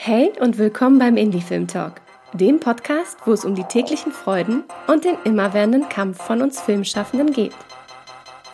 Hey 0.00 0.30
und 0.38 0.58
willkommen 0.58 1.00
beim 1.00 1.16
Indie 1.16 1.40
Film 1.40 1.66
Talk, 1.66 1.94
dem 2.32 2.60
Podcast, 2.60 3.18
wo 3.24 3.32
es 3.32 3.44
um 3.44 3.56
die 3.56 3.64
täglichen 3.64 4.12
Freuden 4.12 4.62
und 4.86 5.04
den 5.04 5.16
immerwährenden 5.24 5.88
Kampf 5.88 6.22
von 6.22 6.40
uns 6.40 6.60
Filmschaffenden 6.60 7.32
geht. 7.32 7.52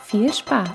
Viel 0.05 0.33
Spaß! 0.33 0.71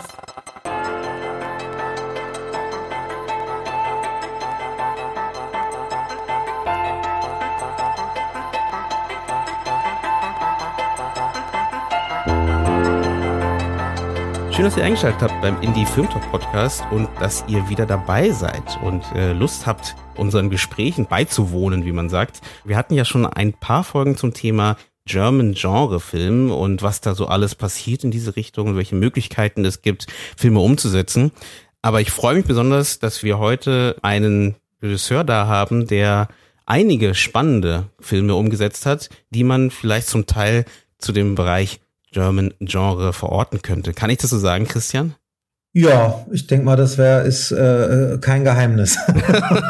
Schön, 14.59 14.65
dass 14.65 14.75
ihr 14.75 14.83
eingeschaltet 14.83 15.21
habt 15.21 15.41
beim 15.41 15.61
Indie 15.61 15.85
Film 15.85 16.09
Talk 16.09 16.31
Podcast 16.31 16.83
und 16.91 17.07
dass 17.21 17.45
ihr 17.47 17.69
wieder 17.69 17.85
dabei 17.85 18.31
seid 18.31 18.77
und 18.83 19.05
äh, 19.15 19.31
Lust 19.31 19.65
habt, 19.65 19.95
unseren 20.17 20.49
Gesprächen 20.49 21.05
beizuwohnen, 21.05 21.85
wie 21.85 21.93
man 21.93 22.09
sagt. 22.09 22.41
Wir 22.65 22.75
hatten 22.75 22.93
ja 22.93 23.05
schon 23.05 23.25
ein 23.25 23.53
paar 23.53 23.85
Folgen 23.85 24.17
zum 24.17 24.33
Thema 24.33 24.75
German 25.05 25.53
Genre 25.53 26.01
Film 26.01 26.51
und 26.51 26.83
was 26.83 26.99
da 26.99 27.15
so 27.15 27.27
alles 27.27 27.55
passiert 27.55 28.03
in 28.03 28.11
diese 28.11 28.35
Richtung 28.35 28.67
und 28.67 28.75
welche 28.75 28.95
Möglichkeiten 28.95 29.63
es 29.63 29.81
gibt, 29.81 30.07
Filme 30.35 30.59
umzusetzen. 30.59 31.31
Aber 31.81 32.01
ich 32.01 32.11
freue 32.11 32.35
mich 32.35 32.45
besonders, 32.45 32.99
dass 32.99 33.23
wir 33.23 33.39
heute 33.39 33.95
einen 34.01 34.57
Regisseur 34.81 35.23
da 35.23 35.47
haben, 35.47 35.87
der 35.87 36.27
einige 36.65 37.15
spannende 37.15 37.85
Filme 38.01 38.35
umgesetzt 38.35 38.85
hat, 38.85 39.09
die 39.29 39.45
man 39.45 39.71
vielleicht 39.71 40.09
zum 40.09 40.25
Teil 40.25 40.65
zu 40.97 41.13
dem 41.13 41.35
Bereich 41.35 41.79
German 42.11 42.53
Genre 42.59 43.13
verorten 43.13 43.61
könnte. 43.61 43.93
Kann 43.93 44.09
ich 44.09 44.17
das 44.17 44.29
so 44.31 44.37
sagen, 44.37 44.67
Christian? 44.67 45.15
Ja, 45.73 46.25
ich 46.31 46.47
denke 46.47 46.65
mal, 46.65 46.75
das 46.75 46.97
wäre 46.97 47.21
ist 47.27 47.51
äh, 47.51 48.17
kein 48.21 48.43
Geheimnis. 48.43 48.97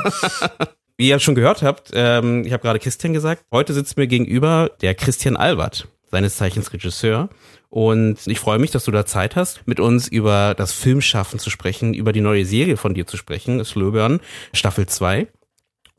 Wie 0.98 1.10
ihr 1.10 1.20
schon 1.20 1.36
gehört 1.36 1.62
habt, 1.62 1.92
ähm, 1.94 2.46
ich 2.46 2.54
habe 2.54 2.62
gerade 2.62 2.80
Christian 2.80 3.14
gesagt, 3.14 3.44
heute 3.52 3.74
sitzt 3.74 3.98
mir 3.98 4.08
gegenüber 4.08 4.72
der 4.82 4.96
Christian 4.96 5.38
Albert, 5.38 5.88
seines 6.12 6.36
Zeichens 6.36 6.74
Regisseur. 6.74 7.30
Und 7.70 8.26
ich 8.26 8.40
freue 8.40 8.60
mich, 8.60 8.72
dass 8.72 8.86
du 8.86 8.92
da 8.92 9.06
Zeit 9.06 9.36
hast, 9.36 9.68
mit 9.68 9.80
uns 9.80 10.08
über 10.08 10.56
das 10.56 10.72
Filmschaffen 10.72 11.38
zu 11.38 11.50
sprechen, 11.50 11.94
über 11.94 12.14
die 12.14 12.22
neue 12.22 12.46
Serie 12.46 12.78
von 12.78 12.94
dir 12.94 13.06
zu 13.06 13.16
sprechen, 13.16 13.64
Slöbern, 13.64 14.20
Staffel 14.54 14.88
2 14.88 15.28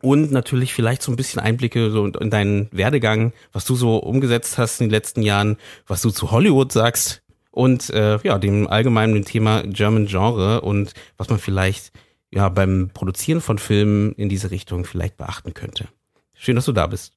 und 0.02 0.32
natürlich 0.32 0.72
vielleicht 0.74 1.02
so 1.02 1.12
ein 1.12 1.16
bisschen 1.16 1.40
Einblicke 1.40 1.90
so 1.90 2.06
in 2.06 2.30
deinen 2.30 2.68
Werdegang, 2.72 3.32
was 3.52 3.64
du 3.64 3.74
so 3.74 3.96
umgesetzt 3.98 4.58
hast 4.58 4.80
in 4.80 4.86
den 4.86 4.92
letzten 4.92 5.22
Jahren, 5.22 5.56
was 5.86 6.02
du 6.02 6.10
zu 6.10 6.30
Hollywood 6.30 6.72
sagst 6.72 7.22
und 7.50 7.90
äh, 7.90 8.18
ja, 8.22 8.38
dem 8.38 8.66
allgemeinen 8.66 9.24
Thema 9.24 9.62
German 9.66 10.06
Genre 10.06 10.60
und 10.60 10.94
was 11.16 11.28
man 11.28 11.38
vielleicht 11.38 11.92
ja 12.30 12.48
beim 12.48 12.90
Produzieren 12.94 13.40
von 13.40 13.58
Filmen 13.58 14.12
in 14.12 14.28
diese 14.28 14.50
Richtung 14.50 14.84
vielleicht 14.84 15.16
beachten 15.16 15.54
könnte. 15.54 15.88
Schön, 16.34 16.56
dass 16.56 16.64
du 16.64 16.72
da 16.72 16.86
bist. 16.86 17.12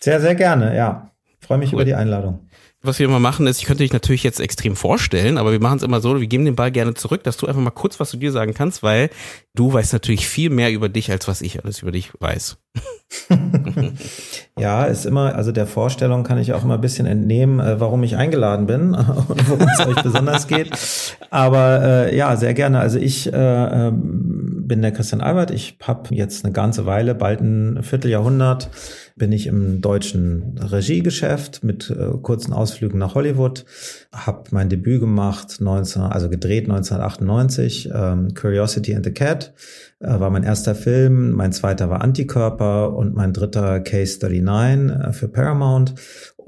Sehr, 0.00 0.20
sehr 0.20 0.34
gerne, 0.34 0.76
ja. 0.76 1.10
Freue 1.40 1.58
mich 1.58 1.70
cool. 1.70 1.76
über 1.76 1.84
die 1.84 1.94
Einladung 1.94 2.47
was 2.80 2.98
wir 3.00 3.06
immer 3.06 3.18
machen, 3.18 3.46
ist, 3.48 3.58
ich 3.58 3.64
könnte 3.64 3.82
dich 3.82 3.92
natürlich 3.92 4.22
jetzt 4.22 4.38
extrem 4.38 4.76
vorstellen, 4.76 5.36
aber 5.36 5.50
wir 5.50 5.60
machen 5.60 5.78
es 5.78 5.82
immer 5.82 6.00
so, 6.00 6.20
wir 6.20 6.26
geben 6.28 6.44
den 6.44 6.54
Ball 6.54 6.70
gerne 6.70 6.94
zurück, 6.94 7.24
dass 7.24 7.36
du 7.36 7.46
einfach 7.46 7.60
mal 7.60 7.70
kurz 7.70 7.98
was 7.98 8.10
zu 8.10 8.16
dir 8.16 8.30
sagen 8.30 8.54
kannst, 8.54 8.84
weil 8.84 9.10
du 9.54 9.72
weißt 9.72 9.92
natürlich 9.92 10.28
viel 10.28 10.50
mehr 10.50 10.70
über 10.70 10.88
dich, 10.88 11.10
als 11.10 11.26
was 11.26 11.42
ich 11.42 11.62
alles 11.64 11.82
über 11.82 11.90
dich 11.90 12.12
weiß. 12.20 12.56
ja, 14.58 14.84
ist 14.84 15.06
immer, 15.06 15.34
also 15.34 15.50
der 15.50 15.66
Vorstellung 15.66 16.22
kann 16.22 16.38
ich 16.38 16.52
auch 16.52 16.62
immer 16.62 16.74
ein 16.74 16.80
bisschen 16.80 17.06
entnehmen, 17.06 17.58
äh, 17.58 17.80
warum 17.80 18.04
ich 18.04 18.16
eingeladen 18.16 18.66
bin 18.66 18.94
und 19.28 19.48
worum 19.48 19.68
es 19.68 19.86
euch 19.86 20.02
besonders 20.02 20.46
geht. 20.46 20.70
Aber 21.30 21.82
äh, 21.82 22.16
ja, 22.16 22.36
sehr 22.36 22.54
gerne. 22.54 22.78
Also 22.78 22.98
ich 22.98 23.32
äh, 23.32 23.36
ähm, 23.36 24.37
bin 24.68 24.82
der 24.82 24.92
Christian 24.92 25.20
Albert. 25.20 25.50
Ich 25.50 25.78
habe 25.82 26.14
jetzt 26.14 26.44
eine 26.44 26.52
ganze 26.52 26.86
Weile, 26.86 27.14
bald 27.14 27.40
ein 27.40 27.82
Vierteljahrhundert, 27.82 28.70
bin 29.16 29.32
ich 29.32 29.46
im 29.46 29.80
deutschen 29.80 30.58
Regiegeschäft 30.58 31.64
mit 31.64 31.90
äh, 31.90 32.16
kurzen 32.22 32.52
Ausflügen 32.52 32.98
nach 32.98 33.14
Hollywood. 33.14 33.64
Habe 34.12 34.44
mein 34.52 34.68
Debüt 34.68 35.00
gemacht, 35.00 35.60
19, 35.60 36.02
also 36.02 36.28
gedreht 36.28 36.64
1998, 36.64 37.90
ähm, 37.92 38.34
Curiosity 38.34 38.94
and 38.94 39.04
the 39.04 39.12
Cat 39.12 39.54
äh, 40.00 40.20
war 40.20 40.30
mein 40.30 40.44
erster 40.44 40.74
Film, 40.74 41.32
mein 41.32 41.52
zweiter 41.52 41.90
war 41.90 42.02
Antikörper 42.02 42.94
und 42.94 43.14
mein 43.14 43.32
dritter 43.32 43.80
Case 43.80 44.18
39 44.20 45.08
äh, 45.08 45.12
für 45.12 45.28
Paramount. 45.28 45.94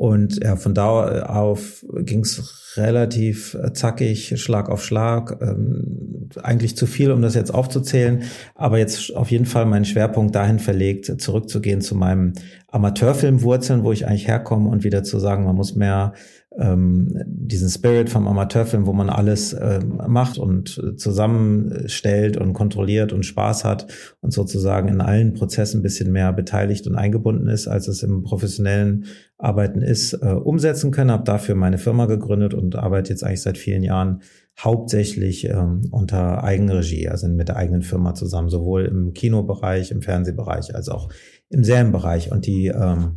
Und 0.00 0.42
ja, 0.42 0.56
von 0.56 0.72
da 0.72 1.24
auf 1.24 1.84
ging 1.92 2.20
es 2.20 2.72
relativ 2.78 3.54
zackig, 3.74 4.40
Schlag 4.40 4.70
auf 4.70 4.82
Schlag. 4.82 5.36
Ähm, 5.42 6.30
eigentlich 6.42 6.74
zu 6.74 6.86
viel, 6.86 7.10
um 7.12 7.20
das 7.20 7.34
jetzt 7.34 7.52
aufzuzählen, 7.52 8.22
aber 8.54 8.78
jetzt 8.78 9.14
auf 9.14 9.30
jeden 9.30 9.44
Fall 9.44 9.66
meinen 9.66 9.84
Schwerpunkt 9.84 10.34
dahin 10.34 10.58
verlegt, 10.58 11.20
zurückzugehen 11.20 11.82
zu 11.82 11.94
meinem 11.96 12.32
Amateurfilmwurzeln, 12.68 13.84
wo 13.84 13.92
ich 13.92 14.06
eigentlich 14.06 14.26
herkomme 14.26 14.70
und 14.70 14.84
wieder 14.84 15.04
zu 15.04 15.18
sagen, 15.18 15.44
man 15.44 15.56
muss 15.56 15.74
mehr 15.74 16.14
ähm, 16.60 17.08
diesen 17.26 17.68
Spirit 17.68 18.10
vom 18.10 18.28
Amateurfilm, 18.28 18.86
wo 18.86 18.92
man 18.92 19.08
alles 19.08 19.52
äh, 19.54 19.80
macht 20.06 20.38
und 20.38 20.80
zusammenstellt 20.96 22.36
und 22.36 22.52
kontrolliert 22.52 23.12
und 23.12 23.24
Spaß 23.24 23.64
hat 23.64 23.86
und 24.20 24.32
sozusagen 24.32 24.88
in 24.88 25.00
allen 25.00 25.32
Prozessen 25.32 25.80
ein 25.80 25.82
bisschen 25.82 26.12
mehr 26.12 26.32
beteiligt 26.32 26.86
und 26.86 26.96
eingebunden 26.96 27.48
ist, 27.48 27.66
als 27.66 27.88
es 27.88 28.02
im 28.02 28.22
professionellen 28.22 29.06
Arbeiten 29.38 29.80
ist, 29.80 30.12
äh, 30.12 30.26
umsetzen 30.26 30.90
können. 30.90 31.10
Habe 31.10 31.24
dafür 31.24 31.54
meine 31.54 31.78
Firma 31.78 32.06
gegründet 32.06 32.52
und 32.52 32.76
arbeite 32.76 33.10
jetzt 33.10 33.24
eigentlich 33.24 33.42
seit 33.42 33.56
vielen 33.56 33.82
Jahren 33.82 34.20
hauptsächlich 34.58 35.46
ähm, 35.46 35.88
unter 35.90 36.44
Eigenregie, 36.44 37.08
also 37.08 37.26
mit 37.28 37.48
der 37.48 37.56
eigenen 37.56 37.82
Firma 37.82 38.14
zusammen, 38.14 38.50
sowohl 38.50 38.84
im 38.84 39.14
Kinobereich, 39.14 39.90
im 39.90 40.02
Fernsehbereich 40.02 40.74
als 40.74 40.90
auch 40.90 41.08
im 41.48 41.64
Serienbereich. 41.64 42.30
Und 42.30 42.46
die 42.46 42.66
ähm, 42.66 43.16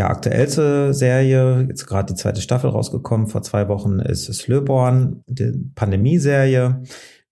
ja, 0.00 0.08
aktuellste 0.08 0.94
Serie, 0.94 1.66
jetzt 1.68 1.86
gerade 1.86 2.14
die 2.14 2.18
zweite 2.18 2.40
Staffel 2.40 2.70
rausgekommen, 2.70 3.26
vor 3.26 3.42
zwei 3.42 3.68
Wochen 3.68 3.98
ist 3.98 4.32
Slöborn, 4.32 5.22
die 5.26 5.52
Pandemie-Serie, 5.74 6.82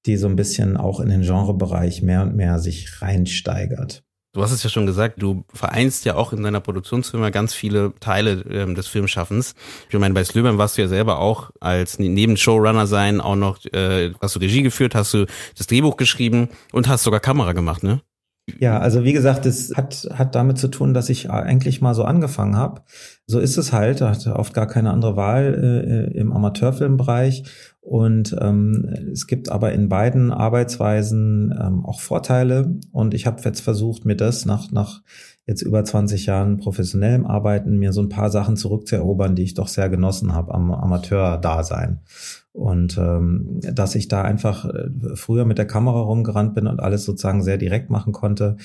die 0.04 0.18
so 0.18 0.26
ein 0.26 0.36
bisschen 0.36 0.76
auch 0.76 1.00
in 1.00 1.08
den 1.08 1.22
Genrebereich 1.22 2.02
mehr 2.02 2.20
und 2.20 2.36
mehr 2.36 2.58
sich 2.58 3.00
reinsteigert. 3.00 4.04
Du 4.34 4.42
hast 4.42 4.52
es 4.52 4.62
ja 4.62 4.68
schon 4.68 4.84
gesagt, 4.84 5.22
du 5.22 5.46
vereinst 5.54 6.04
ja 6.04 6.16
auch 6.16 6.34
in 6.34 6.42
deiner 6.42 6.60
Produktionsfirma 6.60 7.30
ganz 7.30 7.54
viele 7.54 7.94
Teile 8.00 8.44
ähm, 8.50 8.74
des 8.74 8.86
Filmschaffens. 8.86 9.54
Ich 9.88 9.98
meine, 9.98 10.12
bei 10.12 10.22
Slöbern 10.22 10.58
warst 10.58 10.76
du 10.76 10.82
ja 10.82 10.88
selber 10.88 11.20
auch 11.20 11.50
als 11.60 11.98
ne-, 11.98 12.10
neben 12.10 12.36
Showrunner 12.36 12.86
sein, 12.86 13.22
auch 13.22 13.36
noch 13.36 13.64
äh, 13.72 14.12
hast 14.20 14.36
du 14.36 14.40
Regie 14.40 14.62
geführt, 14.62 14.94
hast 14.94 15.14
du 15.14 15.24
das 15.56 15.68
Drehbuch 15.68 15.96
geschrieben 15.96 16.50
und 16.72 16.86
hast 16.86 17.04
sogar 17.04 17.20
Kamera 17.20 17.54
gemacht, 17.54 17.82
ne? 17.82 18.02
Ja, 18.58 18.78
also 18.78 19.04
wie 19.04 19.12
gesagt, 19.12 19.46
es 19.46 19.74
hat, 19.76 20.08
hat 20.12 20.34
damit 20.34 20.58
zu 20.58 20.68
tun, 20.68 20.94
dass 20.94 21.10
ich 21.10 21.30
eigentlich 21.30 21.80
mal 21.80 21.94
so 21.94 22.04
angefangen 22.04 22.56
habe. 22.56 22.82
So 23.26 23.40
ist 23.40 23.56
es 23.56 23.72
halt, 23.72 24.00
hatte 24.00 24.36
oft 24.36 24.54
gar 24.54 24.66
keine 24.66 24.90
andere 24.90 25.16
Wahl 25.16 26.08
äh, 26.14 26.18
im 26.18 26.32
Amateurfilmbereich. 26.32 27.44
Und 27.80 28.36
ähm, 28.40 28.94
es 29.12 29.26
gibt 29.26 29.50
aber 29.50 29.72
in 29.72 29.88
beiden 29.88 30.30
Arbeitsweisen 30.30 31.54
ähm, 31.58 31.84
auch 31.84 32.00
Vorteile. 32.00 32.78
Und 32.92 33.14
ich 33.14 33.26
habe 33.26 33.42
jetzt 33.42 33.60
versucht, 33.60 34.04
mir 34.04 34.16
das 34.16 34.44
nach, 34.44 34.70
nach 34.70 35.02
jetzt 35.48 35.62
über 35.62 35.82
20 35.82 36.26
Jahren 36.26 36.58
professionellem 36.58 37.26
Arbeiten, 37.26 37.78
mir 37.78 37.94
so 37.94 38.02
ein 38.02 38.10
paar 38.10 38.30
Sachen 38.30 38.56
zurückzuerobern, 38.56 39.34
die 39.34 39.44
ich 39.44 39.54
doch 39.54 39.66
sehr 39.66 39.88
genossen 39.88 40.34
habe 40.34 40.54
am 40.54 40.70
Amateur-Dasein. 40.70 42.00
Und 42.52 42.98
ähm, 42.98 43.58
dass 43.62 43.94
ich 43.94 44.08
da 44.08 44.22
einfach 44.22 44.66
äh, 44.66 44.90
früher 45.14 45.46
mit 45.46 45.56
der 45.56 45.66
Kamera 45.66 46.00
rumgerannt 46.00 46.54
bin 46.54 46.66
und 46.66 46.80
alles 46.80 47.04
sozusagen 47.04 47.42
sehr 47.42 47.56
direkt 47.56 47.88
machen 47.88 48.12
konnte, 48.12 48.58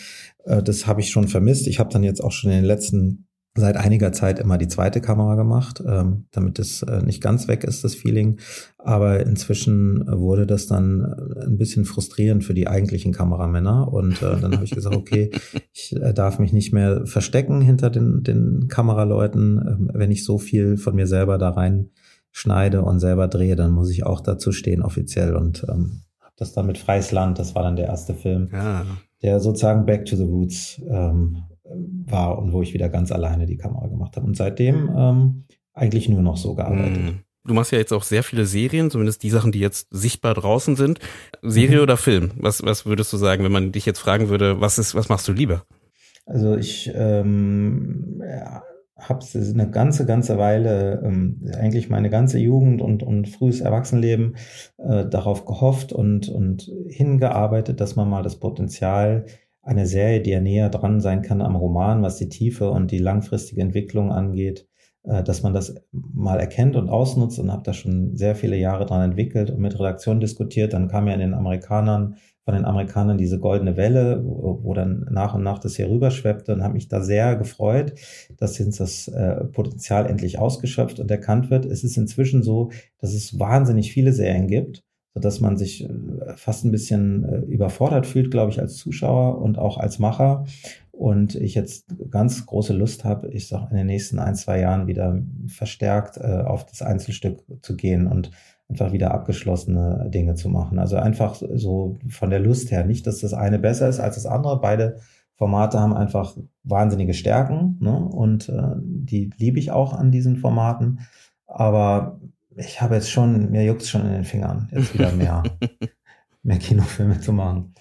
äh, 0.44 0.62
das 0.62 0.86
habe 0.86 1.00
ich 1.00 1.10
schon 1.10 1.30
vermisst. 1.30 1.68
Ich 1.68 1.80
habe 1.80 1.90
dann 1.90 2.04
jetzt 2.04 2.22
auch 2.22 2.34
schon 2.34 2.52
in 2.52 2.58
den 2.58 2.66
letzten 2.66 3.28
seit 3.56 3.78
einiger 3.78 4.12
Zeit 4.12 4.40
immer 4.40 4.58
die 4.58 4.68
zweite 4.68 5.00
Kamera 5.00 5.36
gemacht, 5.36 5.82
ähm, 5.86 6.26
damit 6.32 6.58
es 6.58 6.82
äh, 6.82 7.04
nicht 7.04 7.22
ganz 7.22 7.48
weg 7.48 7.64
ist, 7.64 7.84
das 7.84 7.94
Feeling. 7.94 8.40
Aber 8.80 9.24
inzwischen 9.26 10.06
wurde 10.08 10.48
das 10.48 10.66
dann 10.66 11.02
äh, 11.02 11.46
ein 11.46 11.58
bisschen 11.58 11.86
frustrierend 11.86 12.44
für 12.44 12.56
die 12.56 12.68
eigentlichen 12.68 13.14
Kameramänner. 13.14 13.94
Und 13.94 14.22
äh, 14.24 14.40
dann 14.40 14.54
habe 14.54 14.66
ich 14.66 14.72
gesagt, 14.72 14.96
okay, 14.96 15.30
ich 15.74 15.96
äh, 15.96 16.14
darf 16.14 16.40
mich 16.40 16.52
nicht 16.52 16.74
mehr 16.74 17.06
verstecken 17.06 17.62
hinter 17.62 17.92
den, 17.92 18.24
den 18.24 18.68
Kameraleuten, 18.70 19.90
äh, 19.92 20.00
wenn 20.00 20.12
ich 20.12 20.26
so 20.26 20.40
viel 20.40 20.78
von 20.78 20.96
mir 20.96 21.06
selber 21.06 21.38
da 21.38 21.50
rein 21.50 21.90
schneide 22.32 22.82
und 22.82 23.00
selber 23.00 23.28
drehe, 23.28 23.56
dann 23.56 23.72
muss 23.72 23.92
ich 23.92 24.04
auch 24.04 24.20
dazu 24.20 24.52
stehen 24.52 24.82
offiziell 24.82 25.36
und 25.36 25.64
ähm, 25.70 26.02
habe 26.20 26.34
das 26.38 26.54
dann 26.54 26.66
mit 26.66 26.80
Freies 26.80 27.12
Land, 27.12 27.38
das 27.38 27.54
war 27.54 27.62
dann 27.62 27.76
der 27.76 27.86
erste 27.86 28.16
Film, 28.16 28.50
ja. 28.52 28.84
der 29.22 29.40
sozusagen 29.40 29.86
Back 29.86 30.06
to 30.06 30.16
the 30.16 30.24
Roots 30.24 30.82
ähm, 30.90 31.44
war 31.66 32.38
und 32.38 32.52
wo 32.52 32.62
ich 32.62 32.74
wieder 32.74 32.90
ganz 32.90 33.12
alleine 33.12 33.46
die 33.46 33.58
Kamera 33.58 33.88
gemacht 33.88 34.16
habe 34.16 34.26
und 34.26 34.36
seitdem 34.36 34.90
ähm, 34.96 35.44
eigentlich 35.74 36.10
nur 36.10 36.22
noch 36.22 36.38
so 36.38 36.56
gearbeitet. 36.56 37.02
Mhm. 37.02 37.20
Du 37.46 37.54
machst 37.54 37.72
ja 37.74 37.78
jetzt 37.78 37.92
auch 37.92 38.04
sehr 38.04 38.24
viele 38.24 38.46
Serien, 38.46 38.90
zumindest 38.90 39.22
die 39.24 39.30
Sachen, 39.30 39.52
die 39.52 39.60
jetzt 39.60 39.88
sichtbar 39.92 40.34
draußen 40.34 40.78
sind. 40.78 41.00
Serie 41.42 41.78
mhm. 41.78 41.84
oder 41.84 41.98
Film? 41.98 42.32
Was, 42.38 42.64
was 42.64 42.86
würdest 42.86 43.12
du 43.12 43.18
sagen, 43.18 43.44
wenn 43.44 43.52
man 43.52 43.72
dich 43.74 43.86
jetzt 43.86 44.00
fragen 44.00 44.30
würde, 44.30 44.62
was 44.62 44.78
ist, 44.78 44.96
was 44.96 45.10
machst 45.10 45.28
du 45.28 45.34
lieber? 45.34 45.66
Also 46.26 46.56
ich 46.56 46.90
ähm, 46.96 48.22
ja, 48.26 48.64
habe 48.98 49.26
eine 49.34 49.70
ganze, 49.70 50.06
ganze 50.06 50.38
Weile, 50.38 51.02
ähm, 51.04 51.40
eigentlich 51.58 51.90
meine 51.90 52.10
ganze 52.10 52.40
Jugend 52.40 52.82
und, 52.82 53.04
und 53.04 53.28
frühes 53.28 53.60
Erwachsenenleben 53.60 54.38
äh, 54.78 55.06
darauf 55.06 55.46
gehofft 55.46 55.92
und, 55.92 56.30
und 56.30 56.72
hingearbeitet, 56.88 57.82
dass 57.82 57.98
man 57.98 58.10
mal 58.10 58.24
das 58.24 58.40
Potenzial 58.40 59.26
eine 59.64 59.88
Serie, 59.88 60.22
die 60.22 60.32
ja 60.32 60.42
näher 60.42 60.70
dran 60.70 61.00
sein 61.00 61.22
kann 61.22 61.42
am 61.42 61.56
Roman, 61.56 62.04
was 62.04 62.18
die 62.18 62.30
Tiefe 62.30 62.70
und 62.70 62.92
die 62.92 63.00
langfristige 63.00 63.62
Entwicklung 63.62 64.12
angeht, 64.12 64.68
äh, 65.04 65.24
dass 65.24 65.42
man 65.42 65.54
das 65.54 65.76
mal 65.92 66.40
erkennt 66.40 66.76
und 66.76 66.90
ausnutzt 66.90 67.40
und 67.40 67.52
habe 67.52 67.64
da 67.64 67.74
schon 67.74 68.16
sehr 68.16 68.36
viele 68.36 68.58
Jahre 68.58 68.86
dran 68.86 69.10
entwickelt 69.12 69.50
und 69.50 69.60
mit 69.60 69.80
Redaktion 69.80 70.20
diskutiert. 70.20 70.74
Dann 70.74 70.90
kam 70.90 71.08
ja 71.08 71.14
in 71.14 71.22
den 71.22 71.34
Amerikanern, 71.34 72.18
von 72.44 72.56
den 72.56 72.66
Amerikanern 72.66 73.18
diese 73.18 73.40
goldene 73.40 73.78
Welle, 73.78 74.22
wo, 74.26 74.60
wo 74.64 74.74
dann 74.74 75.06
nach 75.10 75.34
und 75.34 75.44
nach 75.44 75.60
das 75.60 75.78
hier 75.78 75.90
rüberschweppte 75.90 76.54
und 76.54 76.62
habe 76.62 76.74
mich 76.74 76.90
da 76.90 77.02
sehr 77.02 77.38
gefreut, 77.38 77.94
dass 78.38 78.58
jetzt 78.58 78.82
das 78.82 79.08
äh, 79.08 79.46
Potenzial 79.46 80.08
endlich 80.08 80.40
ausgeschöpft 80.40 81.00
und 81.00 81.10
erkannt 81.10 81.50
wird. 81.50 81.66
Es 81.66 81.86
ist 81.86 81.96
inzwischen 81.96 82.44
so, 82.44 82.72
dass 83.00 83.14
es 83.14 83.40
wahnsinnig 83.40 83.94
viele 83.94 84.12
Serien 84.12 84.48
gibt 84.48 84.84
so 85.14 85.20
dass 85.20 85.40
man 85.40 85.58
sich 85.58 85.84
äh, 85.84 85.90
fast 86.36 86.66
ein 86.66 86.72
bisschen 86.72 87.24
äh, 87.24 87.38
überfordert 87.40 88.08
fühlt, 88.08 88.32
glaube 88.32 88.52
ich, 88.52 88.60
als 88.60 88.78
Zuschauer 88.78 89.42
und 89.42 89.58
auch 89.58 89.78
als 89.78 90.00
Macher. 90.00 90.46
Und 90.92 91.36
ich 91.36 91.56
jetzt 91.56 91.88
ganz 92.12 92.46
große 92.46 92.74
Lust 92.74 93.04
habe, 93.04 93.28
ich 93.30 93.48
sage 93.48 93.68
in 93.72 93.78
den 93.78 93.88
nächsten 93.88 94.20
ein, 94.20 94.36
zwei 94.36 94.60
Jahren 94.60 94.88
wieder 94.88 95.20
verstärkt 95.48 96.18
äh, 96.18 96.44
auf 96.46 96.66
das 96.66 96.82
Einzelstück 96.82 97.44
zu 97.62 97.76
gehen 97.76 98.08
und 98.08 98.32
einfach 98.70 98.92
wieder 98.92 99.12
abgeschlossene 99.12 100.10
Dinge 100.10 100.36
zu 100.36 100.50
machen. 100.50 100.80
Also 100.80 100.96
einfach 100.98 101.42
so 101.54 101.98
von 102.10 102.30
der 102.30 102.40
Lust 102.40 102.72
her. 102.72 102.86
Nicht, 102.86 103.06
dass 103.08 103.20
das 103.20 103.34
eine 103.34 103.60
besser 103.60 103.90
ist 103.90 104.00
als 104.00 104.16
das 104.16 104.26
andere. 104.26 104.62
Beide 104.62 104.98
Formate 105.36 105.80
haben 105.80 105.94
einfach 105.94 106.38
wahnsinnige 106.64 107.14
Stärken 107.14 107.78
ne? 107.80 107.98
und 107.98 108.50
äh, 108.50 108.76
die 108.78 109.32
liebe 109.38 109.60
ich 109.60 109.72
auch 109.72 109.94
an 109.94 110.12
diesen 110.12 110.38
Formaten. 110.38 111.00
Aber 111.48 112.20
ich 112.58 112.82
habe 112.82 112.96
jetzt 112.96 113.12
schon, 113.12 113.52
mir 113.52 113.64
juckt 113.64 113.86
schon 113.86 114.06
in 114.06 114.14
den 114.14 114.24
Fingern, 114.24 114.70
jetzt 114.72 114.94
wieder 114.94 115.12
mehr, 115.12 115.44
mehr 116.44 116.58
Kinofilme 116.58 117.20
zu 117.20 117.34
machen. 117.34 117.74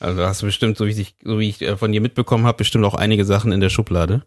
Also 0.00 0.22
hast 0.22 0.42
du 0.42 0.46
bestimmt, 0.46 0.76
so 0.76 0.86
wie 0.86 0.90
ich, 0.90 1.16
so 1.22 1.38
wie 1.38 1.48
ich 1.48 1.62
äh, 1.62 1.76
von 1.76 1.92
dir 1.92 2.00
mitbekommen 2.00 2.46
habe, 2.46 2.58
bestimmt 2.58 2.84
auch 2.84 2.94
einige 2.94 3.24
Sachen 3.24 3.52
in 3.52 3.60
der 3.60 3.70
Schublade. 3.70 4.22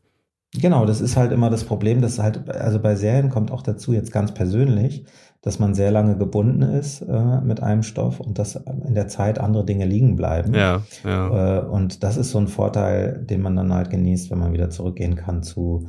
Genau, 0.53 0.85
das 0.85 1.01
ist 1.01 1.17
halt 1.17 1.31
immer 1.31 1.49
das 1.49 1.65
Problem, 1.65 2.01
dass 2.01 2.19
halt, 2.19 2.49
also 2.49 2.79
bei 2.79 2.95
Serien 2.95 3.29
kommt 3.29 3.51
auch 3.51 3.61
dazu 3.61 3.91
jetzt 3.91 4.13
ganz 4.13 4.33
persönlich, 4.33 5.03
dass 5.41 5.59
man 5.59 5.75
sehr 5.75 5.91
lange 5.91 6.17
gebunden 6.17 6.61
ist 6.61 7.01
äh, 7.01 7.41
mit 7.41 7.61
einem 7.61 7.83
Stoff 7.83 8.19
und 8.19 8.39
dass 8.39 8.55
in 8.55 8.95
der 8.95 9.07
Zeit 9.07 9.39
andere 9.39 9.65
Dinge 9.65 9.85
liegen 9.85 10.15
bleiben. 10.15 10.53
Ja, 10.53 10.81
ja. 11.03 11.59
Äh, 11.59 11.65
und 11.65 12.03
das 12.03 12.17
ist 12.17 12.31
so 12.31 12.39
ein 12.39 12.47
Vorteil, 12.47 13.23
den 13.23 13.41
man 13.41 13.55
dann 13.55 13.73
halt 13.73 13.89
genießt, 13.89 14.31
wenn 14.31 14.39
man 14.39 14.53
wieder 14.53 14.69
zurückgehen 14.69 15.15
kann 15.15 15.43
zu 15.43 15.87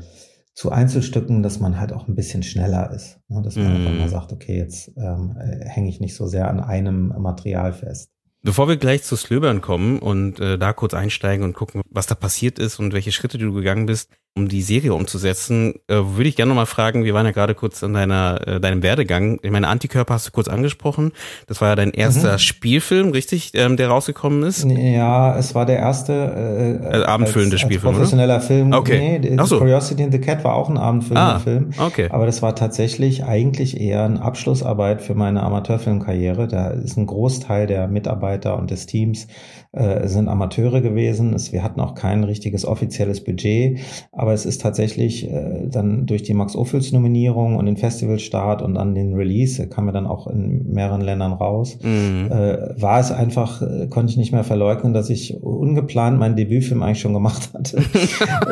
zu 0.58 0.72
Einzelstücken, 0.72 1.44
dass 1.44 1.60
man 1.60 1.78
halt 1.78 1.92
auch 1.92 2.08
ein 2.08 2.16
bisschen 2.16 2.42
schneller 2.42 2.90
ist. 2.90 3.20
Ne? 3.28 3.42
Dass 3.42 3.54
man 3.54 3.72
mm. 3.72 3.76
einfach 3.76 3.92
mal 3.92 4.08
sagt, 4.08 4.32
okay, 4.32 4.58
jetzt 4.58 4.90
ähm, 4.96 5.36
äh, 5.38 5.64
hänge 5.64 5.88
ich 5.88 6.00
nicht 6.00 6.16
so 6.16 6.26
sehr 6.26 6.50
an 6.50 6.58
einem 6.58 7.14
Material 7.16 7.72
fest. 7.72 8.10
Bevor 8.42 8.66
wir 8.66 8.76
gleich 8.76 9.04
zu 9.04 9.14
Slöbern 9.14 9.60
kommen 9.60 10.00
und 10.00 10.40
äh, 10.40 10.58
da 10.58 10.72
kurz 10.72 10.94
einsteigen 10.94 11.44
und 11.44 11.52
gucken, 11.52 11.82
was 11.88 12.08
da 12.08 12.16
passiert 12.16 12.58
ist 12.58 12.80
und 12.80 12.92
welche 12.92 13.12
Schritte 13.12 13.38
du 13.38 13.52
gegangen 13.52 13.86
bist, 13.86 14.10
um 14.38 14.48
die 14.48 14.62
Serie 14.62 14.94
umzusetzen, 14.94 15.74
äh, 15.88 15.96
würde 15.96 16.28
ich 16.28 16.36
gerne 16.36 16.50
nochmal 16.50 16.66
fragen, 16.66 17.04
wir 17.04 17.14
waren 17.14 17.26
ja 17.26 17.32
gerade 17.32 17.54
kurz 17.54 17.82
an 17.82 17.92
deiner, 17.92 18.46
äh, 18.46 18.60
deinem 18.60 18.82
Werdegang. 18.82 19.38
Ich 19.42 19.50
meine, 19.50 19.68
Antikörper 19.68 20.14
hast 20.14 20.28
du 20.28 20.30
kurz 20.30 20.48
angesprochen. 20.48 21.12
Das 21.46 21.60
war 21.60 21.68
ja 21.68 21.76
dein 21.76 21.90
erster 21.90 22.34
mhm. 22.34 22.38
Spielfilm, 22.38 23.10
richtig, 23.10 23.52
ähm, 23.54 23.76
der 23.76 23.88
rausgekommen 23.88 24.42
ist? 24.44 24.64
Ja, 24.64 25.36
es 25.36 25.54
war 25.54 25.66
der 25.66 25.78
erste 25.78 26.12
äh, 26.12 27.00
äh, 27.00 27.04
abendfüllende 27.04 27.54
als, 27.54 27.60
Spielfilm. 27.60 27.88
Als 27.88 27.98
professioneller 27.98 28.36
oder? 28.36 28.44
Film. 28.44 28.72
Okay. 28.72 29.18
Nee, 29.18 29.36
so. 29.44 29.58
Curiosity 29.58 30.02
in 30.02 30.12
the 30.12 30.20
Cat 30.20 30.44
war 30.44 30.54
auch 30.54 30.68
ein 30.68 30.78
abendfüllender 30.78 31.34
ah, 31.34 31.38
Film. 31.38 31.70
Okay. 31.78 32.08
Aber 32.10 32.26
das 32.26 32.42
war 32.42 32.54
tatsächlich 32.54 33.24
eigentlich 33.24 33.80
eher 33.80 34.04
eine 34.04 34.22
Abschlussarbeit 34.22 35.02
für 35.02 35.14
meine 35.14 35.42
Amateurfilmkarriere. 35.42 36.48
Da 36.48 36.68
ist 36.68 36.96
ein 36.96 37.06
Großteil 37.06 37.66
der 37.66 37.88
Mitarbeiter 37.88 38.56
und 38.58 38.70
des 38.70 38.86
Teams 38.86 39.26
äh, 39.72 40.08
sind 40.08 40.28
Amateure 40.28 40.80
gewesen. 40.80 41.34
Es, 41.34 41.52
wir 41.52 41.62
hatten 41.62 41.80
auch 41.80 41.94
kein 41.94 42.24
richtiges 42.24 42.64
offizielles 42.64 43.22
Budget, 43.22 43.80
aber 44.12 44.32
es 44.32 44.46
ist 44.46 44.62
tatsächlich 44.62 45.30
äh, 45.30 45.68
dann 45.68 46.06
durch 46.06 46.22
die 46.22 46.34
Max-Ophüls-Nominierung 46.34 47.56
und 47.56 47.66
den 47.66 47.76
Festivalstart 47.76 48.62
und 48.62 48.74
dann 48.74 48.94
den 48.94 49.14
Release, 49.14 49.68
kam 49.68 49.88
er 49.88 49.92
dann 49.92 50.06
auch 50.06 50.26
in 50.26 50.70
mehreren 50.70 51.02
Ländern 51.02 51.32
raus, 51.32 51.78
mhm. 51.82 52.30
äh, 52.30 52.80
war 52.80 53.00
es 53.00 53.12
einfach, 53.12 53.62
äh, 53.62 53.88
konnte 53.88 54.10
ich 54.10 54.16
nicht 54.16 54.32
mehr 54.32 54.44
verleugnen, 54.44 54.94
dass 54.94 55.10
ich 55.10 55.42
ungeplant 55.42 56.18
meinen 56.18 56.36
Debütfilm 56.36 56.82
eigentlich 56.82 57.00
schon 57.00 57.14
gemacht 57.14 57.50
hatte. 57.52 57.82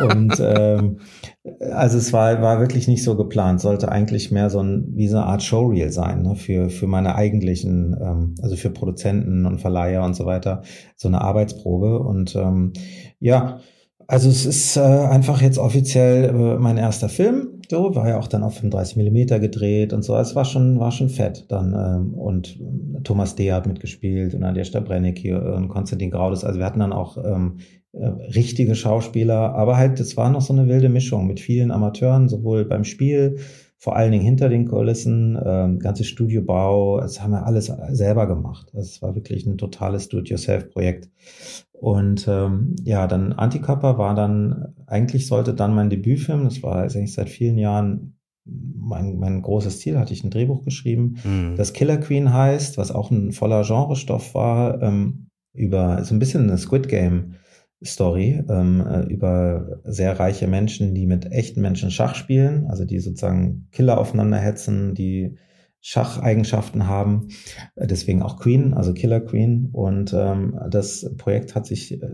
und 0.10 0.34
ähm, 0.40 0.98
also 1.72 1.98
es 1.98 2.12
war, 2.12 2.42
war 2.42 2.60
wirklich 2.60 2.88
nicht 2.88 3.02
so 3.02 3.16
geplant, 3.16 3.60
sollte 3.60 3.90
eigentlich 3.90 4.30
mehr 4.30 4.50
so 4.50 4.60
ein, 4.60 4.88
wie 4.94 5.08
so 5.08 5.16
eine 5.16 5.26
Art 5.26 5.42
Showreel 5.42 5.90
sein, 5.90 6.22
ne, 6.22 6.36
für, 6.36 6.70
für 6.70 6.86
meine 6.86 7.14
eigentlichen, 7.14 7.96
ähm, 8.00 8.34
also 8.42 8.56
für 8.56 8.70
Produzenten 8.70 9.46
und 9.46 9.60
Verleiher 9.60 10.04
und 10.04 10.14
so 10.14 10.26
weiter, 10.26 10.62
so 10.96 11.08
eine 11.08 11.20
Arbeitsprobe. 11.20 12.00
Und 12.00 12.34
ähm, 12.36 12.72
ja, 13.20 13.60
also 14.08 14.28
es 14.28 14.46
ist 14.46 14.76
äh, 14.76 14.80
einfach 14.80 15.40
jetzt 15.40 15.58
offiziell 15.58 16.30
äh, 16.30 16.58
mein 16.58 16.76
erster 16.76 17.08
Film. 17.08 17.55
So, 17.70 17.94
war 17.94 18.08
ja 18.08 18.18
auch 18.18 18.28
dann 18.28 18.42
auf 18.42 18.54
35 18.54 18.96
Millimeter 18.96 19.40
gedreht 19.40 19.92
und 19.92 20.02
so. 20.02 20.16
Es 20.16 20.34
war 20.34 20.44
schon, 20.44 20.78
war 20.78 20.92
schon 20.92 21.08
fett 21.08 21.46
dann. 21.48 21.74
Ähm, 21.74 22.14
und 22.14 22.58
Thomas 23.04 23.34
D. 23.34 23.52
hat 23.52 23.66
mitgespielt 23.66 24.34
und 24.34 24.64
Stabrennik 24.64 25.18
hier 25.18 25.42
und 25.42 25.68
Konstantin 25.68 26.10
Graudes. 26.10 26.44
Also 26.44 26.58
wir 26.58 26.66
hatten 26.66 26.80
dann 26.80 26.92
auch 26.92 27.16
ähm, 27.24 27.58
äh, 27.92 28.06
richtige 28.34 28.74
Schauspieler, 28.74 29.54
aber 29.54 29.76
halt, 29.76 30.00
es 30.00 30.16
war 30.16 30.30
noch 30.30 30.42
so 30.42 30.52
eine 30.52 30.68
wilde 30.68 30.88
Mischung 30.88 31.26
mit 31.26 31.40
vielen 31.40 31.70
Amateuren, 31.70 32.28
sowohl 32.28 32.64
beim 32.64 32.84
Spiel, 32.84 33.38
vor 33.78 33.96
allen 33.96 34.12
Dingen 34.12 34.24
hinter 34.24 34.48
den 34.48 34.66
Kulissen, 34.66 35.38
ähm, 35.44 35.78
ganze 35.78 36.04
Studiobau, 36.04 37.00
das 37.00 37.20
haben 37.22 37.32
wir 37.32 37.46
alles 37.46 37.66
selber 37.90 38.26
gemacht. 38.26 38.72
Es 38.74 39.02
war 39.02 39.14
wirklich 39.14 39.46
ein 39.46 39.58
totales 39.58 40.08
Do-it-yourself-Projekt. 40.08 41.10
Und 41.72 42.26
ähm, 42.26 42.74
ja, 42.84 43.06
dann 43.06 43.32
Antikörper 43.34 43.98
war 43.98 44.14
dann, 44.14 44.74
eigentlich 44.86 45.26
sollte 45.26 45.52
dann 45.52 45.74
mein 45.74 45.90
Debütfilm, 45.90 46.44
das 46.44 46.62
war 46.62 46.76
eigentlich 46.82 47.12
seit 47.12 47.28
vielen 47.28 47.58
Jahren 47.58 48.16
mein, 48.46 49.18
mein 49.18 49.42
großes 49.42 49.80
Ziel, 49.80 49.98
hatte 49.98 50.14
ich 50.14 50.24
ein 50.24 50.30
Drehbuch 50.30 50.62
geschrieben, 50.62 51.16
mhm. 51.24 51.56
das 51.56 51.72
Killer 51.72 51.98
Queen 51.98 52.32
heißt, 52.32 52.78
was 52.78 52.92
auch 52.92 53.10
ein 53.10 53.32
voller 53.32 53.62
Genrestoff 53.64 54.34
war, 54.34 54.80
ähm, 54.82 55.28
über 55.52 56.02
so 56.04 56.14
ein 56.14 56.18
bisschen 56.18 56.44
eine 56.44 56.58
Squid 56.58 56.88
Game 56.88 57.34
Story 57.84 58.42
ähm, 58.48 58.86
äh, 58.86 59.02
über 59.02 59.80
sehr 59.84 60.18
reiche 60.18 60.46
Menschen, 60.46 60.94
die 60.94 61.06
mit 61.06 61.30
echten 61.30 61.60
Menschen 61.60 61.90
Schach 61.90 62.14
spielen, 62.14 62.66
also 62.68 62.84
die 62.84 62.98
sozusagen 63.00 63.68
Killer 63.72 63.98
aufeinander 63.98 64.38
hetzen, 64.38 64.94
die 64.94 65.36
Schacheigenschaften 65.80 66.88
haben, 66.88 67.28
äh, 67.74 67.86
deswegen 67.86 68.22
auch 68.22 68.38
Queen, 68.38 68.74
also 68.74 68.94
Killer 68.94 69.20
Queen. 69.20 69.68
Und 69.72 70.14
ähm, 70.14 70.58
das 70.70 71.14
Projekt 71.18 71.54
hat 71.54 71.66
sich 71.66 72.02
äh, 72.02 72.08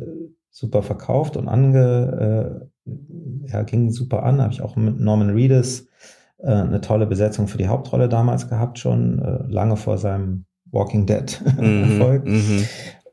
super 0.50 0.82
verkauft 0.82 1.36
und 1.36 1.48
ange, 1.48 2.68
äh, 2.86 3.50
ja, 3.50 3.62
ging 3.62 3.90
super 3.90 4.24
an. 4.24 4.42
Habe 4.42 4.52
ich 4.52 4.62
auch 4.62 4.76
mit 4.76 4.98
Norman 4.98 5.30
Reedus 5.30 5.86
äh, 6.38 6.48
eine 6.50 6.80
tolle 6.80 7.06
Besetzung 7.06 7.46
für 7.46 7.58
die 7.58 7.68
Hauptrolle 7.68 8.08
damals 8.08 8.48
gehabt, 8.48 8.78
schon 8.78 9.20
äh, 9.20 9.44
lange 9.48 9.76
vor 9.76 9.96
seinem 9.96 10.44
Walking 10.70 11.06
Dead 11.06 11.40
mhm, 11.58 11.82
Erfolg. 11.84 12.26
Mhm. 12.26 12.64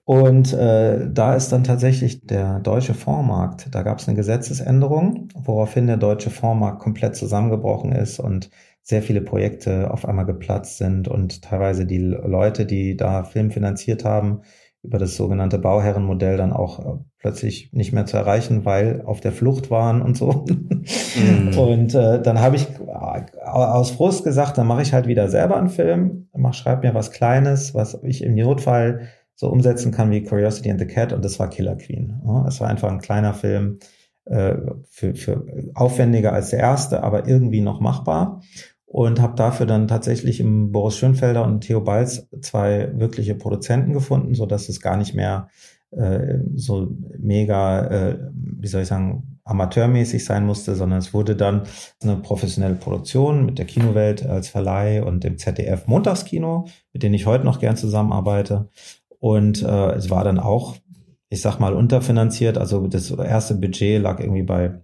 Und 0.09 0.53
äh, 0.53 1.07
da 1.07 1.35
ist 1.35 1.51
dann 1.51 1.63
tatsächlich 1.63 2.25
der 2.25 2.61
deutsche 2.61 2.95
Fondsmarkt, 2.95 3.67
da 3.75 3.83
gab 3.83 3.99
es 3.99 4.07
eine 4.07 4.17
Gesetzesänderung, 4.17 5.27
woraufhin 5.35 5.85
der 5.85 5.97
deutsche 5.97 6.31
Fondsmarkt 6.31 6.79
komplett 6.79 7.15
zusammengebrochen 7.15 7.91
ist 7.91 8.19
und 8.19 8.49
sehr 8.81 9.03
viele 9.03 9.21
Projekte 9.21 9.91
auf 9.91 10.07
einmal 10.07 10.25
geplatzt 10.25 10.79
sind 10.79 11.07
und 11.07 11.43
teilweise 11.43 11.85
die 11.85 11.99
Leute, 11.99 12.65
die 12.65 12.97
da 12.97 13.23
Film 13.23 13.51
finanziert 13.51 14.03
haben, 14.03 14.41
über 14.81 14.97
das 14.97 15.15
sogenannte 15.15 15.59
Bauherrenmodell 15.59 16.37
dann 16.37 16.53
auch 16.53 16.79
äh, 16.79 16.99
plötzlich 17.19 17.71
nicht 17.73 17.93
mehr 17.93 18.07
zu 18.07 18.17
erreichen, 18.17 18.65
weil 18.65 19.03
auf 19.05 19.19
der 19.19 19.31
Flucht 19.31 19.69
waren 19.69 20.01
und 20.01 20.17
so. 20.17 20.45
Mm. 21.15 21.55
Und 21.57 21.93
äh, 21.93 22.19
dann 22.21 22.39
habe 22.39 22.55
ich 22.55 22.67
äh, 22.67 23.45
aus 23.45 23.91
Frust 23.91 24.23
gesagt, 24.23 24.57
dann 24.57 24.65
mache 24.65 24.81
ich 24.81 24.93
halt 24.93 25.05
wieder 25.05 25.29
selber 25.29 25.57
einen 25.57 25.69
Film, 25.69 26.29
mach, 26.35 26.53
schreib 26.55 26.81
mir 26.81 26.95
was 26.95 27.11
Kleines, 27.11 27.75
was 27.75 27.99
ich 28.03 28.23
im 28.23 28.33
Notfall 28.33 29.01
so 29.39 29.47
umsetzen 29.47 29.93
kann 29.93 30.11
wie 30.11 30.21
Curiosity 30.21 30.69
and 30.69 30.81
the 30.81 30.85
Cat 30.85 31.13
und 31.13 31.23
das 31.23 31.39
war 31.39 31.49
Killer 31.49 31.77
Queen. 31.77 32.21
Es 32.45 32.59
war 32.59 32.67
einfach 32.67 32.91
ein 32.91 32.99
kleiner 32.99 33.33
Film, 33.33 33.79
äh, 34.25 34.57
für, 34.89 35.15
für 35.15 35.45
aufwendiger 35.75 36.33
als 36.33 36.49
der 36.49 36.59
erste, 36.59 37.03
aber 37.03 37.25
irgendwie 37.25 37.61
noch 37.61 37.79
machbar. 37.79 38.41
Und 38.85 39.21
habe 39.21 39.35
dafür 39.35 39.65
dann 39.65 39.87
tatsächlich 39.87 40.41
im 40.41 40.73
Boris 40.73 40.97
Schönfelder 40.97 41.45
und 41.45 41.61
Theo 41.61 41.79
Balz 41.79 42.27
zwei 42.41 42.91
wirkliche 42.99 43.33
Produzenten 43.33 43.93
gefunden, 43.93 44.33
so 44.33 44.45
dass 44.45 44.67
es 44.67 44.81
gar 44.81 44.97
nicht 44.97 45.13
mehr 45.15 45.47
äh, 45.91 46.39
so 46.55 46.89
mega, 47.17 47.85
äh, 47.85 48.19
wie 48.33 48.67
soll 48.67 48.81
ich 48.81 48.89
sagen, 48.89 49.39
amateurmäßig 49.45 50.25
sein 50.25 50.45
musste, 50.45 50.75
sondern 50.75 50.99
es 50.99 51.13
wurde 51.13 51.37
dann 51.37 51.63
eine 52.03 52.17
professionelle 52.17 52.75
Produktion 52.75 53.45
mit 53.45 53.57
der 53.57 53.65
Kinowelt 53.65 54.25
als 54.25 54.49
Verleih 54.49 55.01
und 55.01 55.23
dem 55.23 55.37
ZDF 55.37 55.87
Montagskino, 55.87 56.65
mit 56.91 57.03
denen 57.03 57.15
ich 57.15 57.25
heute 57.25 57.45
noch 57.45 57.59
gern 57.59 57.77
zusammenarbeite. 57.77 58.69
Und 59.19 59.61
äh, 59.61 59.91
es 59.91 60.09
war 60.09 60.23
dann 60.23 60.39
auch, 60.39 60.75
ich 61.29 61.41
sag 61.41 61.59
mal, 61.59 61.73
unterfinanziert. 61.73 62.57
Also 62.57 62.87
das 62.87 63.11
erste 63.11 63.55
Budget 63.55 64.01
lag 64.01 64.19
irgendwie 64.19 64.43
bei 64.43 64.81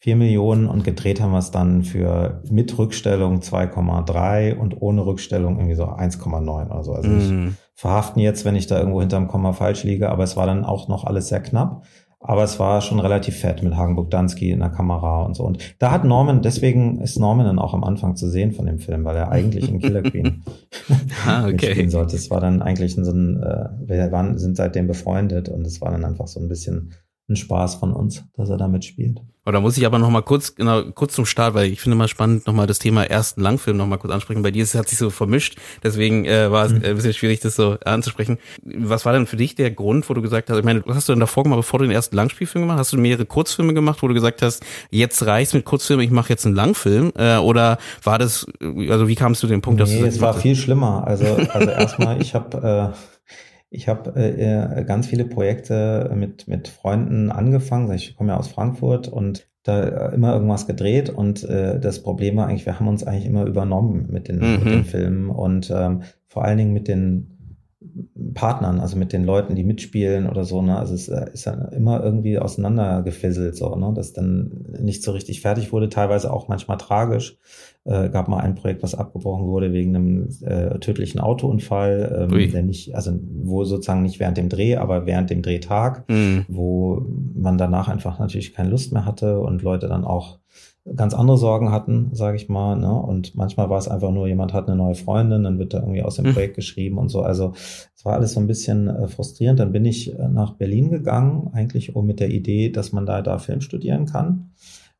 4 0.00 0.16
Millionen 0.16 0.68
und 0.68 0.84
gedreht 0.84 1.20
haben 1.20 1.32
wir 1.32 1.38
es 1.38 1.50
dann 1.50 1.82
für 1.82 2.42
mit 2.50 2.76
Rückstellung 2.76 3.40
2,3 3.40 4.54
und 4.54 4.80
ohne 4.80 5.06
Rückstellung 5.06 5.56
irgendwie 5.56 5.74
so 5.74 5.84
1,9 5.84 6.70
oder 6.70 6.84
so. 6.84 6.92
Also 6.92 7.08
nicht 7.08 7.30
mm. 7.30 7.56
verhaften 7.74 8.20
jetzt, 8.20 8.44
wenn 8.44 8.56
ich 8.56 8.66
da 8.66 8.78
irgendwo 8.78 9.00
hinterm 9.00 9.26
Komma 9.26 9.54
falsch 9.54 9.84
liege, 9.84 10.10
aber 10.10 10.24
es 10.24 10.36
war 10.36 10.46
dann 10.46 10.64
auch 10.64 10.88
noch 10.88 11.04
alles 11.04 11.28
sehr 11.28 11.40
knapp. 11.40 11.86
Aber 12.28 12.42
es 12.42 12.58
war 12.58 12.80
schon 12.80 12.98
relativ 12.98 13.36
fett 13.38 13.62
mit 13.62 13.76
Hagenburg 13.76 14.10
Dansky 14.10 14.50
in 14.50 14.58
der 14.58 14.70
Kamera 14.70 15.22
und 15.22 15.34
so. 15.36 15.44
Und 15.44 15.58
da 15.78 15.92
hat 15.92 16.04
Norman, 16.04 16.42
deswegen 16.42 17.00
ist 17.00 17.18
Norman 17.20 17.46
dann 17.46 17.60
auch 17.60 17.72
am 17.72 17.84
Anfang 17.84 18.16
zu 18.16 18.28
sehen 18.28 18.50
von 18.50 18.66
dem 18.66 18.80
Film, 18.80 19.04
weil 19.04 19.16
er 19.16 19.30
eigentlich 19.30 19.68
in 19.68 19.78
Killer 19.78 20.02
Queen 20.02 20.42
ah, 21.26 21.44
okay. 21.44 21.52
mitspielen 21.52 21.90
sollte. 21.90 22.16
Es 22.16 22.28
war 22.30 22.40
dann 22.40 22.62
eigentlich 22.62 22.96
so 22.96 23.12
ein, 23.12 23.42
äh, 23.42 23.68
wir 23.86 24.10
waren, 24.10 24.38
sind 24.38 24.56
seitdem 24.56 24.88
befreundet 24.88 25.48
und 25.48 25.64
es 25.66 25.80
war 25.80 25.92
dann 25.92 26.04
einfach 26.04 26.26
so 26.26 26.40
ein 26.40 26.48
bisschen 26.48 26.92
ein 27.28 27.36
Spaß 27.36 27.76
von 27.76 27.92
uns, 27.92 28.24
dass 28.36 28.50
er 28.50 28.56
da 28.56 28.68
mitspielt. 28.68 29.20
Oder 29.46 29.60
muss 29.60 29.76
ich 29.76 29.86
aber 29.86 30.00
noch 30.00 30.10
mal 30.10 30.22
kurz, 30.22 30.56
genau, 30.56 30.82
kurz 30.92 31.14
zum 31.14 31.24
Start, 31.24 31.54
weil 31.54 31.70
ich 31.70 31.80
finde 31.80 31.96
mal 31.96 32.08
spannend, 32.08 32.48
noch 32.48 32.54
mal 32.54 32.66
das 32.66 32.80
Thema 32.80 33.04
ersten 33.04 33.40
Langfilm 33.40 33.76
noch 33.76 33.86
mal 33.86 33.96
kurz 33.96 34.12
ansprechen. 34.12 34.42
Bei 34.42 34.50
dir 34.50 34.64
ist, 34.64 34.74
hat 34.74 34.88
sich 34.88 34.98
so 34.98 35.08
vermischt, 35.08 35.56
deswegen 35.84 36.24
äh, 36.24 36.50
war 36.50 36.66
es 36.66 36.72
mhm. 36.72 36.82
ein 36.84 36.96
bisschen 36.96 37.12
schwierig, 37.12 37.38
das 37.40 37.54
so 37.54 37.76
anzusprechen. 37.84 38.38
Was 38.64 39.04
war 39.04 39.12
denn 39.12 39.26
für 39.26 39.36
dich 39.36 39.54
der 39.54 39.70
Grund, 39.70 40.08
wo 40.10 40.14
du 40.14 40.22
gesagt 40.22 40.50
hast, 40.50 40.58
ich 40.58 40.64
meine, 40.64 40.82
was 40.84 40.96
hast 40.96 41.08
du 41.08 41.12
denn 41.12 41.20
davor 41.20 41.44
gemacht, 41.44 41.60
bevor 41.60 41.78
du 41.78 41.84
den 41.84 41.92
ersten 41.92 42.16
Langspielfilm 42.16 42.64
gemacht 42.64 42.78
hast? 42.78 42.88
Hast 42.88 42.92
du 42.94 42.98
mehrere 42.98 43.24
Kurzfilme 43.24 43.72
gemacht, 43.72 44.02
wo 44.02 44.08
du 44.08 44.14
gesagt 44.14 44.42
hast, 44.42 44.64
jetzt 44.90 45.24
reicht's 45.24 45.54
mit 45.54 45.64
Kurzfilmen, 45.64 46.04
ich 46.04 46.10
mache 46.10 46.30
jetzt 46.30 46.44
einen 46.44 46.56
Langfilm? 46.56 47.12
Äh, 47.16 47.36
oder 47.36 47.78
war 48.02 48.18
das, 48.18 48.46
also 48.60 49.06
wie 49.06 49.14
kamst 49.14 49.44
du 49.44 49.46
zu 49.46 49.52
dem 49.52 49.62
Punkt, 49.62 49.78
nee, 49.78 49.84
dass 49.84 49.96
du 49.96 50.04
das 50.04 50.14
es 50.16 50.20
war 50.20 50.34
viel 50.34 50.56
schlimmer. 50.56 51.06
Also, 51.06 51.24
also 51.52 51.70
erstmal, 51.70 52.20
ich 52.20 52.34
habe 52.34 52.92
äh, 52.92 53.15
ich 53.76 53.88
habe 53.88 54.14
äh, 54.16 54.84
ganz 54.84 55.06
viele 55.06 55.24
Projekte 55.24 56.10
mit, 56.14 56.48
mit 56.48 56.68
Freunden 56.68 57.30
angefangen. 57.30 57.92
Ich 57.92 58.16
komme 58.16 58.32
ja 58.32 58.38
aus 58.38 58.48
Frankfurt 58.48 59.08
und 59.08 59.46
da 59.62 60.10
immer 60.10 60.32
irgendwas 60.32 60.66
gedreht 60.66 61.10
und 61.10 61.42
äh, 61.44 61.80
das 61.80 62.02
Problem 62.02 62.36
war 62.36 62.46
eigentlich, 62.46 62.66
wir 62.66 62.78
haben 62.78 62.88
uns 62.88 63.04
eigentlich 63.04 63.26
immer 63.26 63.46
übernommen 63.46 64.06
mit 64.10 64.28
den, 64.28 64.36
mhm. 64.36 64.64
mit 64.64 64.72
den 64.72 64.84
Filmen 64.84 65.30
und 65.30 65.72
ähm, 65.74 66.02
vor 66.28 66.44
allen 66.44 66.58
Dingen 66.58 66.72
mit 66.72 66.86
den 66.86 67.35
Partnern, 68.34 68.80
also 68.80 68.96
mit 68.96 69.12
den 69.12 69.24
Leuten, 69.24 69.54
die 69.54 69.64
mitspielen 69.64 70.28
oder 70.28 70.44
so, 70.44 70.60
ne? 70.62 70.78
Also 70.78 70.94
es 70.94 71.08
äh, 71.08 71.30
ist 71.32 71.46
ja 71.46 71.52
immer 71.68 72.02
irgendwie 72.02 72.38
auseinandergefisselt, 72.38 73.56
so, 73.56 73.74
ne? 73.74 73.92
Dass 73.94 74.12
dann 74.12 74.66
nicht 74.80 75.02
so 75.02 75.12
richtig 75.12 75.40
fertig 75.40 75.72
wurde, 75.72 75.88
teilweise 75.88 76.32
auch 76.32 76.48
manchmal 76.48 76.76
tragisch. 76.76 77.38
Äh, 77.84 78.10
gab 78.10 78.28
mal 78.28 78.40
ein 78.40 78.54
Projekt, 78.54 78.82
was 78.82 78.94
abgebrochen 78.94 79.46
wurde 79.46 79.72
wegen 79.72 79.94
einem 79.94 80.28
äh, 80.42 80.78
tödlichen 80.80 81.20
Autounfall, 81.20 82.28
ähm, 82.30 82.52
der 82.52 82.62
nicht, 82.62 82.94
also 82.94 83.12
wo 83.22 83.64
sozusagen 83.64 84.02
nicht 84.02 84.18
während 84.18 84.36
dem 84.36 84.48
Dreh, 84.48 84.76
aber 84.76 85.06
während 85.06 85.30
dem 85.30 85.40
Drehtag, 85.40 86.08
mhm. 86.08 86.44
wo 86.48 87.06
man 87.34 87.58
danach 87.58 87.88
einfach 87.88 88.18
natürlich 88.18 88.54
keine 88.54 88.70
Lust 88.70 88.92
mehr 88.92 89.06
hatte 89.06 89.40
und 89.40 89.62
Leute 89.62 89.88
dann 89.88 90.04
auch 90.04 90.40
ganz 90.94 91.14
andere 91.14 91.38
Sorgen 91.38 91.72
hatten, 91.72 92.10
sage 92.12 92.36
ich 92.36 92.48
mal. 92.48 92.76
Ne? 92.76 92.92
Und 92.92 93.34
manchmal 93.34 93.68
war 93.70 93.78
es 93.78 93.88
einfach 93.88 94.10
nur, 94.10 94.28
jemand 94.28 94.52
hat 94.52 94.68
eine 94.68 94.76
neue 94.76 94.94
Freundin, 94.94 95.42
dann 95.42 95.58
wird 95.58 95.74
da 95.74 95.80
irgendwie 95.80 96.02
aus 96.02 96.16
dem 96.16 96.26
hm. 96.26 96.32
Projekt 96.34 96.54
geschrieben 96.54 96.98
und 96.98 97.08
so. 97.08 97.22
Also 97.22 97.52
es 97.94 98.04
war 98.04 98.14
alles 98.14 98.34
so 98.34 98.40
ein 98.40 98.46
bisschen 98.46 98.88
äh, 98.88 99.08
frustrierend. 99.08 99.58
Dann 99.58 99.72
bin 99.72 99.84
ich 99.84 100.16
äh, 100.16 100.28
nach 100.28 100.54
Berlin 100.54 100.90
gegangen, 100.90 101.50
eigentlich 101.52 101.96
um 101.96 102.06
mit 102.06 102.20
der 102.20 102.30
Idee, 102.30 102.70
dass 102.70 102.92
man 102.92 103.06
da, 103.06 103.22
da 103.22 103.38
Film 103.38 103.60
studieren 103.60 104.06
kann. 104.06 104.50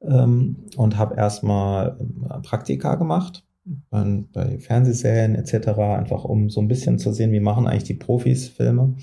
Ähm, 0.03 0.57
und 0.77 0.99
habe 0.99 1.17
erstmal 1.17 1.97
äh, 2.29 2.41
Praktika 2.41 2.97
gemacht 2.97 3.45
bei, 3.91 4.25
bei 4.33 4.59
Fernsehserien 4.59 5.35
etc., 5.35 5.69
einfach 5.79 6.25
um 6.25 6.51
so 6.51 6.61
ein 6.61 6.69
bisschen 6.69 6.99
zu 6.99 7.13
sehen, 7.13 7.33
wie 7.33 7.41
machen 7.41 7.67
eigentlich 7.67 7.85
die 7.85 7.95
Profis 7.95 8.49
Filme 8.49 8.97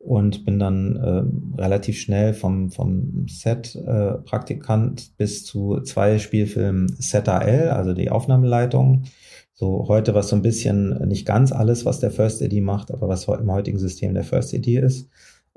und 0.00 0.46
bin 0.46 0.58
dann 0.58 0.96
äh, 0.96 1.60
relativ 1.60 2.00
schnell 2.00 2.32
vom, 2.32 2.70
vom 2.70 3.26
Set-Praktikant 3.28 5.00
äh, 5.00 5.04
bis 5.18 5.44
zu 5.44 5.80
zwei 5.82 6.18
Spielfilmen 6.18 6.88
ZAL, 6.98 7.68
also 7.68 7.92
die 7.92 8.10
Aufnahmeleitung. 8.10 9.04
So 9.52 9.86
heute 9.88 10.14
was 10.14 10.28
so 10.28 10.36
ein 10.36 10.42
bisschen, 10.42 11.06
nicht 11.06 11.26
ganz 11.26 11.52
alles, 11.52 11.84
was 11.84 12.00
der 12.00 12.10
First 12.10 12.42
AD 12.42 12.62
macht, 12.62 12.90
aber 12.90 13.08
was 13.08 13.28
im 13.28 13.52
heutigen 13.52 13.78
System 13.78 14.14
der 14.14 14.24
First 14.24 14.54
AD 14.54 14.74
ist. 14.74 15.10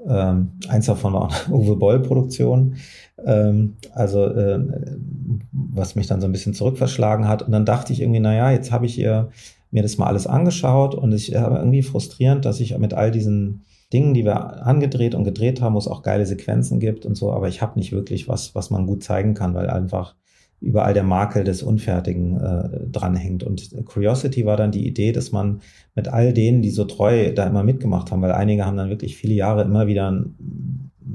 Ähm, 0.06 0.52
eins 0.68 0.88
davon 0.88 1.14
war 1.14 1.22
auch 1.22 1.48
Uwe 1.50 1.78
Boll 1.78 2.02
Produktion. 2.02 2.76
Ähm, 3.26 3.78
also 3.94 4.26
äh, 4.26 4.60
was 5.54 5.96
mich 5.96 6.08
dann 6.08 6.20
so 6.20 6.28
ein 6.28 6.34
bisschen 6.34 6.54
zurückverschlagen 6.54 7.30
hat. 7.30 7.44
Und 7.44 7.54
dann 7.54 7.66
dachte 7.66 7.94
ich 7.94 8.02
irgendwie, 8.02 8.20
na 8.20 8.36
ja, 8.36 8.52
jetzt 8.52 8.74
habe 8.74 8.88
ich 8.88 9.00
ihr 9.00 9.30
mir 9.72 9.84
das 9.84 9.98
mal 9.98 10.08
alles 10.08 10.28
angeschaut 10.28 10.94
und 10.96 11.14
ich 11.14 11.34
habe 11.34 11.58
irgendwie 11.58 11.82
frustrierend, 11.82 12.44
dass 12.44 12.60
ich 12.60 12.78
mit 12.78 12.94
all 12.94 13.10
diesen 13.10 13.64
Dingen, 13.94 14.14
die 14.14 14.26
wir 14.26 14.66
angedreht 14.66 15.16
und 15.16 15.24
gedreht 15.24 15.62
haben, 15.62 15.76
wo 15.76 15.80
es 15.80 15.88
auch 15.88 16.02
geile 16.02 16.26
Sequenzen 16.26 16.80
gibt 16.80 17.06
und 17.06 17.16
so, 17.16 17.32
aber 17.32 17.48
ich 17.48 17.62
habe 17.62 17.78
nicht 17.80 17.92
wirklich 17.92 18.28
was, 18.28 18.56
was 18.56 18.70
man 18.70 18.88
gut 18.88 19.04
zeigen 19.04 19.34
kann, 19.36 19.54
weil 19.54 19.70
einfach 19.70 20.16
überall 20.64 20.94
der 20.94 21.04
Makel 21.04 21.44
des 21.44 21.62
Unfertigen 21.62 22.38
äh, 22.40 22.88
dranhängt. 22.90 23.44
Und 23.44 23.86
Curiosity 23.86 24.46
war 24.46 24.56
dann 24.56 24.72
die 24.72 24.88
Idee, 24.88 25.12
dass 25.12 25.34
man 25.34 25.62
mit 25.94 26.08
all 26.08 26.34
denen, 26.34 26.62
die 26.62 26.72
so 26.72 26.86
treu 26.86 27.34
da 27.34 27.46
immer 27.46 27.64
mitgemacht 27.64 28.12
haben, 28.12 28.22
weil 28.22 28.32
einige 28.32 28.66
haben 28.66 28.78
dann 28.78 28.90
wirklich 28.90 29.18
viele 29.18 29.34
Jahre 29.34 29.64
immer 29.64 29.88
wieder 29.88 30.26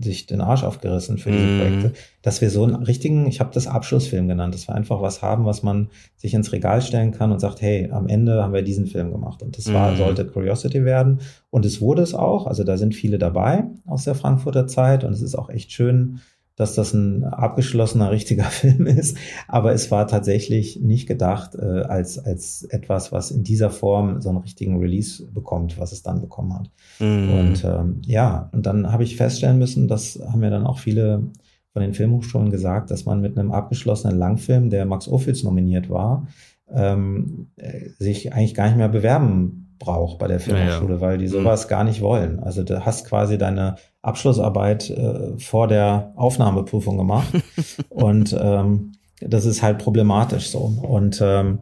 sich 0.01 0.27
den 0.27 0.41
Arsch 0.41 0.65
aufgerissen 0.65 1.19
für 1.19 1.31
diese 1.31 1.45
mm. 1.45 1.59
Projekte, 1.59 1.93
dass 2.23 2.41
wir 2.41 2.51
so 2.51 2.65
einen 2.65 2.77
richtigen, 2.77 3.27
ich 3.27 3.41
habe 3.41 3.51
das 3.53 3.67
Abschlussfilm 3.67 4.29
genannt, 4.29 4.55
dass 4.55 4.69
wir 4.69 4.75
einfach 4.75 5.01
was 5.03 5.23
haben, 5.23 5.45
was 5.45 5.63
man 5.63 5.89
sich 6.17 6.35
ins 6.35 6.53
Regal 6.53 6.83
stellen 6.83 7.13
kann 7.13 7.33
und 7.33 7.41
sagt, 7.41 7.61
hey, 7.61 7.91
am 7.91 8.09
Ende 8.09 8.43
haben 8.43 8.53
wir 8.53 8.63
diesen 8.63 8.87
Film 8.87 9.13
gemacht 9.13 9.43
und 9.43 9.57
das 9.57 9.73
war, 9.73 9.93
mm. 9.93 9.97
sollte 9.97 10.27
Curiosity 10.27 10.85
werden 10.85 11.21
und 11.51 11.65
es 11.65 11.81
wurde 11.81 12.03
es 12.03 12.15
auch, 12.15 12.47
also 12.47 12.65
da 12.65 12.77
sind 12.77 12.95
viele 12.95 13.19
dabei 13.19 13.65
aus 13.87 14.05
der 14.05 14.15
Frankfurter 14.15 14.67
Zeit 14.67 15.05
und 15.05 15.13
es 15.13 15.23
ist 15.23 15.35
auch 15.35 15.51
echt 15.51 15.73
schön, 15.73 16.21
dass 16.59 16.75
das 16.75 16.93
ein 16.93 17.25
abgeschlossener, 17.25 18.11
richtiger 18.11 18.45
Film 18.51 18.87
ist. 18.87 19.17
Aber 19.47 19.73
es 19.73 19.91
war 19.91 20.07
tatsächlich 20.07 20.81
nicht 20.81 21.07
gedacht 21.07 21.55
äh, 21.55 21.83
als, 21.83 22.19
als 22.19 22.65
etwas, 22.65 23.13
was 23.13 23.31
in 23.31 23.45
dieser 23.45 23.71
Form 23.71 24.21
so 24.21 24.29
einen 24.29 24.39
richtigen 24.39 24.79
Release 24.79 25.25
bekommt, 25.33 25.79
was 25.79 25.93
es 25.93 26.03
dann 26.03 26.21
bekommen 26.21 26.53
hat. 26.55 26.71
Mhm. 26.99 27.31
Und 27.31 27.65
ähm, 27.65 28.03
ja, 28.05 28.51
und 28.53 28.67
dann 28.67 28.93
habe 28.93 29.05
ich 29.05 29.17
feststellen 29.17 29.59
müssen, 29.59 29.89
das 29.89 30.21
haben 30.31 30.41
mir 30.41 30.51
dann 30.51 30.67
auch 30.67 30.81
viele 30.81 31.31
von 31.73 31.83
den 31.83 31.95
Filmhochschulen 31.95 32.51
gesagt, 32.51 32.91
dass 32.91 33.05
man 33.05 33.21
mit 33.21 33.39
einem 33.39 33.53
abgeschlossenen 33.53 34.19
Langfilm, 34.19 34.69
der 34.69 34.85
Max 34.85 35.07
Ophüls 35.07 35.45
nominiert 35.45 35.89
war, 35.89 36.27
ähm, 36.71 37.49
äh, 37.57 37.91
sich 37.99 38.33
eigentlich 38.33 38.55
gar 38.55 38.67
nicht 38.67 38.79
mehr 38.79 38.89
bewerben 38.89 39.68
braucht 39.79 40.19
bei 40.19 40.27
der 40.27 40.41
Filmhochschule, 40.41 40.95
ja, 40.95 40.97
ja. 40.97 41.01
weil 41.01 41.19
die 41.19 41.29
sowas 41.29 41.65
mhm. 41.65 41.69
gar 41.69 41.85
nicht 41.85 42.01
wollen. 42.01 42.41
Also 42.41 42.63
du 42.63 42.85
hast 42.85 43.07
quasi 43.07 43.39
deine 43.39 43.77
Abschlussarbeit 44.03 44.91
äh, 44.91 45.39
vor 45.39 45.69
der 45.69 46.13
Aufnahmeprüfung 46.17 46.97
gemacht 46.97 47.29
und 47.89 48.37
ähm, 48.39 48.93
das 49.21 49.47
ist 49.47 49.63
halt 49.63 49.79
problematisch 49.79 50.51
so. 50.51 50.59
Und 50.59 51.21
ähm, 51.23 51.61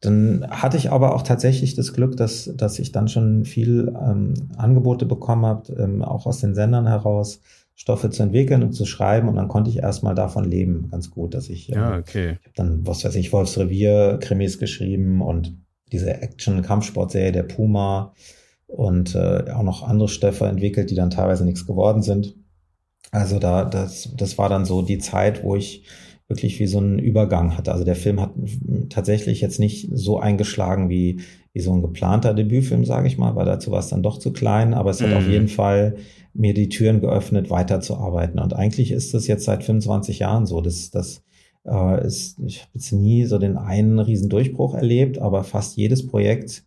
dann 0.00 0.46
hatte 0.50 0.76
ich 0.76 0.92
aber 0.92 1.14
auch 1.14 1.22
tatsächlich 1.22 1.74
das 1.74 1.92
Glück, 1.92 2.16
dass, 2.16 2.50
dass 2.54 2.78
ich 2.78 2.92
dann 2.92 3.08
schon 3.08 3.44
viel 3.44 3.94
ähm, 4.00 4.34
Angebote 4.56 5.06
bekommen 5.06 5.46
habe, 5.46 5.72
ähm, 5.72 6.02
auch 6.02 6.26
aus 6.26 6.40
den 6.40 6.54
Sendern 6.54 6.86
heraus, 6.86 7.40
Stoffe 7.74 8.10
zu 8.10 8.22
entwickeln 8.22 8.62
und 8.62 8.72
zu 8.72 8.86
schreiben. 8.86 9.28
Und 9.28 9.36
dann 9.36 9.48
konnte 9.48 9.70
ich 9.70 9.78
erstmal 9.78 10.14
davon 10.14 10.44
leben, 10.44 10.88
ganz 10.90 11.10
gut, 11.10 11.34
dass 11.34 11.48
ich, 11.48 11.72
äh, 11.72 11.76
ja, 11.76 11.98
okay. 11.98 12.36
ich 12.40 12.46
habe 12.46 12.54
dann, 12.56 12.86
was 12.86 13.04
weiß 13.04 13.14
ich, 13.16 13.32
Wolfsrevier, 13.32 14.18
Krimis 14.20 14.58
geschrieben 14.58 15.22
und 15.22 15.56
diese 15.92 16.20
Action-Kampfsportserie 16.20 17.32
der 17.32 17.44
Puma 17.44 18.14
und 18.66 19.14
äh, 19.14 19.50
auch 19.50 19.62
noch 19.62 19.82
andere 19.82 20.08
Stoffe 20.08 20.46
entwickelt, 20.46 20.90
die 20.90 20.96
dann 20.96 21.10
teilweise 21.10 21.44
nichts 21.44 21.66
geworden 21.66 22.02
sind. 22.02 22.34
Also 23.12 23.38
da, 23.38 23.64
das, 23.64 24.12
das 24.16 24.36
war 24.38 24.48
dann 24.48 24.64
so 24.64 24.82
die 24.82 24.98
Zeit, 24.98 25.44
wo 25.44 25.54
ich 25.54 25.84
wirklich 26.28 26.58
wie 26.58 26.66
so 26.66 26.78
einen 26.78 26.98
Übergang 26.98 27.56
hatte. 27.56 27.72
Also 27.72 27.84
der 27.84 27.94
Film 27.94 28.20
hat 28.20 28.32
tatsächlich 28.90 29.40
jetzt 29.40 29.60
nicht 29.60 29.88
so 29.92 30.18
eingeschlagen 30.18 30.88
wie, 30.88 31.20
wie 31.52 31.60
so 31.60 31.72
ein 31.72 31.82
geplanter 31.82 32.34
Debütfilm, 32.34 32.84
sage 32.84 33.06
ich 33.06 33.16
mal, 33.16 33.36
weil 33.36 33.46
dazu 33.46 33.70
war 33.70 33.78
es 33.78 33.88
dann 33.88 34.02
doch 34.02 34.18
zu 34.18 34.32
klein, 34.32 34.74
aber 34.74 34.90
es 34.90 35.00
hat 35.00 35.10
mhm. 35.10 35.16
auf 35.16 35.28
jeden 35.28 35.48
Fall 35.48 35.96
mir 36.34 36.52
die 36.52 36.68
Türen 36.68 37.00
geöffnet, 37.00 37.48
weiterzuarbeiten. 37.48 38.40
Und 38.40 38.54
eigentlich 38.54 38.90
ist 38.90 39.14
das 39.14 39.28
jetzt 39.28 39.44
seit 39.44 39.62
25 39.62 40.18
Jahren 40.18 40.46
so, 40.46 40.60
dass, 40.60 40.90
dass 40.90 41.22
äh, 41.66 42.06
ist, 42.06 42.38
ich 42.40 42.60
habe 42.60 42.70
jetzt 42.74 42.92
nie 42.92 43.24
so 43.24 43.38
den 43.38 43.56
einen 43.56 43.98
riesen 43.98 44.28
Durchbruch 44.28 44.74
erlebt, 44.74 45.18
aber 45.18 45.44
fast 45.44 45.76
jedes 45.76 46.06
Projekt 46.06 46.64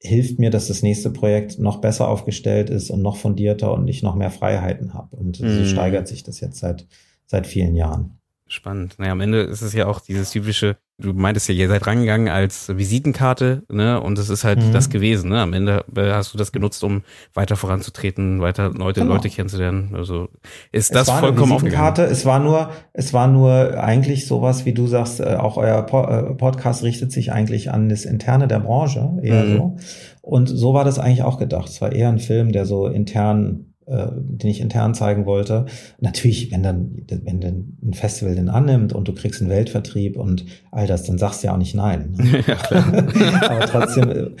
hilft 0.00 0.38
mir, 0.38 0.50
dass 0.50 0.68
das 0.68 0.82
nächste 0.82 1.10
Projekt 1.10 1.58
noch 1.58 1.80
besser 1.80 2.08
aufgestellt 2.08 2.70
ist 2.70 2.90
und 2.90 3.02
noch 3.02 3.16
fundierter 3.16 3.72
und 3.72 3.88
ich 3.88 4.02
noch 4.02 4.14
mehr 4.14 4.30
Freiheiten 4.30 4.94
habe. 4.94 5.16
Und 5.16 5.36
so 5.36 5.44
mhm. 5.44 5.64
steigert 5.64 6.08
sich 6.08 6.22
das 6.22 6.40
jetzt 6.40 6.58
seit, 6.58 6.86
seit 7.26 7.46
vielen 7.46 7.74
Jahren. 7.74 8.18
Spannend. 8.48 8.94
Naja, 8.98 9.10
am 9.10 9.20
Ende 9.20 9.40
ist 9.40 9.62
es 9.62 9.72
ja 9.72 9.88
auch 9.88 9.98
dieses 9.98 10.30
typische, 10.30 10.76
du 10.98 11.12
meintest 11.12 11.48
ja, 11.48 11.54
ihr 11.54 11.66
seid 11.66 11.84
rangegangen 11.84 12.28
als 12.28 12.68
Visitenkarte, 12.76 13.64
ne? 13.68 14.00
Und 14.00 14.20
es 14.20 14.28
ist 14.28 14.44
halt 14.44 14.62
mhm. 14.62 14.72
das 14.72 14.88
gewesen, 14.88 15.30
ne? 15.30 15.40
Am 15.40 15.52
Ende 15.52 15.84
äh, 15.96 16.12
hast 16.12 16.32
du 16.32 16.38
das 16.38 16.52
genutzt, 16.52 16.84
um 16.84 17.02
weiter 17.34 17.56
voranzutreten, 17.56 18.40
weiter 18.40 18.70
Leute, 18.70 19.00
genau. 19.00 19.14
Leute 19.14 19.30
kennenzulernen. 19.30 19.96
Also 19.96 20.28
ist 20.70 20.94
das 20.94 21.10
vollkommen 21.10 21.50
aufgegangen. 21.50 22.08
Es 22.08 22.24
war 22.24 22.38
nur, 22.38 22.70
es 22.92 23.12
war 23.12 23.26
nur 23.26 23.82
eigentlich 23.82 24.28
sowas, 24.28 24.64
wie 24.64 24.74
du 24.74 24.86
sagst, 24.86 25.18
äh, 25.18 25.34
auch 25.34 25.56
euer 25.56 25.80
äh, 25.80 26.34
Podcast 26.34 26.84
richtet 26.84 27.10
sich 27.10 27.32
eigentlich 27.32 27.72
an 27.72 27.88
das 27.88 28.04
Interne 28.04 28.46
der 28.46 28.60
Branche, 28.60 29.18
eher 29.22 29.42
mhm. 29.42 29.56
so. 29.56 29.76
Und 30.22 30.46
so 30.46 30.72
war 30.72 30.84
das 30.84 31.00
eigentlich 31.00 31.24
auch 31.24 31.38
gedacht. 31.38 31.68
Es 31.68 31.80
war 31.80 31.90
eher 31.90 32.10
ein 32.10 32.20
Film, 32.20 32.52
der 32.52 32.64
so 32.64 32.86
intern 32.86 33.74
äh, 33.86 34.08
den 34.12 34.50
ich 34.50 34.60
intern 34.60 34.94
zeigen 34.94 35.26
wollte. 35.26 35.66
Natürlich, 36.00 36.50
wenn 36.50 36.62
dann, 36.62 36.96
wenn 37.08 37.40
dann 37.40 37.78
ein 37.84 37.94
Festival 37.94 38.34
den 38.34 38.48
annimmt 38.48 38.92
und 38.92 39.06
du 39.06 39.14
kriegst 39.14 39.40
einen 39.40 39.50
Weltvertrieb 39.50 40.16
und 40.16 40.44
all 40.72 40.86
das, 40.86 41.04
dann 41.04 41.18
sagst 41.18 41.42
du 41.42 41.46
ja 41.46 41.54
auch 41.54 41.58
nicht 41.58 41.74
nein. 41.74 42.14
Ne? 42.16 42.44
Ja, 42.46 42.56
Aber 43.48 43.66
trotzdem, 43.66 44.34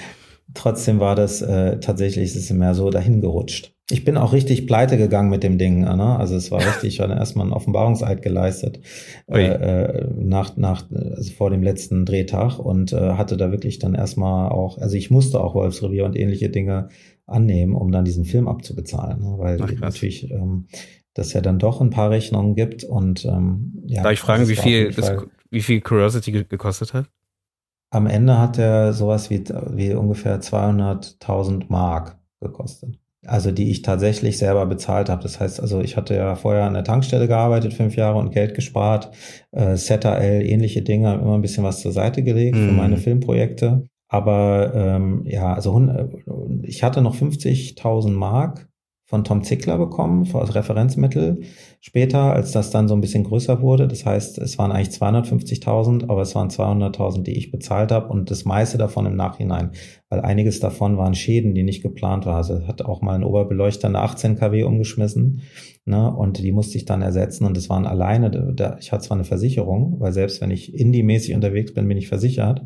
trotzdem 0.54 1.00
war 1.00 1.14
das 1.14 1.42
äh, 1.42 1.78
tatsächlich, 1.78 2.30
es 2.30 2.36
ist 2.36 2.52
mehr 2.52 2.74
so 2.74 2.90
dahin 2.90 3.20
gerutscht. 3.20 3.72
Ich 3.88 4.04
bin 4.04 4.16
auch 4.16 4.32
richtig 4.32 4.66
pleite 4.66 4.96
gegangen 4.98 5.30
mit 5.30 5.44
dem 5.44 5.58
Ding. 5.58 5.82
Ne? 5.82 6.16
Also 6.18 6.34
es 6.34 6.50
war 6.50 6.58
richtig, 6.66 6.94
ich 6.94 6.96
dann 6.98 7.12
erstmal 7.12 7.44
einen 7.44 7.52
Offenbarungseid 7.52 8.22
geleistet 8.22 8.80
äh, 9.30 9.46
äh, 9.46 10.06
nach, 10.18 10.56
nach, 10.56 10.90
also 10.90 11.32
vor 11.32 11.50
dem 11.50 11.62
letzten 11.62 12.04
Drehtag 12.04 12.58
und 12.58 12.92
äh, 12.92 13.12
hatte 13.12 13.36
da 13.36 13.52
wirklich 13.52 13.78
dann 13.78 13.94
erstmal 13.94 14.50
auch, 14.50 14.78
also 14.78 14.96
ich 14.96 15.10
musste 15.10 15.40
auch 15.40 15.54
Wolfsrevier 15.54 16.04
und 16.04 16.16
ähnliche 16.16 16.48
Dinge 16.48 16.88
annehmen, 17.26 17.74
um 17.74 17.90
dann 17.90 18.04
diesen 18.04 18.24
Film 18.24 18.48
abzubezahlen, 18.48 19.20
ne? 19.20 19.34
weil 19.38 19.60
Ach, 19.60 19.72
natürlich 19.80 20.30
ähm, 20.30 20.66
das 21.14 21.32
ja 21.32 21.40
dann 21.40 21.58
doch 21.58 21.80
ein 21.80 21.90
paar 21.90 22.10
Rechnungen 22.10 22.54
gibt 22.54 22.84
und 22.84 23.24
ähm, 23.24 23.82
ja. 23.86 24.02
Darf 24.02 24.12
ich 24.12 24.20
fragen, 24.20 24.48
wie 24.48 24.56
viel, 24.56 24.92
das, 24.92 25.12
wie 25.50 25.62
viel 25.62 25.80
Curiosity 25.80 26.30
gekostet 26.44 26.94
hat? 26.94 27.06
Am 27.90 28.06
Ende 28.06 28.38
hat 28.38 28.58
er 28.58 28.92
sowas 28.92 29.30
wie, 29.30 29.44
wie 29.70 29.94
ungefähr 29.94 30.40
200.000 30.40 31.64
Mark 31.68 32.18
gekostet. 32.40 32.98
Also 33.24 33.50
die 33.50 33.70
ich 33.70 33.82
tatsächlich 33.82 34.38
selber 34.38 34.66
bezahlt 34.66 35.08
habe. 35.08 35.22
Das 35.22 35.40
heißt, 35.40 35.60
also 35.60 35.80
ich 35.80 35.96
hatte 35.96 36.14
ja 36.14 36.36
vorher 36.36 36.64
an 36.64 36.74
der 36.74 36.84
Tankstelle 36.84 37.26
gearbeitet, 37.26 37.74
fünf 37.74 37.96
Jahre 37.96 38.18
und 38.18 38.30
Geld 38.30 38.54
gespart. 38.54 39.10
Äh, 39.50 39.74
ZRL, 39.74 40.42
ähnliche 40.42 40.82
Dinge, 40.82 41.14
immer 41.14 41.34
ein 41.34 41.42
bisschen 41.42 41.64
was 41.64 41.80
zur 41.80 41.92
Seite 41.92 42.22
gelegt 42.22 42.56
mm. 42.56 42.58
für 42.58 42.70
mhm. 42.72 42.76
meine 42.76 42.96
Filmprojekte. 42.98 43.84
Aber 44.08 44.72
ähm, 44.74 45.22
ja, 45.26 45.52
also 45.52 45.78
äh, 45.80 46.08
ich 46.62 46.82
hatte 46.82 47.02
noch 47.02 47.16
50.000 47.16 48.10
Mark 48.10 48.65
von 49.06 49.22
Tom 49.22 49.44
Zickler 49.44 49.78
bekommen 49.78 50.28
als 50.34 50.54
Referenzmittel 50.56 51.42
später, 51.80 52.32
als 52.32 52.50
das 52.50 52.70
dann 52.70 52.88
so 52.88 52.94
ein 52.94 53.00
bisschen 53.00 53.22
größer 53.22 53.62
wurde. 53.62 53.86
Das 53.86 54.04
heißt, 54.04 54.38
es 54.38 54.58
waren 54.58 54.72
eigentlich 54.72 54.96
250.000, 54.96 56.10
aber 56.10 56.22
es 56.22 56.34
waren 56.34 56.48
200.000, 56.48 57.22
die 57.22 57.38
ich 57.38 57.52
bezahlt 57.52 57.92
habe 57.92 58.08
und 58.08 58.32
das 58.32 58.44
meiste 58.44 58.78
davon 58.78 59.06
im 59.06 59.14
Nachhinein, 59.14 59.70
weil 60.08 60.20
einiges 60.20 60.58
davon 60.58 60.98
waren 60.98 61.14
Schäden, 61.14 61.54
die 61.54 61.62
nicht 61.62 61.82
geplant 61.82 62.26
waren. 62.26 62.34
Also 62.34 62.66
hat 62.66 62.82
auch 62.82 63.00
mal 63.00 63.14
ein 63.14 63.22
Oberbeleuchter 63.22 63.86
eine 63.86 64.00
18 64.00 64.36
kW 64.36 64.64
umgeschmissen 64.64 65.42
ne, 65.84 66.12
und 66.12 66.38
die 66.38 66.52
musste 66.52 66.76
ich 66.76 66.84
dann 66.84 67.00
ersetzen 67.00 67.44
und 67.46 67.56
es 67.56 67.70
waren 67.70 67.86
alleine, 67.86 68.30
da, 68.30 68.76
ich 68.80 68.90
hatte 68.90 69.04
zwar 69.04 69.16
eine 69.16 69.24
Versicherung, 69.24 70.00
weil 70.00 70.12
selbst 70.12 70.40
wenn 70.40 70.50
ich 70.50 70.74
indie-mäßig 70.74 71.34
unterwegs 71.34 71.72
bin, 71.72 71.86
bin 71.86 71.96
ich 71.96 72.08
versichert. 72.08 72.62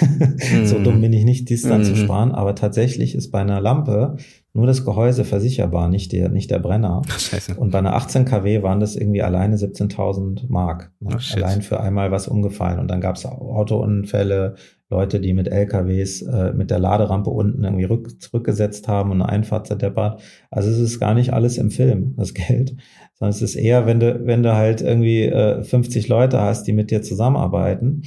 so 0.64 0.80
dumm 0.80 1.00
bin 1.00 1.12
ich 1.12 1.24
nicht, 1.24 1.48
dies 1.48 1.62
dann 1.62 1.82
mm. 1.82 1.84
zu 1.84 1.92
mhm. 1.92 1.96
sparen, 1.96 2.32
aber 2.32 2.56
tatsächlich 2.56 3.14
ist 3.14 3.30
bei 3.30 3.40
einer 3.40 3.60
Lampe 3.60 4.16
nur 4.56 4.66
das 4.66 4.84
Gehäuse 4.84 5.24
versicherbar, 5.24 5.88
nicht 5.88 6.12
der, 6.12 6.30
nicht 6.30 6.50
der 6.50 6.58
Brenner. 6.58 7.02
Scheiße. 7.18 7.54
Und 7.56 7.70
bei 7.70 7.78
einer 7.78 7.94
18 7.94 8.24
kW 8.24 8.62
waren 8.62 8.80
das 8.80 8.96
irgendwie 8.96 9.22
alleine 9.22 9.56
17.000 9.56 10.46
Mark. 10.48 10.92
Ne? 11.00 11.10
Oh, 11.14 11.34
Allein 11.36 11.60
für 11.62 11.78
einmal 11.78 12.10
was 12.10 12.26
umgefallen. 12.26 12.78
Und 12.78 12.88
dann 12.88 13.00
gab 13.00 13.16
es 13.16 13.26
Autounfälle, 13.26 14.54
Leute, 14.88 15.20
die 15.20 15.34
mit 15.34 15.48
LKWs 15.48 16.22
äh, 16.22 16.52
mit 16.52 16.70
der 16.70 16.78
Laderampe 16.78 17.28
unten 17.28 17.64
irgendwie 17.64 17.84
rück, 17.84 18.22
zurückgesetzt 18.22 18.88
haben 18.88 19.10
und 19.10 19.20
eine 19.20 19.30
Einfahrt 19.30 19.66
zerdeppert. 19.66 20.22
Also 20.50 20.70
es 20.70 20.78
ist 20.78 21.00
gar 21.00 21.14
nicht 21.14 21.32
alles 21.32 21.58
im 21.58 21.70
Film, 21.70 22.14
das 22.16 22.34
Geld, 22.34 22.76
sondern 23.14 23.30
es 23.30 23.42
ist 23.42 23.56
eher, 23.56 23.86
wenn 23.86 24.00
du, 24.00 24.24
wenn 24.24 24.42
du 24.42 24.54
halt 24.54 24.80
irgendwie 24.80 25.24
äh, 25.24 25.62
50 25.62 26.08
Leute 26.08 26.40
hast, 26.40 26.64
die 26.64 26.72
mit 26.72 26.90
dir 26.90 27.02
zusammenarbeiten 27.02 28.02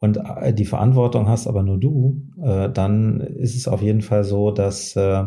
und 0.00 0.16
äh, 0.16 0.54
die 0.54 0.64
Verantwortung 0.64 1.28
hast 1.28 1.46
aber 1.46 1.62
nur 1.62 1.78
du, 1.78 2.22
äh, 2.42 2.70
dann 2.70 3.20
ist 3.20 3.54
es 3.54 3.68
auf 3.68 3.82
jeden 3.82 4.02
Fall 4.02 4.24
so, 4.24 4.50
dass 4.50 4.96
äh, 4.96 5.24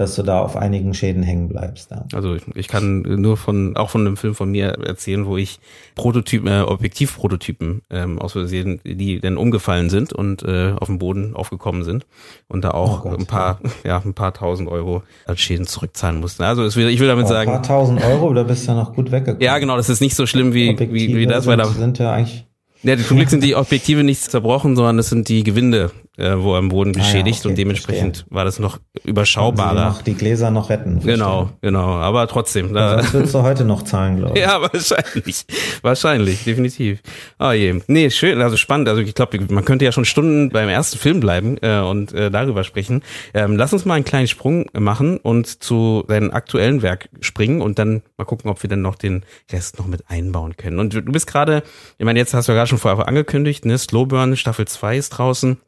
dass 0.00 0.14
du 0.14 0.22
da 0.22 0.40
auf 0.40 0.56
einigen 0.56 0.94
Schäden 0.94 1.22
hängen 1.22 1.50
bleibst. 1.50 1.90
Ja. 1.90 2.06
Also 2.14 2.34
ich, 2.34 2.42
ich, 2.54 2.68
kann 2.68 3.02
nur 3.02 3.36
von 3.36 3.76
auch 3.76 3.90
von 3.90 4.00
einem 4.00 4.16
Film 4.16 4.34
von 4.34 4.50
mir 4.50 4.68
erzählen, 4.82 5.26
wo 5.26 5.36
ich 5.36 5.60
Prototypen, 5.94 6.48
äh, 6.48 6.62
Objektivprototypen 6.62 7.82
ähm, 7.90 8.18
aus 8.18 8.32
Versehen, 8.32 8.80
die 8.82 9.20
dann 9.20 9.36
umgefallen 9.36 9.90
sind 9.90 10.14
und 10.14 10.42
äh, 10.42 10.72
auf 10.72 10.86
dem 10.86 10.98
Boden 10.98 11.36
aufgekommen 11.36 11.84
sind 11.84 12.06
und 12.48 12.64
da 12.64 12.70
auch 12.70 13.04
oh 13.04 13.10
Gott, 13.10 13.20
ein 13.20 13.26
paar, 13.26 13.60
ja. 13.84 13.90
ja. 13.90 14.02
ein 14.02 14.14
paar 14.14 14.32
tausend 14.32 14.70
Euro 14.70 15.02
als 15.26 15.40
Schäden 15.40 15.66
zurückzahlen 15.66 16.18
mussten. 16.18 16.44
Also 16.44 16.62
will, 16.76 16.88
ich 16.88 16.98
will 16.98 17.08
damit 17.08 17.26
oh, 17.26 17.28
sagen, 17.28 17.50
ein 17.50 17.56
paar 17.56 17.62
tausend 17.62 18.02
Euro, 18.02 18.32
da 18.32 18.44
bist 18.44 18.66
du 18.66 18.72
ja 18.72 18.78
noch 18.78 18.94
gut 18.94 19.12
weggekommen. 19.12 19.42
Ja, 19.42 19.58
genau, 19.58 19.76
das 19.76 19.90
ist 19.90 20.00
nicht 20.00 20.16
so 20.16 20.24
schlimm 20.24 20.54
wie 20.54 20.78
wie, 20.78 21.14
wie 21.14 21.26
das, 21.26 21.46
weil 21.46 21.58
da 21.58 21.66
sind 21.66 21.98
ja 21.98 22.12
eigentlich 22.12 22.46
ja, 22.82 22.96
zum 22.96 23.18
Glück 23.18 23.28
sind 23.28 23.44
die 23.44 23.54
Objektive 23.54 24.02
nicht 24.04 24.22
zerbrochen, 24.22 24.74
sondern 24.74 24.98
es 24.98 25.10
sind 25.10 25.28
die 25.28 25.44
Gewinde, 25.44 25.90
äh, 26.20 26.42
wo 26.42 26.54
am 26.54 26.68
Boden 26.68 26.92
geschädigt 26.92 27.16
ah, 27.16 27.28
ja, 27.28 27.38
okay, 27.40 27.48
und 27.48 27.58
dementsprechend 27.58 28.16
verstehe. 28.18 28.34
war 28.34 28.44
das 28.44 28.58
noch 28.58 28.78
überschaubarer. 29.04 29.88
Noch 29.88 30.02
die 30.02 30.14
Gläser 30.14 30.50
noch 30.50 30.70
retten. 30.70 31.00
Verstehe. 31.00 31.14
Genau, 31.14 31.50
genau. 31.60 31.94
Aber 31.96 32.26
trotzdem. 32.28 32.72
Da, 32.72 32.96
das 32.96 33.12
würdest 33.12 33.34
du 33.34 33.42
heute 33.42 33.64
noch 33.64 33.82
zahlen, 33.82 34.18
glaube 34.18 34.34
ich. 34.38 34.44
Ja, 34.44 34.60
wahrscheinlich. 34.60 35.46
Wahrscheinlich, 35.82 36.44
definitiv. 36.44 37.00
Oh 37.38 37.52
je. 37.52 37.80
Nee, 37.86 38.10
schön, 38.10 38.40
also 38.40 38.56
spannend. 38.56 38.88
Also 38.88 39.00
ich 39.00 39.14
glaube, 39.14 39.38
man 39.48 39.64
könnte 39.64 39.84
ja 39.84 39.92
schon 39.92 40.04
Stunden 40.04 40.50
beim 40.50 40.68
ersten 40.68 40.98
Film 40.98 41.20
bleiben 41.20 41.56
äh, 41.62 41.80
und 41.80 42.12
äh, 42.12 42.30
darüber 42.30 42.64
sprechen. 42.64 43.02
Ähm, 43.34 43.56
lass 43.56 43.72
uns 43.72 43.84
mal 43.84 43.94
einen 43.94 44.04
kleinen 44.04 44.28
Sprung 44.28 44.66
machen 44.72 45.18
und 45.18 45.62
zu 45.62 46.04
deinem 46.06 46.30
aktuellen 46.30 46.82
Werk 46.82 47.08
springen 47.20 47.62
und 47.62 47.78
dann 47.78 48.02
mal 48.16 48.24
gucken, 48.24 48.50
ob 48.50 48.62
wir 48.62 48.70
dann 48.70 48.82
noch 48.82 48.96
den 48.96 49.24
Rest 49.50 49.78
noch 49.78 49.86
mit 49.86 50.04
einbauen 50.08 50.56
können. 50.56 50.78
Und 50.78 50.94
du 50.94 51.02
bist 51.02 51.26
gerade, 51.26 51.62
ich 51.98 52.04
meine, 52.04 52.18
jetzt 52.18 52.34
hast 52.34 52.48
du 52.48 52.52
ja 52.52 52.56
gerade 52.56 52.68
schon 52.68 52.78
vorher 52.78 53.08
angekündigt, 53.08 53.64
ne? 53.64 53.78
Slowburn 53.78 54.36
Staffel 54.36 54.66
2 54.66 54.96
ist 54.96 55.10
draußen. 55.10 55.58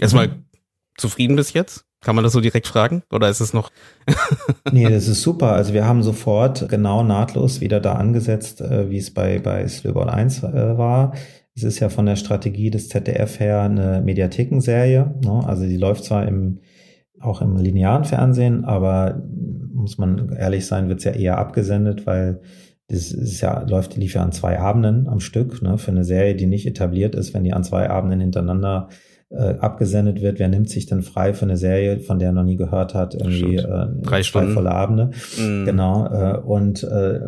Erstmal 0.00 0.28
mhm. 0.28 0.44
zufrieden 0.96 1.36
bis 1.36 1.52
jetzt? 1.52 1.86
Kann 2.04 2.14
man 2.14 2.22
das 2.22 2.34
so 2.34 2.40
direkt 2.40 2.66
fragen? 2.66 3.02
Oder 3.10 3.30
ist 3.30 3.40
es 3.40 3.54
noch? 3.54 3.70
nee, 4.72 4.88
das 4.88 5.08
ist 5.08 5.22
super. 5.22 5.52
Also 5.52 5.72
wir 5.72 5.86
haben 5.86 6.02
sofort 6.02 6.68
genau 6.68 7.02
nahtlos 7.02 7.62
wieder 7.62 7.80
da 7.80 7.94
angesetzt, 7.94 8.60
äh, 8.60 8.90
wie 8.90 8.98
es 8.98 9.12
bei, 9.12 9.38
bei 9.38 9.66
Slowburn 9.66 10.10
1 10.10 10.42
äh, 10.42 10.76
war. 10.76 11.14
Es 11.56 11.62
ist 11.62 11.78
ja 11.78 11.88
von 11.88 12.04
der 12.04 12.16
Strategie 12.16 12.70
des 12.70 12.90
ZDF 12.90 13.40
her 13.40 13.62
eine 13.62 14.02
Mediathekenserie. 14.04 15.14
Ne? 15.24 15.42
Also 15.46 15.64
die 15.64 15.78
läuft 15.78 16.04
zwar 16.04 16.28
im, 16.28 16.60
auch 17.20 17.40
im 17.40 17.56
linearen 17.56 18.04
Fernsehen, 18.04 18.64
aber 18.66 19.22
muss 19.72 19.96
man 19.96 20.30
ehrlich 20.36 20.66
sein, 20.66 20.88
wird 20.88 20.98
es 20.98 21.04
ja 21.04 21.12
eher 21.12 21.38
abgesendet, 21.38 22.06
weil 22.06 22.42
das 22.88 23.12
ist 23.12 23.40
ja, 23.40 23.62
läuft, 23.62 23.96
lief 23.96 24.14
ja 24.14 24.22
an 24.22 24.32
zwei 24.32 24.58
Abenden 24.58 25.08
am 25.08 25.20
Stück, 25.20 25.62
ne, 25.62 25.78
für 25.78 25.90
eine 25.90 26.04
Serie, 26.04 26.34
die 26.34 26.46
nicht 26.46 26.66
etabliert 26.66 27.14
ist, 27.14 27.32
wenn 27.32 27.44
die 27.44 27.54
an 27.54 27.64
zwei 27.64 27.88
Abenden 27.88 28.20
hintereinander 28.20 28.88
äh, 29.34 29.58
abgesendet 29.58 30.22
wird. 30.22 30.38
Wer 30.38 30.48
nimmt 30.48 30.70
sich 30.70 30.86
denn 30.86 31.02
frei 31.02 31.34
für 31.34 31.44
eine 31.44 31.56
Serie, 31.56 32.00
von 32.00 32.18
der 32.18 32.28
er 32.28 32.32
noch 32.32 32.44
nie 32.44 32.56
gehört 32.56 32.94
hat, 32.94 33.14
irgendwie 33.14 33.56
äh, 33.56 33.86
drei 34.02 34.22
Stunden 34.22 34.52
volle 34.52 34.70
Abende? 34.70 35.10
Mm. 35.36 35.64
Genau. 35.64 36.06
Äh, 36.06 36.38
und 36.38 36.84
äh, 36.84 37.20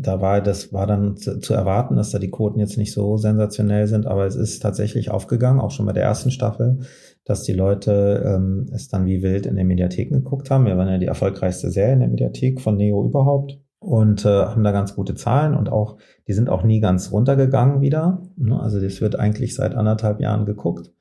da 0.00 0.20
war 0.20 0.40
das 0.40 0.72
war 0.72 0.86
dann 0.86 1.16
zu, 1.16 1.38
zu, 1.40 1.54
erwarten, 1.54 1.96
dass 1.96 2.10
da 2.10 2.18
die 2.18 2.30
Quoten 2.30 2.58
jetzt 2.58 2.78
nicht 2.78 2.92
so 2.92 3.16
sensationell 3.16 3.86
sind, 3.86 4.06
aber 4.06 4.26
es 4.26 4.36
ist 4.36 4.60
tatsächlich 4.60 5.10
aufgegangen, 5.10 5.60
auch 5.60 5.70
schon 5.70 5.86
bei 5.86 5.92
der 5.92 6.04
ersten 6.04 6.30
Staffel, 6.30 6.78
dass 7.24 7.42
die 7.42 7.52
Leute 7.52 8.22
ähm, 8.24 8.66
es 8.72 8.88
dann 8.88 9.06
wie 9.06 9.22
wild 9.22 9.46
in 9.46 9.56
den 9.56 9.66
Mediatheken 9.66 10.14
geguckt 10.14 10.50
haben. 10.50 10.66
Wir 10.66 10.76
waren 10.76 10.88
ja 10.88 10.98
die 10.98 11.06
erfolgreichste 11.06 11.70
Serie 11.70 11.94
in 11.94 12.00
der 12.00 12.08
Mediathek 12.08 12.60
von 12.60 12.76
Neo 12.76 13.04
überhaupt 13.04 13.58
und 13.80 14.24
äh, 14.24 14.28
haben 14.28 14.62
da 14.62 14.72
ganz 14.72 14.94
gute 14.94 15.14
Zahlen 15.14 15.54
und 15.54 15.70
auch, 15.70 15.96
die 16.28 16.32
sind 16.32 16.48
auch 16.48 16.62
nie 16.62 16.80
ganz 16.80 17.12
runtergegangen 17.12 17.80
wieder. 17.80 18.22
Ne? 18.36 18.60
Also 18.60 18.80
das 18.80 19.00
wird 19.00 19.18
eigentlich 19.18 19.54
seit 19.54 19.74
anderthalb 19.74 20.20
Jahren 20.20 20.46
geguckt. 20.46 20.92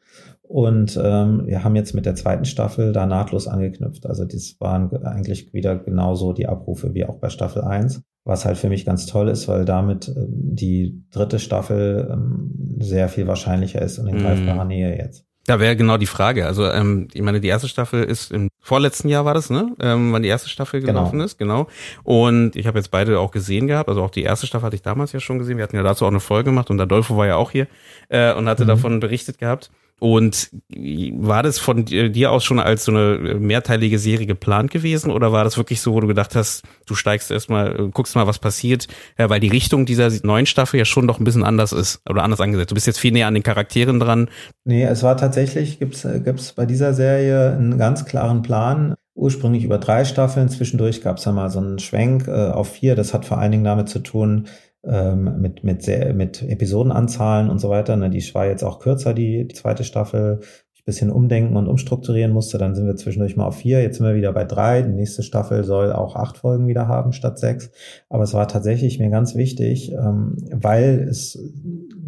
Und 0.50 1.00
ähm, 1.00 1.46
wir 1.46 1.64
haben 1.64 1.76
jetzt 1.76 1.94
mit 1.94 2.08
der 2.08 2.16
zweiten 2.16 2.44
Staffel 2.44 2.92
da 2.92 3.06
nahtlos 3.06 3.48
angeknüpft. 3.48 4.08
Also 4.08 4.26
das 4.26 4.56
waren 4.60 4.92
eigentlich 5.06 5.54
wieder 5.54 5.76
genauso 5.76 6.34
die 6.34 6.48
Abrufe 6.48 6.96
wie 6.96 7.06
auch 7.06 7.20
bei 7.20 7.30
Staffel 7.30 7.62
1. 7.62 8.02
Was 8.24 8.46
halt 8.46 8.58
für 8.58 8.68
mich 8.68 8.84
ganz 8.84 9.06
toll 9.06 9.30
ist, 9.30 9.48
weil 9.48 9.64
damit 9.64 10.08
ähm, 10.08 10.26
die 10.56 11.04
dritte 11.12 11.38
Staffel 11.38 12.10
ähm, 12.12 12.80
sehr 12.80 13.10
viel 13.10 13.28
wahrscheinlicher 13.28 13.80
ist 13.80 14.00
und 14.00 14.08
in 14.08 14.18
greifbarer 14.18 14.66
mm. 14.66 14.68
Nähe 14.68 14.98
jetzt. 14.98 15.24
Da 15.46 15.60
wäre 15.60 15.76
genau 15.76 15.98
die 15.98 16.08
Frage. 16.08 16.48
Also 16.48 16.66
ähm, 16.66 17.10
ich 17.14 17.22
meine, 17.22 17.42
die 17.42 17.48
erste 17.48 17.68
Staffel 17.68 18.04
ist 18.04 18.32
im 18.32 18.50
vorletzten 18.60 19.08
Jahr 19.08 19.26
war 19.26 19.36
das, 19.36 19.52
ne? 19.52 19.76
Ähm, 19.80 20.12
wann 20.14 20.24
die 20.24 20.30
erste 20.30 20.50
Staffel 20.50 20.80
genau. 20.80 20.94
gelaufen 20.94 21.12
genau. 21.14 21.26
ist, 21.26 21.38
genau. 21.38 21.68
Und 22.04 22.56
ich 22.56 22.66
habe 22.66 22.80
jetzt 22.80 22.90
beide 22.90 23.20
auch 23.20 23.30
gesehen 23.30 23.68
gehabt. 23.68 23.88
Also 23.88 24.02
auch 24.02 24.10
die 24.10 24.24
erste 24.24 24.48
Staffel 24.48 24.66
hatte 24.66 24.76
ich 24.76 24.82
damals 24.82 25.12
ja 25.12 25.20
schon 25.20 25.38
gesehen. 25.38 25.58
Wir 25.58 25.64
hatten 25.64 25.76
ja 25.76 25.84
dazu 25.84 26.06
auch 26.06 26.10
eine 26.10 26.20
Folge 26.20 26.50
gemacht 26.50 26.72
und 26.72 26.82
Adolfo 26.82 27.18
war 27.18 27.28
ja 27.28 27.36
auch 27.36 27.52
hier 27.52 27.68
äh, 28.10 28.34
und 28.34 28.50
hatte 28.50 28.64
mhm. 28.64 28.70
davon 28.70 29.00
berichtet 29.00 29.38
gehabt. 29.38 29.70
Und 30.00 30.50
war 30.72 31.44
das 31.44 31.60
von 31.60 31.86
dir 31.86 32.32
aus 32.32 32.46
schon 32.46 32.60
als 32.60 32.86
so 32.86 32.92
eine 32.92 33.36
mehrteilige 33.36 34.00
Serie 34.00 34.26
geplant 34.26 34.72
gewesen 34.72 35.12
oder 35.12 35.32
war 35.32 35.44
das 35.44 35.58
wirklich 35.58 35.82
so, 35.82 35.94
wo 35.94 36.00
du 36.00 36.08
gedacht 36.08 36.36
hast, 36.36 36.64
du 36.86 36.96
steigst 36.96 37.32
erstmal, 37.32 37.90
guckst 37.92 38.16
mal, 38.16 38.26
was 38.26 38.40
passiert, 38.40 38.88
ja, 39.18 39.30
weil 39.30 39.42
die 39.42 39.50
Richtung 39.50 39.86
dieser 39.86 40.10
neuen 40.24 40.46
Staffel 40.46 40.78
ja 40.78 40.86
schon 40.86 41.08
doch 41.08 41.20
ein 41.20 41.26
bisschen 41.26 41.44
anders 41.44 41.74
ist 41.74 42.02
oder 42.10 42.24
anders 42.24 42.40
angesetzt. 42.40 42.72
Du 42.72 42.76
bist 42.76 42.88
jetzt 42.88 43.00
viel 43.00 43.12
näher 43.12 43.28
an 43.28 43.34
den 43.34 43.44
Charakteren 43.44 44.00
dran. 44.00 44.30
Nee, 44.64 44.84
es 44.84 45.04
war 45.04 45.18
tatsächlich, 45.18 45.80
gibt's 45.80 46.08
gibt's 46.24 46.54
bei 46.54 46.66
dieser 46.66 46.94
Serie 46.94 47.52
einen 47.52 47.78
ganz 47.78 48.06
klaren 48.06 48.42
Plan. 48.42 48.96
Ursprünglich 49.16 49.66
über 49.66 49.80
drei 49.80 50.06
Staffeln, 50.06 50.48
zwischendurch 50.48 51.02
gab's 51.02 51.26
ja 51.26 51.34
mal 51.34 51.50
so 51.50 51.60
einen 51.60 51.80
Schwenk 51.80 52.30
äh, 52.30 52.32
auf 52.32 52.72
vier. 52.72 52.96
Das 52.96 53.14
hat 53.14 53.26
vor 53.26 53.38
allen 53.38 53.52
Dingen 53.52 53.66
damit 53.66 53.90
zu 53.90 54.00
tun, 54.00 54.48
ähm, 54.84 55.42
mit, 55.42 55.64
mit, 55.64 55.84
sehr, 55.84 56.14
mit 56.14 56.42
Episodenanzahlen 56.42 57.50
und 57.50 57.60
so 57.60 57.70
weiter. 57.70 57.96
Ne, 57.96 58.10
die 58.10 58.24
war 58.34 58.48
jetzt 58.48 58.64
auch 58.64 58.80
kürzer, 58.80 59.14
die, 59.14 59.48
die 59.48 59.56
zweite 59.56 59.84
Staffel. 59.84 60.40
Ich 60.74 60.86
bisschen 60.86 61.12
umdenken 61.12 61.56
und 61.56 61.68
umstrukturieren 61.68 62.32
musste. 62.32 62.58
Dann 62.58 62.74
sind 62.74 62.88
wir 62.88 62.96
zwischendurch 62.96 63.36
mal 63.36 63.46
auf 63.46 63.58
vier. 63.58 63.82
Jetzt 63.82 63.98
sind 63.98 64.08
wir 64.08 64.16
wieder 64.16 64.32
bei 64.32 64.46
drei. 64.46 64.82
Die 64.82 64.94
nächste 64.94 65.24
Staffel 65.24 65.64
soll 65.64 65.92
auch 65.92 66.16
acht 66.16 66.38
Folgen 66.38 66.68
wieder 66.68 66.88
haben 66.88 67.12
statt 67.12 67.38
sechs. 67.38 67.70
Aber 68.10 68.24
es 68.24 68.34
war 68.34 68.48
tatsächlich 68.48 68.98
mir 68.98 69.10
ganz 69.10 69.36
wichtig, 69.36 69.92
ähm, 69.92 70.38
weil 70.52 71.06
es 71.10 71.38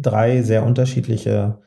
drei 0.00 0.42
sehr 0.42 0.64
unterschiedliche 0.64 1.58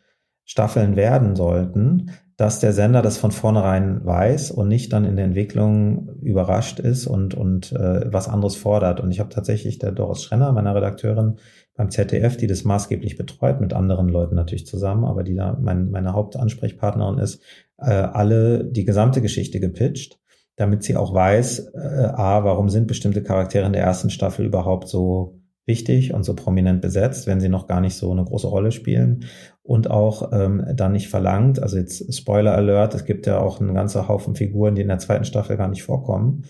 Staffeln 0.43 0.95
werden 0.95 1.35
sollten, 1.35 2.11
dass 2.37 2.59
der 2.59 2.73
Sender 2.73 3.01
das 3.01 3.17
von 3.17 3.31
vornherein 3.31 4.05
weiß 4.05 4.51
und 4.51 4.67
nicht 4.67 4.91
dann 4.91 5.05
in 5.05 5.15
der 5.15 5.25
Entwicklung 5.25 6.09
überrascht 6.21 6.79
ist 6.79 7.07
und, 7.07 7.33
und 7.33 7.71
äh, 7.71 8.11
was 8.11 8.27
anderes 8.27 8.57
fordert. 8.57 8.99
Und 8.99 9.11
ich 9.11 9.19
habe 9.19 9.29
tatsächlich 9.29 9.79
der 9.79 9.93
Doris 9.93 10.23
Schrenner, 10.23 10.51
meiner 10.51 10.75
Redakteurin 10.75 11.37
beim 11.75 11.89
ZDF, 11.91 12.35
die 12.35 12.47
das 12.47 12.65
maßgeblich 12.65 13.17
betreut, 13.17 13.61
mit 13.61 13.73
anderen 13.73 14.09
Leuten 14.09 14.35
natürlich 14.35 14.65
zusammen, 14.65 15.05
aber 15.05 15.23
die 15.23 15.35
da 15.35 15.57
mein, 15.61 15.91
meine 15.91 16.13
Hauptansprechpartnerin 16.13 17.19
ist, 17.19 17.41
äh, 17.77 17.91
alle 17.91 18.65
die 18.65 18.85
gesamte 18.85 19.21
Geschichte 19.21 19.61
gepitcht, 19.61 20.19
damit 20.57 20.83
sie 20.83 20.97
auch 20.97 21.13
weiß, 21.13 21.71
äh, 21.73 21.77
a, 21.77 22.43
warum 22.43 22.69
sind 22.69 22.87
bestimmte 22.87 23.23
Charaktere 23.23 23.65
in 23.65 23.73
der 23.73 23.83
ersten 23.83 24.09
Staffel 24.09 24.45
überhaupt 24.45 24.89
so 24.89 25.39
wichtig 25.65 26.13
und 26.13 26.23
so 26.23 26.35
prominent 26.35 26.81
besetzt, 26.81 27.27
wenn 27.27 27.39
sie 27.39 27.49
noch 27.49 27.67
gar 27.67 27.81
nicht 27.81 27.95
so 27.95 28.11
eine 28.11 28.23
große 28.23 28.47
Rolle 28.47 28.71
spielen 28.71 29.25
und 29.65 29.89
auch 29.89 30.31
ähm, 30.31 30.63
dann 30.75 30.91
nicht 30.91 31.09
verlangt. 31.09 31.61
Also 31.61 31.77
jetzt 31.77 32.13
Spoiler 32.13 32.53
Alert, 32.53 32.93
es 32.93 33.03
gibt 33.03 33.25
ja 33.25 33.39
auch 33.39 33.59
einen 33.59 33.73
ganzen 33.73 34.07
Haufen 34.07 34.35
Figuren, 34.35 34.75
die 34.75 34.83
in 34.83 34.87
der 34.87 34.99
zweiten 34.99 35.25
Staffel 35.25 35.57
gar 35.57 35.69
nicht 35.69 35.81
vorkommen, 35.81 36.43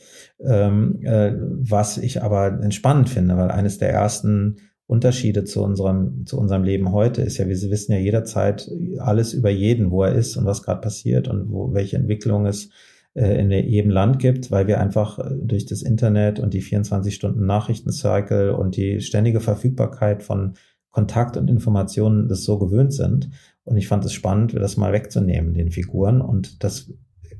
ähm, 0.46 1.00
äh, 1.02 1.32
was 1.40 1.98
ich 1.98 2.22
aber 2.22 2.48
entspannend 2.62 3.10
finde, 3.10 3.38
weil 3.38 3.52
eines 3.52 3.78
der 3.78 3.90
ersten 3.92 4.58
Unterschiede 4.86 5.46
zu 5.46 5.64
unserem, 5.64 6.26
zu 6.26 6.38
unserem 6.38 6.64
Leben 6.66 6.92
heute 6.92 7.22
ist 7.22 7.38
ja, 7.38 7.48
wir 7.48 7.56
wissen 7.56 7.94
ja 7.94 8.00
jederzeit 8.00 8.70
alles 9.00 9.34
über 9.34 9.50
jeden, 9.50 9.92
wo 9.92 10.04
er 10.04 10.14
ist 10.14 10.36
und 10.36 10.46
was 10.46 10.62
gerade 10.62 10.82
passiert 10.82 11.30
und 11.30 11.50
wo, 11.50 11.74
welche 11.74 11.96
Entwicklung 11.96 12.46
es 12.46 12.70
äh, 13.14 13.40
in 13.40 13.50
jedem 13.50 13.92
Land 13.92 14.20
gibt, 14.20 14.52
weil 14.52 14.68
wir 14.68 14.82
einfach 14.82 15.20
äh, 15.20 15.36
durch 15.42 15.66
das 15.66 15.84
Internet 15.84 16.42
und 16.42 16.54
die 16.54 16.62
24 16.62 17.16
Stunden 17.16 17.46
Nachrichtencycle 17.46 18.50
und 18.50 18.76
die 18.76 19.00
ständige 19.00 19.40
Verfügbarkeit 19.40 20.22
von 20.22 20.56
Kontakt 20.96 21.36
und 21.36 21.50
Informationen 21.50 22.30
das 22.30 22.46
so 22.46 22.58
gewöhnt 22.58 22.94
sind. 22.94 23.30
Und 23.66 23.76
ich 23.76 23.90
fand 23.90 24.06
es 24.06 24.14
spannend, 24.14 24.54
das 24.54 24.78
mal 24.78 24.94
wegzunehmen, 24.94 25.54
den 25.54 25.70
Figuren. 25.70 26.22
Und 26.22 26.64
das 26.64 26.90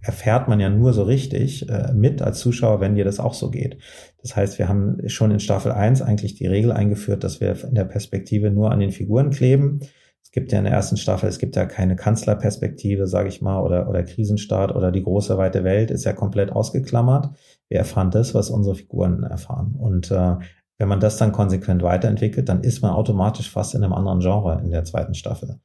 erfährt 0.02 0.50
man 0.50 0.60
ja 0.60 0.70
nur 0.70 0.92
so 0.92 1.04
richtig 1.04 1.70
äh, 1.70 1.94
mit 1.94 2.22
als 2.22 2.40
Zuschauer, 2.40 2.82
wenn 2.82 2.96
dir 2.96 3.06
das 3.06 3.22
auch 3.22 3.34
so 3.34 3.50
geht. 3.50 3.78
Das 4.22 4.36
heißt, 4.36 4.60
wir 4.60 4.68
haben 4.68 4.98
schon 5.08 5.32
in 5.32 5.40
Staffel 5.40 5.72
1 5.72 6.02
eigentlich 6.02 6.36
die 6.36 6.48
Regel 6.48 6.74
eingeführt, 6.74 7.24
dass 7.24 7.40
wir 7.40 7.56
in 7.64 7.76
der 7.76 7.86
Perspektive 7.86 8.52
nur 8.52 8.72
an 8.72 8.82
den 8.82 8.92
Figuren 8.92 9.30
kleben. 9.30 9.80
Es 10.22 10.32
gibt 10.32 10.52
ja 10.52 10.58
in 10.58 10.66
der 10.66 10.74
ersten 10.74 10.98
Staffel, 10.98 11.30
es 11.30 11.40
gibt 11.40 11.56
ja 11.56 11.66
keine 11.66 11.96
Kanzlerperspektive, 11.96 13.08
sage 13.08 13.30
ich 13.30 13.42
mal, 13.42 13.62
oder, 13.62 13.88
oder 13.88 14.04
Krisenstaat 14.04 14.76
oder 14.76 14.92
die 14.92 15.04
große 15.04 15.38
weite 15.38 15.64
Welt 15.64 15.92
ist 15.92 16.04
ja 16.04 16.12
komplett 16.12 16.52
ausgeklammert. 16.52 17.30
Wir 17.70 17.78
erfahren 17.78 18.12
das, 18.12 18.36
was 18.36 18.50
unsere 18.50 18.76
Figuren 18.76 19.24
erfahren. 19.24 19.76
Und 19.78 20.12
äh, 20.12 20.36
wenn 20.78 20.88
man 20.88 21.00
das 21.00 21.18
dann 21.18 21.32
konsequent 21.32 21.84
weiterentwickelt, 21.84 22.50
dann 22.50 22.62
ist 22.62 22.82
man 22.82 22.92
automatisch 22.92 23.50
fast 23.50 23.76
in 23.76 23.84
einem 23.84 23.94
anderen 23.94 24.20
Genre 24.20 24.62
in 24.64 24.72
der 24.72 24.84
zweiten 24.84 25.14
Staffel. 25.14 25.60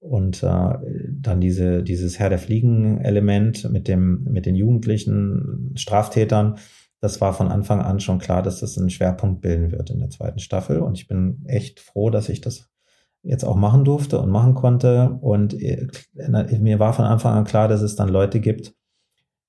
Und 0.00 0.42
äh, 0.42 0.74
dann 1.10 1.40
diese, 1.40 1.82
dieses 1.82 2.18
Herr 2.18 2.28
der 2.28 2.38
Fliegen-Element 2.38 3.70
mit 3.70 3.88
dem, 3.88 4.24
mit 4.24 4.46
den 4.46 4.54
jugendlichen 4.54 5.72
Straftätern, 5.74 6.58
das 7.00 7.20
war 7.20 7.32
von 7.32 7.48
Anfang 7.48 7.80
an 7.80 8.00
schon 8.00 8.18
klar, 8.18 8.42
dass 8.42 8.60
das 8.60 8.78
einen 8.78 8.90
Schwerpunkt 8.90 9.40
bilden 9.40 9.70
wird 9.70 9.90
in 9.90 10.00
der 10.00 10.10
zweiten 10.10 10.38
Staffel. 10.38 10.80
Und 10.80 10.98
ich 10.98 11.08
bin 11.08 11.44
echt 11.46 11.80
froh, 11.80 12.10
dass 12.10 12.28
ich 12.28 12.40
das 12.40 12.68
jetzt 13.22 13.44
auch 13.44 13.56
machen 13.56 13.84
durfte 13.84 14.18
und 14.18 14.30
machen 14.30 14.54
konnte. 14.54 15.18
Und 15.20 15.60
äh, 15.60 15.88
mir 16.58 16.78
war 16.78 16.92
von 16.92 17.04
Anfang 17.04 17.34
an 17.34 17.44
klar, 17.44 17.68
dass 17.68 17.82
es 17.82 17.96
dann 17.96 18.08
Leute 18.08 18.40
gibt, 18.40 18.74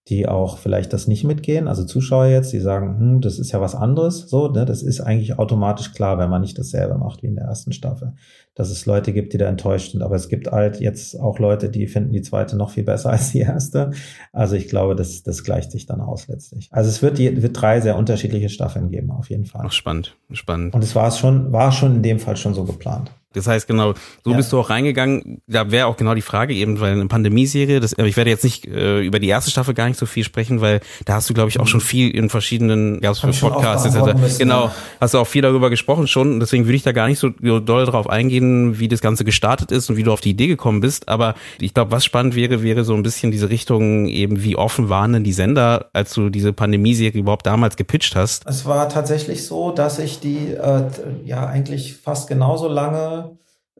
die 0.10 0.28
auch 0.28 0.58
vielleicht 0.58 0.94
das 0.94 1.08
nicht 1.08 1.26
mitgehen, 1.26 1.68
also 1.68 1.84
Zuschauer 1.84 2.28
jetzt, 2.28 2.54
die 2.54 2.60
sagen, 2.60 2.98
hm, 2.98 3.22
das 3.22 3.40
ist 3.40 3.52
ja 3.52 3.60
was 3.60 3.76
anderes, 3.76 4.30
so, 4.30 4.48
ne, 4.48 4.66
das 4.66 4.82
ist 4.82 5.02
eigentlich 5.02 5.38
automatisch 5.38 5.92
klar, 5.92 6.18
wenn 6.18 6.30
man 6.30 6.42
nicht 6.42 6.58
dasselbe 6.58 6.98
macht 6.98 7.24
wie 7.24 7.28
in 7.28 7.36
der 7.36 7.46
ersten 7.46 7.74
Staffel, 7.74 8.14
dass 8.56 8.70
es 8.70 8.86
Leute 8.86 9.12
gibt, 9.12 9.34
die 9.34 9.38
da 9.38 9.48
enttäuscht 9.48 9.92
sind, 9.92 10.02
aber 10.02 10.16
es 10.16 10.30
gibt 10.30 10.48
halt 10.48 10.80
jetzt 10.80 11.20
auch 11.20 11.40
Leute, 11.40 11.70
die 11.70 11.88
finden 11.88 12.14
die 12.14 12.22
zweite 12.22 12.56
noch 12.56 12.70
viel 12.70 12.84
besser 12.84 13.10
als 13.12 13.32
die 13.32 13.40
erste, 13.40 13.92
also 14.32 14.56
ich 14.56 14.70
glaube, 14.70 14.96
das, 14.96 15.24
das 15.24 15.44
gleicht 15.44 15.72
sich 15.72 15.86
dann 15.86 16.00
aus 16.00 16.28
letztlich. 16.28 16.70
Also 16.72 16.90
es 16.90 17.02
wird, 17.02 17.20
wird 17.20 17.62
drei 17.62 17.82
sehr 17.82 17.98
unterschiedliche 17.98 18.50
Staffeln 18.50 18.90
geben, 18.90 19.12
auf 19.12 19.30
jeden 19.30 19.46
Fall. 19.46 19.64
Ach, 19.66 19.72
spannend, 19.74 20.16
spannend. 20.32 20.74
Und 20.74 20.84
es 20.84 20.96
war 20.96 21.10
es 21.10 21.18
schon, 21.18 21.52
war 21.52 21.74
schon 21.74 21.98
in 21.98 22.04
dem 22.04 22.20
Fall 22.20 22.38
schon 22.38 22.54
so 22.54 22.64
geplant. 22.64 23.12
Das 23.38 23.48
heißt, 23.48 23.68
genau, 23.68 23.94
so 24.24 24.32
ja. 24.32 24.38
bist 24.38 24.52
du 24.52 24.60
auch 24.60 24.70
reingegangen. 24.70 25.42
Da 25.48 25.72
wäre 25.72 25.88
auch 25.88 25.98
genau 25.98 26.14
die 26.14 26.22
Frage 26.22 26.54
eben, 26.54 26.80
weil 26.80 26.94
eine 26.94 27.08
Pandemieserie, 27.08 27.80
das, 27.80 27.94
ich 27.98 28.18
werde 28.18 28.30
jetzt 28.30 28.44
nicht 28.44 28.66
äh, 28.66 29.02
über 29.02 29.20
die 29.20 29.28
erste 29.28 29.52
Staffel 29.52 29.74
gar 29.74 29.88
nicht 29.88 30.00
so 30.00 30.06
viel 30.06 30.24
sprechen, 30.24 30.62
weil 30.62 30.82
da 31.06 31.16
hast 31.16 31.30
du, 31.30 31.34
glaube 31.34 31.50
ich, 31.50 31.60
auch 31.60 31.68
schon 31.68 31.82
viel 31.82 32.10
in 32.12 32.30
verschiedenen 32.30 33.02
ja, 33.02 33.14
Podcasts 33.14 33.86
etc. 33.86 34.20
Müssen, 34.20 34.40
genau, 34.40 34.66
ja. 34.66 34.76
hast 35.00 35.14
du 35.14 35.20
auch 35.20 35.28
viel 35.28 35.42
darüber 35.42 35.70
gesprochen 35.70 36.08
schon. 36.08 36.40
Deswegen 36.40 36.66
würde 36.66 36.76
ich 36.76 36.84
da 36.84 36.92
gar 36.92 37.08
nicht 37.08 37.20
so 37.20 37.30
doll 37.30 37.86
drauf 37.86 38.10
eingehen, 38.10 38.80
wie 38.80 38.88
das 38.88 39.02
Ganze 39.02 39.24
gestartet 39.26 39.72
ist 39.72 39.90
und 39.90 39.98
wie 39.98 40.04
du 40.04 40.12
auf 40.12 40.22
die 40.22 40.32
Idee 40.32 40.48
gekommen 40.48 40.82
bist. 40.82 41.08
Aber 41.08 41.36
ich 41.60 41.74
glaube, 41.74 41.92
was 41.92 42.06
spannend 42.06 42.36
wäre, 42.36 42.64
wäre 42.64 42.84
so 42.84 42.94
ein 42.94 43.04
bisschen 43.04 43.32
diese 43.32 43.50
Richtung 43.50 44.08
eben, 44.08 44.44
wie 44.44 44.56
offen 44.56 44.90
waren 44.90 45.14
denn 45.14 45.24
die 45.24 45.34
Sender, 45.34 45.88
als 45.94 46.14
du 46.14 46.30
diese 46.30 46.54
Pandemieserie 46.54 47.20
überhaupt 47.20 47.46
damals 47.46 47.76
gepitcht 47.76 48.16
hast? 48.16 48.46
Es 48.48 48.66
war 48.66 48.90
tatsächlich 48.90 49.46
so, 49.46 49.72
dass 49.72 50.00
ich 50.00 50.20
die 50.20 50.54
äh, 50.54 50.84
ja 51.26 51.46
eigentlich 51.46 51.96
fast 51.96 52.28
genauso 52.28 52.68
lange 52.68 53.27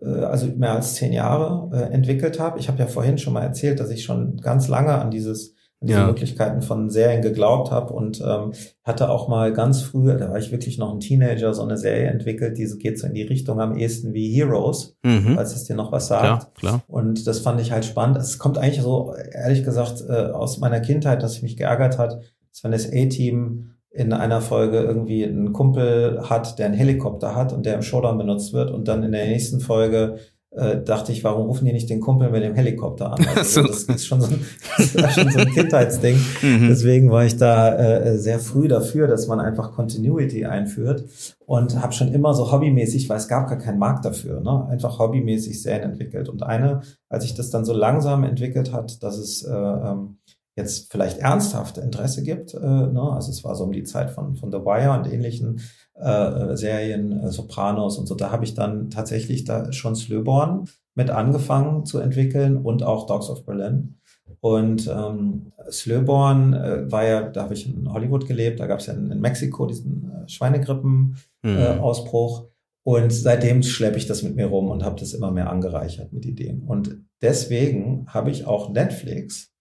also 0.06 0.48
mehr 0.48 0.74
als 0.74 0.96
zehn 0.96 1.14
Jahre 1.14 1.70
äh, 1.76 1.94
entwickelt 1.94 2.40
habe. 2.40 2.60
Ich 2.60 2.68
habe 2.68 2.80
ja 2.80 2.88
vorhin 2.88 3.18
schon 3.18 3.34
mal 3.34 3.44
erzählt, 3.44 3.80
dass 3.80 3.90
ich 3.90 4.04
schon 4.04 4.38
ganz 4.38 4.68
lange 4.68 4.94
an 4.94 5.12
dieses 5.12 5.56
an 5.80 5.88
diese 5.88 6.00
ja. 6.00 6.08
Möglichkeiten 6.08 6.64
von 6.64 6.90
Serien 6.90 7.22
geglaubt 7.22 7.70
habe 7.70 7.94
und 7.94 8.20
ähm, 8.20 8.54
hatte 8.84 9.10
auch 9.10 9.28
mal 9.28 9.54
ganz 9.54 9.84
früh, 9.84 10.18
da 10.18 10.32
war 10.32 10.40
ich 10.40 10.52
wirklich 10.52 10.80
noch 10.80 10.92
ein 10.92 11.00
Teenager, 11.00 11.54
so 11.54 11.62
eine 11.62 11.78
Serie 11.78 12.08
entwickelt, 12.08 12.58
die 12.58 12.66
geht 12.80 12.98
so 12.98 13.06
in 13.06 13.14
die 13.14 13.22
Richtung 13.22 13.60
am 13.60 13.78
ehesten 13.78 14.12
wie 14.14 14.34
Heroes, 14.34 14.98
mhm. 15.04 15.36
falls 15.36 15.56
es 15.56 15.66
dir 15.66 15.76
noch 15.76 15.92
was 15.92 16.08
sagt. 16.08 16.56
Klar, 16.56 16.80
klar. 16.80 16.84
Und 16.88 17.28
das 17.28 17.40
fand 17.40 17.62
ich 17.62 17.72
halt 17.72 17.86
spannend. 17.86 18.18
Es 18.18 18.40
kommt 18.40 18.58
eigentlich 18.58 18.82
so, 18.82 19.14
ehrlich 19.32 19.64
gesagt, 19.64 20.04
äh, 20.10 20.32
aus 20.32 20.58
meiner 20.58 20.80
Kindheit, 20.80 21.22
dass 21.22 21.36
ich 21.36 21.44
mich 21.44 21.58
geärgert 21.58 22.00
hat, 22.00 22.22
dass 22.52 22.64
wenn 22.64 22.72
das 22.72 22.88
A-Team 22.88 23.77
in 23.98 24.14
einer 24.14 24.42
Folge 24.42 24.80
irgendwie 24.80 25.26
einen 25.26 25.54
Kumpel 25.54 26.22
hat, 26.30 26.60
der 26.60 26.68
einen 26.68 26.76
Helikopter 26.76 27.36
hat 27.36 27.52
und 27.52 27.66
der 27.66 27.74
im 27.74 27.82
Showdown 27.82 28.18
benutzt 28.18 28.54
wird 28.54 28.70
und 28.70 28.88
dann 28.88 29.04
in 29.04 29.12
der 29.12 29.26
nächsten 29.26 29.60
Folge 29.60 30.20
äh, 30.52 30.82
dachte 30.84 31.12
ich, 31.12 31.24
warum 31.24 31.48
rufen 31.48 31.66
die 31.66 31.74
nicht 31.74 31.90
den 31.90 32.00
Kumpel 32.00 32.30
mit 32.30 32.44
dem 32.44 32.56
Helikopter 32.56 33.14
an? 33.14 33.26
Also, 33.36 33.64
das 33.64 33.84
ist 33.84 34.06
schon 34.06 34.22
so 34.22 34.28
ein, 34.28 34.40
schon 35.12 35.30
so 35.30 35.40
ein 35.40 35.52
Kindheitsding. 35.52 36.16
Mhm. 36.42 36.68
Deswegen 36.70 37.12
war 37.12 37.26
ich 37.26 37.38
da 37.38 37.76
äh, 37.76 38.18
sehr 38.18 38.40
früh 38.40 38.68
dafür, 38.68 39.08
dass 39.08 39.28
man 39.28 39.40
einfach 39.40 39.74
Continuity 39.74 40.46
einführt 40.46 41.06
und 41.46 41.82
habe 41.82 41.94
schon 41.94 42.14
immer 42.14 42.34
so 42.34 42.52
hobbymäßig, 42.52 43.10
weil 43.10 43.18
es 43.18 43.28
gab 43.28 43.48
gar 43.48 43.58
keinen 43.58 43.80
Markt 43.80 44.06
dafür, 44.06 44.42
ne? 44.42 44.68
einfach 44.70 45.00
hobbymäßig 45.00 45.62
Serien 45.62 45.92
entwickelt. 45.92 46.30
Und 46.30 46.44
eine, 46.44 46.82
als 47.10 47.26
ich 47.26 47.36
das 47.36 47.50
dann 47.50 47.66
so 47.66 47.74
langsam 47.74 48.24
entwickelt 48.24 48.74
hat, 48.74 49.04
dass 49.04 49.18
es 49.18 49.44
äh, 49.44 49.54
ähm, 49.54 50.18
jetzt 50.58 50.92
vielleicht 50.92 51.20
ernsthaft 51.20 51.78
Interesse 51.78 52.24
gibt. 52.24 52.54
Äh, 52.54 52.60
ne? 52.60 53.12
Also 53.14 53.32
es 53.32 53.44
war 53.44 53.56
so 53.56 53.64
um 53.64 53.72
die 53.72 53.84
Zeit 53.84 54.10
von, 54.10 54.36
von 54.36 54.52
The 54.52 54.58
Wire 54.58 54.92
und 54.92 55.12
ähnlichen 55.12 55.62
äh, 55.94 56.56
Serien, 56.56 57.24
äh, 57.24 57.32
Sopranos 57.32 57.98
und 57.98 58.08
so. 58.08 58.16
Da 58.16 58.32
habe 58.32 58.44
ich 58.44 58.56
dann 58.56 58.90
tatsächlich 58.90 59.46
da 59.46 59.72
schon 59.72 59.96
Slöborn 59.96 60.68
mit 60.96 61.12
angefangen 61.12 61.86
zu 61.86 62.00
entwickeln 62.00 62.58
und 62.58 62.84
auch 62.84 63.06
Dogs 63.06 63.30
of 63.30 63.46
Berlin. 63.46 64.00
Und 64.40 64.88
ähm, 64.88 65.52
Slöborn 65.70 66.54
äh, 66.54 66.92
war 66.92 67.06
ja, 67.06 67.30
da 67.30 67.44
habe 67.44 67.54
ich 67.54 67.68
in 67.68 67.94
Hollywood 67.94 68.26
gelebt, 68.28 68.60
da 68.60 68.66
gab 68.68 68.80
es 68.80 68.88
ja 68.88 68.94
in, 68.94 69.12
in, 69.12 69.22
Mexiko 69.22 69.68
diesen 69.68 70.12
äh, 70.12 70.28
Schweinegrippen-Ausbruch. 70.28 72.42
Mhm. 72.42 72.48
Und 72.84 73.12
seitdem 73.12 73.62
schleppe 73.64 73.98
ich 73.98 74.06
das 74.08 74.24
mit 74.24 74.36
mir 74.36 74.48
rum 74.48 74.70
und 74.70 74.84
habe 74.84 75.00
das 75.00 75.14
immer 75.14 75.32
mehr 75.32 75.50
angereichert 75.50 76.12
mit 76.14 76.26
Ideen. 76.26 76.64
Und 76.64 76.98
deswegen 77.22 78.08
habe 78.08 78.32
ich 78.32 78.48
auch 78.48 78.70
Netflix 78.70 79.54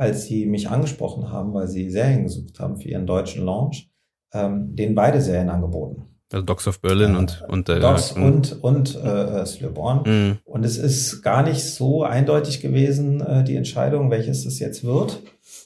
als 0.00 0.24
sie 0.24 0.46
mich 0.46 0.70
angesprochen 0.70 1.30
haben, 1.30 1.52
weil 1.52 1.68
sie 1.68 1.90
Serien 1.90 2.22
gesucht 2.22 2.58
haben 2.58 2.78
für 2.78 2.88
ihren 2.88 3.06
deutschen 3.06 3.44
Launch, 3.44 3.90
ähm, 4.32 4.74
denen 4.74 4.94
beide 4.94 5.20
Serien 5.20 5.50
angeboten. 5.50 6.04
Also 6.32 6.46
Dogs 6.46 6.66
of 6.66 6.80
Berlin 6.80 7.14
äh, 7.14 7.18
und 7.18 7.44
und 7.48 7.68
äh, 7.68 7.80
Dogs 7.80 8.16
äh, 8.16 8.20
und 8.20 8.62
und 8.62 8.96
äh, 8.96 9.44
Slöborn. 9.44 10.02
Mhm. 10.06 10.38
Und 10.44 10.64
es 10.64 10.78
ist 10.78 11.20
gar 11.22 11.42
nicht 11.42 11.62
so 11.62 12.02
eindeutig 12.02 12.60
gewesen 12.60 13.20
äh, 13.20 13.44
die 13.44 13.56
Entscheidung, 13.56 14.10
welches 14.10 14.46
es 14.46 14.58
jetzt 14.58 14.84
wird. 14.84 15.22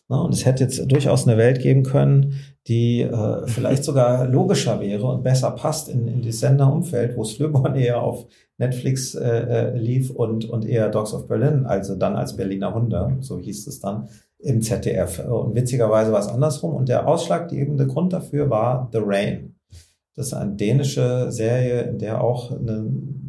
Na, 0.08 0.20
und 0.20 0.34
es 0.34 0.44
hätte 0.44 0.64
jetzt 0.64 0.90
durchaus 0.90 1.28
eine 1.28 1.38
Welt 1.38 1.60
geben 1.60 1.84
können, 1.84 2.40
die 2.66 3.02
äh, 3.02 3.46
vielleicht 3.46 3.84
sogar 3.90 4.26
logischer 4.26 4.80
wäre 4.80 5.06
und 5.06 5.22
besser 5.22 5.52
passt 5.52 5.88
in, 5.88 6.08
in 6.08 6.22
das 6.22 6.40
Senderumfeld, 6.40 7.16
wo 7.16 7.22
Slöborn 7.22 7.74
eher 7.76 8.02
auf 8.02 8.26
Netflix 8.56 9.14
äh, 9.14 9.28
äh, 9.28 9.76
lief 9.76 10.10
und, 10.10 10.44
und 10.44 10.64
eher 10.64 10.88
Dogs 10.88 11.12
of 11.12 11.26
Berlin, 11.26 11.66
also 11.66 11.96
dann 11.96 12.14
als 12.16 12.36
Berliner 12.36 12.72
Hunde, 12.72 13.16
so 13.20 13.38
hieß 13.38 13.66
es 13.66 13.80
dann, 13.80 14.08
im 14.44 14.62
ZDF. 14.62 15.20
Und 15.26 15.54
witzigerweise 15.54 16.12
war 16.12 16.20
es 16.20 16.28
andersrum. 16.28 16.74
Und 16.74 16.88
der 16.88 17.08
ausschlaggebende 17.08 17.86
Grund 17.86 18.12
dafür 18.12 18.50
war 18.50 18.88
The 18.92 19.00
Rain. 19.02 19.56
Das 20.14 20.28
ist 20.28 20.34
eine 20.34 20.54
dänische 20.54 21.32
Serie, 21.32 21.82
in 21.82 21.98
der 21.98 22.22
auch 22.22 22.52
eine 22.52 22.88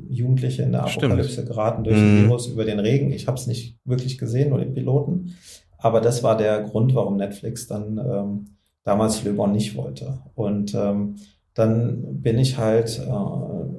Jugendliche 0.10 0.64
in 0.64 0.74
der 0.74 0.84
Apokalypse 0.84 1.32
Stimmt. 1.32 1.48
geraten 1.48 1.84
durch 1.84 1.98
ein 1.98 2.22
mhm. 2.22 2.24
Virus 2.26 2.48
über 2.48 2.64
den 2.64 2.80
Regen. 2.80 3.12
Ich 3.12 3.28
habe 3.28 3.38
es 3.38 3.48
nicht 3.48 3.80
wirklich 3.86 4.18
gesehen, 4.18 4.50
nur 4.50 4.60
den 4.60 4.74
Piloten. 4.74 5.34
Aber 5.78 6.02
das 6.02 6.22
war 6.22 6.38
der 6.38 6.62
Grund, 6.62 6.94
warum 6.94 7.18
Netflix 7.18 7.68
dann 7.68 7.98
ähm, 7.98 8.46
damals 8.84 9.24
Löbon 9.24 9.52
nicht 9.52 9.76
wollte. 9.76 10.20
Und 10.36 10.76
ähm, 10.76 11.16
dann 11.54 12.22
bin 12.22 12.38
ich 12.38 12.58
halt 12.58 13.00
äh, 13.00 13.76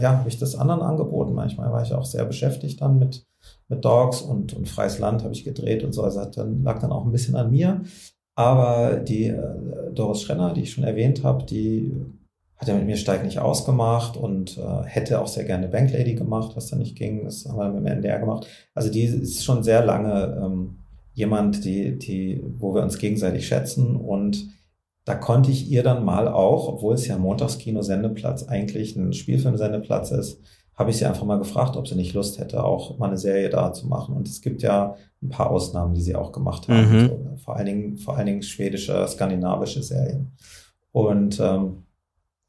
ja, 0.00 0.18
habe 0.18 0.28
ich 0.28 0.38
das 0.38 0.56
anderen 0.56 0.82
angeboten. 0.82 1.34
Manchmal 1.34 1.72
war 1.72 1.82
ich 1.82 1.92
auch 1.92 2.04
sehr 2.04 2.24
beschäftigt 2.24 2.80
dann 2.80 2.98
mit, 2.98 3.24
mit 3.68 3.84
Dogs 3.84 4.20
und, 4.22 4.54
und 4.54 4.68
Freies 4.68 4.98
Land 4.98 5.24
habe 5.24 5.34
ich 5.34 5.44
gedreht 5.44 5.84
und 5.84 5.92
so. 5.92 6.02
Also 6.02 6.20
hat 6.20 6.36
dann, 6.36 6.62
lag 6.62 6.80
dann 6.80 6.92
auch 6.92 7.04
ein 7.04 7.12
bisschen 7.12 7.36
an 7.36 7.50
mir. 7.50 7.82
Aber 8.34 8.96
die 8.96 9.26
äh, 9.26 9.92
Doris 9.94 10.22
Schrenner, 10.22 10.52
die 10.52 10.62
ich 10.62 10.72
schon 10.72 10.84
erwähnt 10.84 11.24
habe, 11.24 11.44
die 11.44 11.94
hat 12.56 12.68
ja 12.68 12.74
mit 12.74 12.86
mir 12.86 12.96
Steig 12.96 13.24
nicht 13.24 13.38
ausgemacht 13.38 14.16
und 14.16 14.58
äh, 14.58 14.82
hätte 14.84 15.20
auch 15.20 15.26
sehr 15.26 15.44
gerne 15.44 15.68
Banklady 15.68 16.14
gemacht, 16.14 16.56
was 16.56 16.68
da 16.68 16.76
nicht 16.76 16.96
ging. 16.96 17.24
Das 17.24 17.46
haben 17.46 17.58
wir 17.58 17.68
mit 17.68 17.80
dem 17.80 17.86
NDR 17.86 18.18
gemacht. 18.18 18.46
Also 18.74 18.90
die 18.90 19.04
ist 19.04 19.44
schon 19.44 19.62
sehr 19.62 19.84
lange 19.84 20.40
ähm, 20.42 20.78
jemand, 21.12 21.64
die, 21.64 21.98
die, 21.98 22.42
wo 22.58 22.74
wir 22.74 22.82
uns 22.82 22.98
gegenseitig 22.98 23.46
schätzen 23.46 23.96
und 23.96 24.48
da 25.06 25.14
konnte 25.14 25.52
ich 25.52 25.70
ihr 25.70 25.84
dann 25.84 26.04
mal 26.04 26.26
auch, 26.26 26.68
obwohl 26.68 26.94
es 26.94 27.06
ja 27.06 27.16
Montagskino-Sendeplatz 27.16 28.48
eigentlich 28.48 28.96
ein 28.96 29.12
Spielfilm-Sendeplatz 29.12 30.10
ist, 30.10 30.40
habe 30.76 30.90
ich 30.90 30.98
sie 30.98 31.06
einfach 31.06 31.24
mal 31.24 31.38
gefragt, 31.38 31.76
ob 31.76 31.88
sie 31.88 31.94
nicht 31.94 32.14
Lust 32.14 32.38
hätte, 32.38 32.62
auch 32.62 32.98
mal 32.98 33.06
eine 33.06 33.16
Serie 33.16 33.48
da 33.48 33.72
zu 33.72 33.86
machen. 33.86 34.14
Und 34.14 34.28
es 34.28 34.42
gibt 34.42 34.62
ja 34.62 34.96
ein 35.22 35.30
paar 35.30 35.50
Ausnahmen, 35.50 35.94
die 35.94 36.02
sie 36.02 36.14
auch 36.14 36.32
gemacht 36.32 36.68
haben. 36.68 36.92
Mhm. 36.92 37.08
So, 37.08 37.36
vor 37.44 37.56
allen 37.56 37.66
Dingen, 37.66 37.96
vor 37.96 38.16
allen 38.16 38.26
Dingen 38.26 38.42
schwedische, 38.42 39.06
skandinavische 39.08 39.82
Serien. 39.82 40.32
Und 40.92 41.40
ähm, 41.40 41.84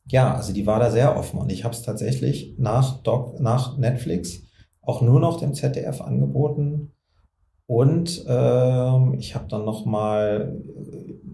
ja, 0.09 0.35
also 0.35 0.53
die 0.53 0.67
war 0.67 0.79
da 0.79 0.91
sehr 0.91 1.17
offen. 1.17 1.39
Und 1.39 1.51
ich 1.51 1.63
habe 1.63 1.73
es 1.73 1.81
tatsächlich 1.83 2.55
nach, 2.57 3.01
Doc, 3.03 3.39
nach 3.39 3.77
Netflix 3.77 4.41
auch 4.81 5.01
nur 5.01 5.19
noch 5.19 5.39
dem 5.39 5.53
ZDF 5.53 6.01
angeboten. 6.01 6.91
Und 7.65 8.25
ähm, 8.27 9.15
ich 9.17 9.35
habe 9.35 9.47
dann 9.49 9.65
noch 9.65 9.85
mal 9.85 10.61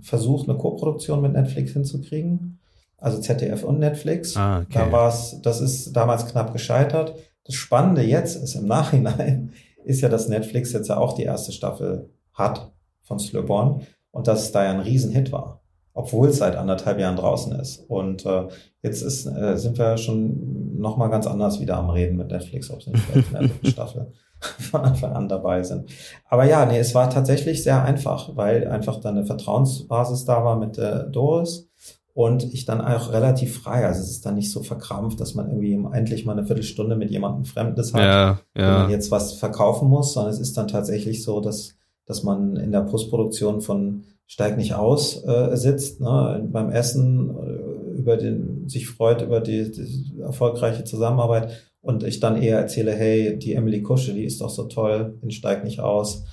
versucht, 0.02 0.50
eine 0.50 0.58
Koproduktion 0.58 1.22
mit 1.22 1.34
Netflix 1.34 1.74
hinzukriegen. 1.74 2.60
Also 3.04 3.20
ZDF 3.20 3.66
und 3.66 3.80
Netflix. 3.80 4.38
Ah, 4.38 4.62
okay. 4.62 4.68
Da 4.76 4.92
war's, 4.94 5.42
das 5.42 5.60
ist 5.60 5.92
damals 5.92 6.26
knapp 6.26 6.54
gescheitert. 6.54 7.16
Das 7.44 7.54
Spannende 7.54 8.02
jetzt 8.02 8.42
ist 8.42 8.56
im 8.56 8.66
Nachhinein, 8.68 9.52
ist 9.84 10.00
ja, 10.00 10.08
dass 10.08 10.30
Netflix 10.30 10.72
jetzt 10.72 10.88
ja 10.88 10.98
auch 10.98 11.12
die 11.12 11.24
erste 11.24 11.52
Staffel 11.52 12.10
hat 12.32 12.72
von 13.02 13.20
Slöborn 13.20 13.82
und 14.12 14.30
dass 14.30 14.44
es 14.44 14.52
da 14.54 14.64
ja 14.64 14.72
ein 14.72 14.80
Riesenhit 14.80 15.34
war, 15.34 15.62
obwohl 15.94 16.30
es 16.30 16.38
seit 16.38 16.56
anderthalb 16.56 16.98
Jahren 16.98 17.18
draußen 17.18 17.52
ist. 17.60 17.80
Und 17.90 18.26
äh, 18.26 18.48
jetzt 18.82 19.02
ist, 19.02 19.26
äh, 19.26 19.58
sind 19.58 19.78
wir 19.78 19.98
schon 19.98 20.80
noch 20.80 20.96
mal 20.96 21.10
ganz 21.10 21.28
anders 21.28 21.60
wieder 21.60 21.76
am 21.76 21.90
Reden 21.90 22.16
mit 22.16 22.32
Netflix, 22.32 22.72
ob 22.72 22.80
es 22.80 22.88
nicht 22.88 23.04
vielleicht 23.04 23.28
in 23.28 23.34
der 23.34 23.48
dritten 23.50 23.68
Staffel 23.70 24.14
von 24.40 24.80
Anfang 24.80 25.12
an 25.12 25.28
dabei 25.28 25.62
sind. 25.64 25.92
Aber 26.30 26.46
ja, 26.46 26.66
nee, 26.66 26.80
es 26.80 26.96
war 26.96 27.10
tatsächlich 27.10 27.64
sehr 27.64 27.84
einfach, 27.84 28.38
weil 28.38 28.66
einfach 28.66 29.02
da 29.02 29.10
eine 29.10 29.26
Vertrauensbasis 29.26 30.24
da 30.24 30.46
war 30.46 30.58
mit 30.58 30.78
äh, 30.78 31.10
Doris 31.12 31.70
und 32.14 32.54
ich 32.54 32.66
dann 32.66 32.80
auch 32.80 33.12
relativ 33.12 33.58
frei. 33.58 33.86
Also 33.86 34.02
es 34.02 34.12
ist 34.12 34.26
dann 34.26 34.36
nicht 34.36 34.52
so 34.52 34.62
verkrampft, 34.62 35.20
dass 35.20 35.34
man 35.34 35.48
irgendwie 35.48 35.74
endlich 35.96 36.26
mal 36.26 36.34
eine 36.34 36.46
Viertelstunde 36.46 36.96
mit 36.96 37.10
jemandem 37.10 37.46
Fremdes 37.46 37.94
hat, 37.94 38.02
ja, 38.02 38.30
ja. 38.30 38.40
wenn 38.56 38.82
man 38.84 38.92
jetzt 38.92 39.12
was 39.12 39.34
verkaufen 39.34 39.90
muss, 39.90 40.14
sondern 40.14 40.32
es 40.32 40.40
ist 40.40 40.56
dann 40.56 40.68
tatsächlich 40.68 41.24
so, 41.24 41.42
dass, 41.42 41.76
dass 42.06 42.24
man 42.24 42.56
in 42.56 42.72
der 42.72 42.82
Postproduktion 42.82 43.62
von 43.62 44.04
Steig 44.28 44.58
nicht 44.58 44.74
aus 44.74 45.24
äh, 45.26 45.56
sitzt, 45.56 46.02
ne, 46.02 46.48
beim 46.52 46.70
Essen 46.72 47.30
äh, 47.30 48.00
über 48.00 48.18
den, 48.18 48.70
sich 48.70 48.88
freut 48.88 49.22
über 49.22 49.42
die, 49.42 49.72
die 49.72 50.20
erfolgreiche 50.22 50.84
Zusammenarbeit 50.84 51.52
und 51.82 52.04
ich 52.04 52.20
dann 52.20 52.42
eher 52.42 52.60
erzähle, 52.60 52.94
hey, 52.94 53.38
die 53.38 53.54
Emily 53.54 53.82
Kusche, 53.82 54.14
die 54.14 54.24
ist 54.24 54.40
doch 54.40 54.50
so 54.50 54.66
toll, 54.66 55.20
den 55.22 55.32
steigt 55.32 55.66
nicht 55.66 55.82
aus. 55.82 56.24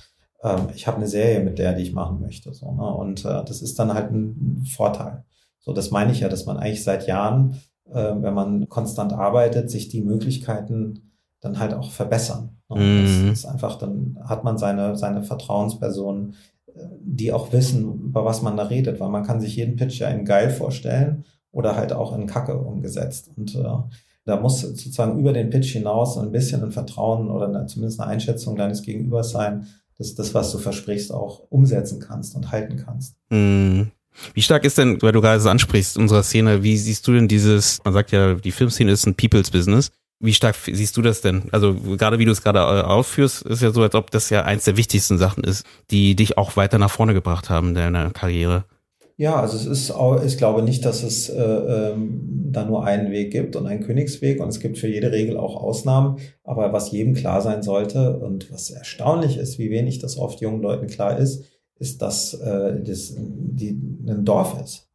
Ähm, 0.43 0.69
ich 0.75 0.87
habe 0.87 0.97
eine 0.97 1.07
Serie 1.07 1.43
mit 1.43 1.59
der, 1.59 1.73
die 1.73 1.83
ich 1.83 1.93
machen 1.93 2.21
möchte. 2.21 2.53
So, 2.53 2.71
ne? 2.71 2.87
Und 2.93 3.25
äh, 3.25 3.43
das 3.45 3.61
ist 3.61 3.77
dann 3.77 3.93
halt 3.93 4.11
ein 4.11 4.63
Vorteil. 4.65 5.25
So, 5.61 5.73
das 5.73 5.91
meine 5.91 6.11
ich 6.11 6.19
ja, 6.19 6.29
dass 6.29 6.45
man 6.45 6.57
eigentlich 6.57 6.83
seit 6.83 7.07
Jahren, 7.07 7.61
äh, 7.89 8.13
wenn 8.17 8.33
man 8.33 8.67
konstant 8.67 9.13
arbeitet, 9.13 9.69
sich 9.69 9.87
die 9.87 10.01
Möglichkeiten 10.01 11.11
dann 11.39 11.59
halt 11.59 11.73
auch 11.73 11.91
verbessern. 11.91 12.57
Ne? 12.69 12.81
Mhm. 12.81 13.29
Das 13.29 13.39
ist 13.39 13.45
einfach, 13.45 13.77
dann 13.77 14.19
hat 14.23 14.43
man 14.43 14.57
seine, 14.57 14.95
seine 14.95 15.23
Vertrauenspersonen, 15.23 16.35
äh, 16.67 16.79
die 17.01 17.31
auch 17.31 17.51
wissen, 17.53 18.05
über 18.05 18.25
was 18.25 18.41
man 18.41 18.57
da 18.57 18.63
redet, 18.63 18.99
weil 18.99 19.09
man 19.09 19.23
kann 19.23 19.41
sich 19.41 19.55
jeden 19.55 19.75
Pitch 19.75 19.99
ja 19.99 20.09
in 20.09 20.25
geil 20.25 20.49
vorstellen 20.49 21.25
oder 21.51 21.75
halt 21.75 21.93
auch 21.93 22.15
in 22.17 22.27
Kacke 22.27 22.57
umgesetzt. 22.57 23.31
Und 23.35 23.55
äh, 23.55 23.63
da 24.25 24.39
muss 24.39 24.61
sozusagen 24.61 25.19
über 25.19 25.33
den 25.33 25.49
Pitch 25.49 25.71
hinaus 25.71 26.17
ein 26.17 26.31
bisschen 26.31 26.63
ein 26.63 26.71
Vertrauen 26.71 27.29
oder 27.29 27.47
eine, 27.47 27.65
zumindest 27.65 27.99
eine 27.99 28.09
Einschätzung 28.09 28.55
deines 28.55 28.83
Gegenübers 28.83 29.31
sein, 29.31 29.67
dass 29.97 30.15
das, 30.15 30.33
was 30.33 30.51
du 30.51 30.57
versprichst, 30.57 31.13
auch 31.13 31.43
umsetzen 31.49 31.99
kannst 31.99 32.35
und 32.35 32.51
halten 32.51 32.77
kannst. 32.77 33.15
Mm. 33.29 33.83
Wie 34.33 34.41
stark 34.41 34.65
ist 34.65 34.77
denn, 34.77 35.01
weil 35.01 35.11
du 35.11 35.21
gerade 35.21 35.39
so 35.39 35.49
ansprichst, 35.49 35.97
unserer 35.97 36.23
Szene, 36.23 36.63
wie 36.63 36.77
siehst 36.77 37.07
du 37.07 37.13
denn 37.13 37.27
dieses, 37.27 37.79
man 37.83 37.93
sagt 37.93 38.11
ja, 38.11 38.35
die 38.35 38.51
Filmszene 38.51 38.91
ist 38.91 39.05
ein 39.05 39.15
People's 39.15 39.51
Business. 39.51 39.91
Wie 40.19 40.33
stark 40.33 40.55
siehst 40.55 40.95
du 40.97 41.01
das 41.01 41.21
denn? 41.21 41.43
Also 41.51 41.73
gerade 41.73 42.19
wie 42.19 42.25
du 42.25 42.31
es 42.31 42.43
gerade 42.43 42.59
äh, 42.59 42.83
aufführst, 42.83 43.41
ist 43.41 43.63
ja 43.63 43.71
so, 43.71 43.81
als 43.81 43.95
ob 43.95 44.11
das 44.11 44.29
ja 44.29 44.43
eins 44.43 44.65
der 44.65 44.77
wichtigsten 44.77 45.17
Sachen 45.17 45.43
ist, 45.43 45.65
die 45.89 46.15
dich 46.15 46.37
auch 46.37 46.55
weiter 46.55 46.77
nach 46.77 46.91
vorne 46.91 47.13
gebracht 47.13 47.49
haben 47.49 47.69
in 47.69 47.75
deiner 47.75 48.11
Karriere. 48.11 48.65
Ja, 49.17 49.39
also 49.39 49.55
es 49.55 49.65
ist 49.65 49.91
auch, 49.91 50.23
ich 50.23 50.37
glaube 50.37 50.63
nicht, 50.63 50.83
dass 50.83 51.03
es 51.03 51.29
äh, 51.29 51.41
ähm, 51.41 52.49
da 52.51 52.65
nur 52.65 52.85
einen 52.85 53.11
Weg 53.11 53.31
gibt 53.31 53.55
und 53.55 53.67
einen 53.67 53.83
Königsweg 53.83 54.41
und 54.41 54.49
es 54.49 54.59
gibt 54.59 54.77
für 54.79 54.87
jede 54.87 55.11
Regel 55.11 55.37
auch 55.37 55.55
Ausnahmen. 55.55 56.17
Aber 56.43 56.73
was 56.73 56.91
jedem 56.91 57.13
klar 57.13 57.41
sein 57.41 57.61
sollte 57.61 58.17
und 58.17 58.51
was 58.51 58.71
erstaunlich 58.71 59.37
ist, 59.37 59.59
wie 59.59 59.69
wenig 59.69 59.99
das 59.99 60.17
oft 60.17 60.41
jungen 60.41 60.61
Leuten 60.61 60.87
klar 60.87 61.19
ist, 61.19 61.45
ist, 61.81 62.01
dass 62.01 62.35
äh, 62.35 62.81
das 62.83 63.15
die, 63.17 63.71
ein 64.07 64.23
Dorf 64.23 64.61
ist. 64.63 64.87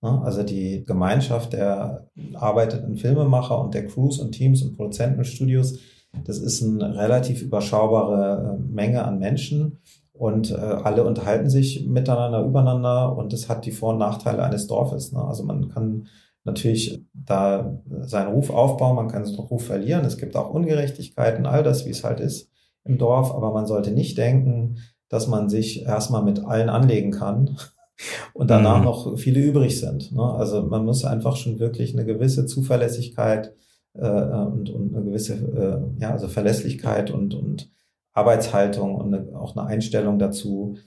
Also 0.00 0.42
die 0.42 0.84
Gemeinschaft 0.84 1.52
der 1.52 2.08
arbeitenden 2.34 2.96
Filmemacher 2.96 3.60
und 3.60 3.72
der 3.72 3.86
Crews 3.86 4.18
und 4.18 4.32
Teams 4.32 4.60
und 4.62 4.76
Produzenten 4.76 5.18
und 5.18 5.24
Studios, 5.26 5.78
das 6.24 6.38
ist 6.38 6.60
eine 6.60 6.96
relativ 6.96 7.40
überschaubare 7.42 8.58
äh, 8.58 8.60
Menge 8.60 9.04
an 9.04 9.20
Menschen 9.20 9.78
und 10.12 10.50
äh, 10.50 10.56
alle 10.56 11.04
unterhalten 11.04 11.48
sich 11.48 11.86
miteinander, 11.86 12.44
übereinander 12.44 13.16
und 13.16 13.32
das 13.32 13.48
hat 13.48 13.64
die 13.64 13.70
Vor- 13.70 13.92
und 13.92 13.98
Nachteile 13.98 14.42
eines 14.42 14.66
Dorfes. 14.66 15.12
Ne? 15.12 15.24
Also 15.24 15.44
man 15.44 15.68
kann 15.68 16.08
natürlich 16.42 17.04
da 17.14 17.80
seinen 18.00 18.32
Ruf 18.32 18.50
aufbauen, 18.50 18.96
man 18.96 19.06
kann 19.06 19.24
seinen 19.24 19.38
Ruf 19.38 19.66
verlieren. 19.66 20.04
Es 20.04 20.18
gibt 20.18 20.34
auch 20.34 20.50
Ungerechtigkeiten, 20.50 21.46
all 21.46 21.62
das, 21.62 21.86
wie 21.86 21.90
es 21.90 22.02
halt 22.02 22.18
ist 22.18 22.50
im 22.82 22.98
Dorf, 22.98 23.32
aber 23.32 23.52
man 23.52 23.66
sollte 23.66 23.92
nicht 23.92 24.18
denken, 24.18 24.78
dass 25.12 25.28
man 25.28 25.50
sich 25.50 25.82
erstmal 25.82 26.24
mit 26.24 26.42
allen 26.42 26.70
anlegen 26.70 27.10
kann 27.10 27.58
und 28.32 28.48
danach 28.48 28.78
mhm. 28.78 28.84
noch 28.84 29.18
viele 29.18 29.40
übrig 29.40 29.78
sind. 29.78 30.10
Ne? 30.10 30.22
Also 30.22 30.62
man 30.62 30.86
muss 30.86 31.04
einfach 31.04 31.36
schon 31.36 31.58
wirklich 31.58 31.92
eine 31.92 32.06
gewisse 32.06 32.46
Zuverlässigkeit 32.46 33.52
äh, 33.92 34.08
und, 34.08 34.70
und 34.70 34.94
eine 34.94 35.04
gewisse 35.04 35.34
äh, 35.34 36.00
ja, 36.00 36.12
also 36.12 36.28
Verlässlichkeit 36.28 37.10
und, 37.10 37.34
und 37.34 37.70
Arbeitshaltung 38.14 38.94
und 38.94 39.12
eine, 39.12 39.38
auch 39.38 39.54
eine 39.54 39.66
Einstellung 39.66 40.18
dazu, 40.18 40.78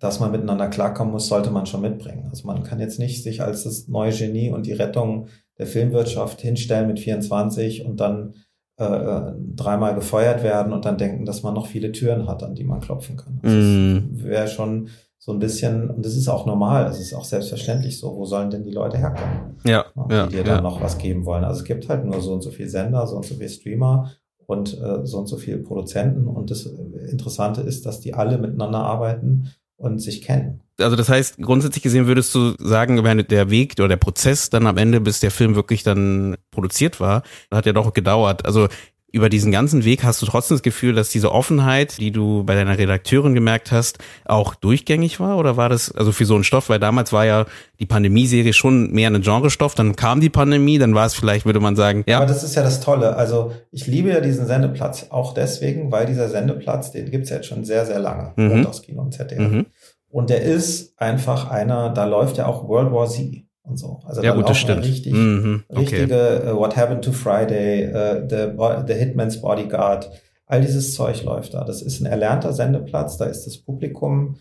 dass 0.00 0.18
man 0.18 0.32
miteinander 0.32 0.66
klarkommen 0.66 1.12
muss, 1.12 1.28
sollte 1.28 1.52
man 1.52 1.66
schon 1.66 1.82
mitbringen. 1.82 2.26
Also 2.30 2.48
man 2.48 2.64
kann 2.64 2.80
jetzt 2.80 2.98
nicht 2.98 3.22
sich 3.22 3.42
als 3.42 3.62
das 3.62 3.86
neue 3.86 4.12
Genie 4.12 4.50
und 4.50 4.66
die 4.66 4.72
Rettung 4.72 5.28
der 5.56 5.68
Filmwirtschaft 5.68 6.40
hinstellen 6.40 6.88
mit 6.88 6.98
24 6.98 7.84
und 7.84 8.00
dann 8.00 8.34
äh, 8.78 8.84
äh, 8.84 9.32
dreimal 9.56 9.96
gefeuert 9.96 10.44
werden 10.44 10.72
und 10.72 10.84
dann 10.84 10.98
denken, 10.98 11.24
dass 11.24 11.42
man 11.42 11.52
noch 11.52 11.66
viele 11.66 11.90
Türen 11.90 12.28
hat, 12.28 12.44
an 12.44 12.54
die 12.54 12.62
man 12.62 12.78
klopfen 12.78 13.16
kann. 13.16 13.40
Das 13.42 13.52
mm. 13.52 14.22
wäre 14.22 14.46
schon 14.46 14.88
so 15.18 15.32
ein 15.32 15.40
bisschen, 15.40 15.90
und 15.90 16.06
das 16.06 16.14
ist 16.14 16.28
auch 16.28 16.46
normal, 16.46 16.86
es 16.86 17.00
ist 17.00 17.12
auch 17.12 17.24
selbstverständlich 17.24 17.98
so, 17.98 18.16
wo 18.16 18.24
sollen 18.24 18.50
denn 18.50 18.62
die 18.62 18.70
Leute 18.70 18.96
herkommen, 18.96 19.56
ja, 19.64 19.84
die 20.08 20.14
ja, 20.14 20.26
dir 20.28 20.44
dann 20.44 20.62
noch 20.62 20.80
was 20.80 20.96
geben 20.96 21.26
wollen. 21.26 21.42
Also 21.42 21.60
es 21.60 21.64
gibt 21.64 21.88
halt 21.88 22.04
nur 22.04 22.20
so 22.20 22.32
und 22.32 22.42
so 22.42 22.50
viel 22.50 22.68
Sender, 22.68 23.04
so 23.08 23.16
und 23.16 23.26
so 23.26 23.34
viel 23.34 23.48
Streamer 23.48 24.12
und 24.46 24.80
äh, 24.80 25.04
so 25.04 25.18
und 25.18 25.26
so 25.26 25.36
viele 25.38 25.58
Produzenten. 25.58 26.28
Und 26.28 26.52
das 26.52 26.64
Interessante 26.64 27.62
ist, 27.62 27.84
dass 27.84 27.98
die 27.98 28.14
alle 28.14 28.38
miteinander 28.38 28.78
arbeiten 28.78 29.50
und 29.78 30.00
sich 30.00 30.22
kennen. 30.22 30.60
Also 30.78 30.96
das 30.96 31.08
heißt, 31.08 31.38
grundsätzlich 31.38 31.82
gesehen 31.82 32.06
würdest 32.06 32.34
du 32.34 32.54
sagen, 32.58 33.02
der 33.24 33.50
Weg 33.50 33.74
oder 33.78 33.88
der 33.88 33.96
Prozess 33.96 34.50
dann 34.50 34.66
am 34.66 34.76
Ende, 34.76 35.00
bis 35.00 35.20
der 35.20 35.30
Film 35.30 35.54
wirklich 35.54 35.82
dann 35.82 36.36
produziert 36.50 37.00
war, 37.00 37.22
hat 37.50 37.66
ja 37.66 37.72
doch 37.72 37.92
gedauert. 37.92 38.44
Also 38.44 38.68
über 39.10 39.30
diesen 39.30 39.50
ganzen 39.50 39.84
Weg 39.84 40.04
hast 40.04 40.20
du 40.20 40.26
trotzdem 40.26 40.56
das 40.56 40.62
Gefühl, 40.62 40.94
dass 40.94 41.08
diese 41.08 41.32
Offenheit, 41.32 41.98
die 41.98 42.10
du 42.10 42.44
bei 42.44 42.54
deiner 42.54 42.76
Redakteurin 42.76 43.34
gemerkt 43.34 43.72
hast, 43.72 43.98
auch 44.26 44.54
durchgängig 44.54 45.18
war? 45.18 45.38
Oder 45.38 45.56
war 45.56 45.70
das 45.70 45.92
also 45.92 46.12
für 46.12 46.26
so 46.26 46.34
einen 46.34 46.44
Stoff? 46.44 46.68
Weil 46.68 46.78
damals 46.78 47.12
war 47.12 47.24
ja 47.24 47.46
die 47.80 47.86
Pandemie-Serie 47.86 48.52
schon 48.52 48.90
mehr 48.92 49.08
ein 49.08 49.22
Genrestoff. 49.22 49.74
Dann 49.74 49.96
kam 49.96 50.20
die 50.20 50.28
Pandemie, 50.28 50.78
dann 50.78 50.94
war 50.94 51.06
es 51.06 51.14
vielleicht, 51.14 51.46
würde 51.46 51.60
man 51.60 51.74
sagen, 51.74 52.04
ja. 52.06 52.18
Aber 52.18 52.26
das 52.26 52.44
ist 52.44 52.54
ja 52.54 52.62
das 52.62 52.80
Tolle. 52.80 53.16
Also 53.16 53.52
ich 53.70 53.86
liebe 53.86 54.10
ja 54.10 54.20
diesen 54.20 54.46
Sendeplatz. 54.46 55.06
Auch 55.08 55.32
deswegen, 55.32 55.90
weil 55.90 56.04
dieser 56.04 56.28
Sendeplatz, 56.28 56.92
den 56.92 57.10
gibt's 57.10 57.30
ja 57.30 57.36
jetzt 57.36 57.46
schon 57.46 57.64
sehr, 57.64 57.86
sehr 57.86 57.98
lange. 57.98 58.34
Mhm. 58.36 58.48
Montagskino 58.48 59.00
und 59.00 59.14
ZDF. 59.14 59.40
Mhm. 59.40 59.66
Und 60.10 60.30
der 60.30 60.42
ist 60.42 60.98
einfach 61.00 61.50
einer, 61.50 61.90
da 61.90 62.04
läuft 62.04 62.36
ja 62.38 62.46
auch 62.46 62.68
World 62.68 62.92
War 62.92 63.08
Z 63.08 63.47
und 63.68 63.76
so. 63.76 64.00
Also 64.04 64.22
ja, 64.22 64.34
gut, 64.34 64.48
das. 64.48 64.66
Richtig, 64.66 65.12
mhm, 65.12 65.64
okay. 65.68 65.80
richtige 65.80 66.52
uh, 66.52 66.58
What 66.58 66.76
Happened 66.76 67.04
to 67.04 67.12
Friday, 67.12 67.88
uh, 67.88 68.26
the, 68.28 68.52
the 68.86 68.94
Hitman's 68.94 69.40
Bodyguard, 69.40 70.10
all 70.46 70.60
dieses 70.60 70.94
Zeug 70.94 71.22
läuft 71.22 71.54
da. 71.54 71.64
Das 71.64 71.82
ist 71.82 72.00
ein 72.00 72.06
erlernter 72.06 72.52
Sendeplatz, 72.52 73.16
da 73.18 73.26
ist 73.26 73.46
das 73.46 73.58
Publikum 73.58 74.36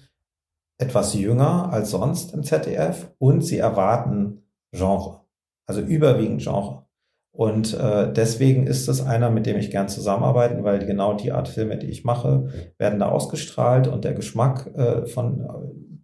etwas 0.79 1.13
jünger 1.13 1.71
als 1.71 1.91
sonst 1.91 2.33
im 2.33 2.43
ZDF 2.43 3.11
und 3.17 3.41
sie 3.41 3.57
erwarten 3.57 4.43
Genre, 4.71 5.21
also 5.65 5.81
überwiegend 5.81 6.41
Genre. 6.41 6.85
Und 7.31 7.75
äh, 7.75 8.11
deswegen 8.11 8.65
ist 8.65 8.87
es 8.87 9.05
einer, 9.05 9.29
mit 9.29 9.45
dem 9.45 9.57
ich 9.57 9.69
gern 9.69 9.89
zusammenarbeiten, 9.89 10.63
weil 10.63 10.83
genau 10.85 11.13
die 11.13 11.31
Art 11.31 11.47
Filme, 11.47 11.77
die 11.77 11.85
ich 11.87 12.03
mache, 12.03 12.49
werden 12.79 12.99
da 12.99 13.09
ausgestrahlt 13.09 13.87
und 13.87 14.05
der 14.05 14.13
Geschmack 14.13 14.67
äh, 14.75 15.05
von 15.05 15.47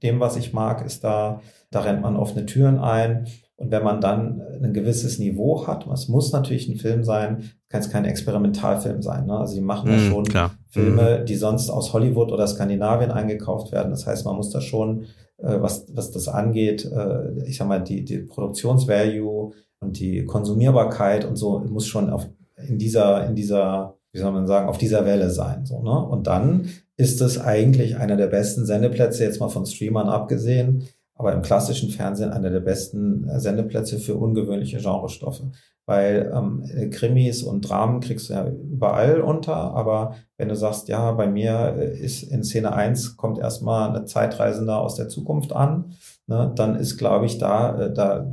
dem, 0.04 0.20
was 0.20 0.36
ich 0.36 0.54
mag, 0.54 0.86
ist 0.86 1.04
da, 1.04 1.42
da 1.74 1.82
rennt 1.82 2.02
man 2.02 2.16
offene 2.16 2.46
Türen 2.46 2.80
ein. 2.80 3.28
Und 3.56 3.72
wenn 3.72 3.84
man 3.84 4.02
dann 4.02 4.42
ein 4.62 4.74
gewisses 4.74 5.20
Niveau 5.20 5.68
hat, 5.68 5.88
es 5.88 6.08
muss 6.08 6.32
natürlich 6.32 6.68
ein 6.68 6.78
Film 6.78 7.04
sein, 7.04 7.52
kann 7.70 7.82
es 7.82 7.90
kein 7.90 8.06
Experimentalfilm 8.06 9.02
sein. 9.02 9.26
Ne? 9.26 9.38
Also 9.38 9.56
die 9.56 9.62
machen 9.62 9.90
ja 9.90 9.98
mm, 9.98 10.10
schon 10.10 10.24
klar. 10.26 10.52
Filme, 10.68 11.20
mm. 11.20 11.26
die 11.26 11.36
sonst 11.36 11.70
aus 11.70 11.94
Hollywood 11.94 12.32
oder 12.32 12.48
Skandinavien 12.48 13.12
eingekauft 13.12 13.72
werden. 13.72 13.92
Das 13.92 14.06
heißt, 14.06 14.26
man 14.26 14.36
muss 14.36 14.50
da 14.50 14.60
schon, 14.60 15.04
äh, 15.38 15.62
was, 15.62 15.86
was 15.94 16.12
das 16.12 16.28
angeht, 16.28 16.86
äh, 16.86 17.44
ich 17.46 17.58
sag 17.58 17.68
mal, 17.68 17.80
die, 17.80 18.04
die 18.04 18.20
Produktionsvalue 18.20 19.52
und 19.80 20.00
die 20.00 20.26
Konsumierbarkeit 20.26 21.26
und 21.26 21.36
so 21.36 21.60
muss 21.60 21.88
schon 21.88 22.10
auf, 22.10 22.28
in 22.68 22.78
dieser, 22.80 23.26
in 23.28 23.36
dieser, 23.36 23.96
wie 24.12 24.20
soll 24.20 24.32
man 24.32 24.48
sagen, 24.48 24.68
auf 24.68 24.78
dieser 24.78 25.06
Welle 25.06 25.30
sein. 25.30 25.66
So, 25.66 25.82
ne? 25.82 26.06
Und 26.06 26.28
dann 26.28 26.70
ist 26.98 27.22
es 27.22 27.40
eigentlich 27.40 27.98
einer 27.98 28.18
der 28.18 28.28
besten 28.28 28.66
Sendeplätze, 28.66 29.24
jetzt 29.24 29.40
mal 29.40 29.50
von 29.50 29.66
Streamern 29.66 30.10
abgesehen, 30.10 30.84
aber 31.24 31.34
im 31.34 31.42
klassischen 31.42 31.90
Fernsehen 31.90 32.32
einer 32.32 32.50
der 32.50 32.60
besten 32.60 33.28
äh, 33.30 33.40
Sendeplätze 33.40 33.98
für 33.98 34.16
ungewöhnliche 34.16 34.80
Genrestoffe. 34.80 35.52
Weil 35.86 36.32
ähm, 36.34 36.92
Krimis 36.92 37.44
und 37.44 37.62
Dramen 37.62 38.02
kriegst 38.02 38.30
du 38.30 38.34
ja 38.34 38.48
überall 38.48 39.22
unter, 39.22 39.56
aber 39.56 40.16
wenn 40.38 40.50
du 40.50 40.56
sagst, 40.56 40.90
ja, 40.90 41.12
bei 41.14 41.28
mir 41.28 41.76
äh, 41.78 41.98
ist 41.98 42.24
in 42.24 42.44
Szene 42.44 42.74
1 42.74 43.16
kommt 43.16 43.40
erstmal 43.40 43.90
eine 43.90 44.06
Zeitreisende 44.06 44.76
aus 44.76 44.96
der 44.96 45.08
Zukunft 45.08 45.54
an, 45.54 45.94
ne, 46.28 46.52
dann 46.56 46.76
ist, 46.76 46.98
glaube 46.98 47.26
ich, 47.26 47.38
da, 47.38 47.80
äh, 47.80 47.94
da 47.94 48.30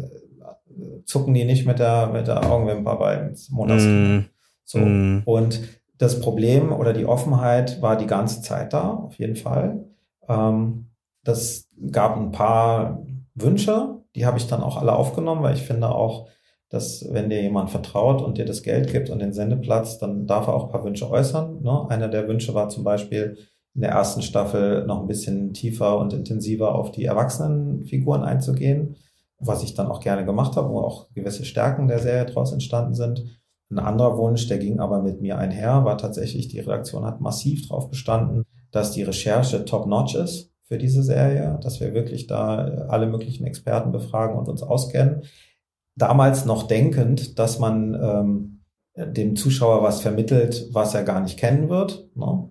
zucken 1.04 1.34
die 1.34 1.44
nicht 1.44 1.66
mit 1.66 1.78
der, 1.78 2.08
mit 2.08 2.26
der 2.26 2.50
Augenwimper 2.50 2.96
bei 2.96 3.32
Monatskino. 3.50 4.20
Mm. 4.20 4.24
So. 4.64 4.78
Mm. 4.78 5.22
Und 5.24 5.60
das 5.98 6.20
Problem 6.20 6.72
oder 6.72 6.92
die 6.92 7.06
Offenheit 7.06 7.80
war 7.82 7.96
die 7.96 8.06
ganze 8.06 8.42
Zeit 8.42 8.72
da, 8.72 8.90
auf 8.90 9.14
jeden 9.16 9.36
Fall. 9.36 9.84
Ähm, 10.28 10.89
das 11.24 11.68
gab 11.90 12.16
ein 12.16 12.32
paar 12.32 13.04
Wünsche, 13.34 14.00
die 14.14 14.26
habe 14.26 14.38
ich 14.38 14.46
dann 14.46 14.62
auch 14.62 14.76
alle 14.76 14.94
aufgenommen, 14.94 15.42
weil 15.42 15.54
ich 15.54 15.62
finde 15.62 15.90
auch, 15.90 16.28
dass 16.68 17.04
wenn 17.10 17.30
dir 17.30 17.42
jemand 17.42 17.70
vertraut 17.70 18.22
und 18.22 18.38
dir 18.38 18.44
das 18.44 18.62
Geld 18.62 18.90
gibt 18.92 19.10
und 19.10 19.18
den 19.18 19.32
Sendeplatz, 19.32 19.98
dann 19.98 20.26
darf 20.26 20.46
er 20.46 20.54
auch 20.54 20.64
ein 20.64 20.70
paar 20.70 20.84
Wünsche 20.84 21.10
äußern. 21.10 21.62
Ne? 21.62 21.86
Einer 21.88 22.08
der 22.08 22.28
Wünsche 22.28 22.54
war 22.54 22.68
zum 22.68 22.84
Beispiel 22.84 23.36
in 23.74 23.82
der 23.82 23.90
ersten 23.90 24.22
Staffel 24.22 24.86
noch 24.86 25.00
ein 25.00 25.06
bisschen 25.06 25.52
tiefer 25.52 25.98
und 25.98 26.12
intensiver 26.12 26.74
auf 26.74 26.90
die 26.92 27.04
Erwachsenenfiguren 27.04 28.22
einzugehen, 28.22 28.96
was 29.38 29.62
ich 29.62 29.74
dann 29.74 29.88
auch 29.88 30.00
gerne 30.00 30.24
gemacht 30.24 30.56
habe, 30.56 30.70
wo 30.70 30.80
auch 30.80 31.08
gewisse 31.12 31.44
Stärken 31.44 31.88
der 31.88 31.98
Serie 31.98 32.26
daraus 32.26 32.52
entstanden 32.52 32.94
sind. 32.94 33.24
Ein 33.70 33.78
anderer 33.78 34.16
Wunsch, 34.18 34.48
der 34.48 34.58
ging 34.58 34.80
aber 34.80 35.02
mit 35.02 35.20
mir 35.20 35.38
einher, 35.38 35.84
war 35.84 35.98
tatsächlich, 35.98 36.48
die 36.48 36.58
Redaktion 36.58 37.04
hat 37.04 37.20
massiv 37.20 37.68
darauf 37.68 37.88
bestanden, 37.88 38.44
dass 38.72 38.92
die 38.92 39.02
Recherche 39.02 39.64
top-notch 39.64 40.14
ist 40.16 40.49
für 40.70 40.78
diese 40.78 41.02
Serie, 41.02 41.58
dass 41.64 41.80
wir 41.80 41.94
wirklich 41.94 42.28
da 42.28 42.68
äh, 42.68 42.80
alle 42.88 43.08
möglichen 43.08 43.44
Experten 43.44 43.90
befragen 43.90 44.38
und 44.38 44.48
uns 44.48 44.62
auskennen. 44.62 45.22
Damals 45.96 46.44
noch 46.44 46.68
denkend, 46.68 47.40
dass 47.40 47.58
man 47.58 47.94
ähm, 48.00 48.60
dem 49.12 49.34
Zuschauer 49.34 49.82
was 49.82 50.00
vermittelt, 50.00 50.68
was 50.72 50.94
er 50.94 51.02
gar 51.02 51.20
nicht 51.20 51.40
kennen 51.40 51.68
wird. 51.68 52.08
Ne? 52.14 52.50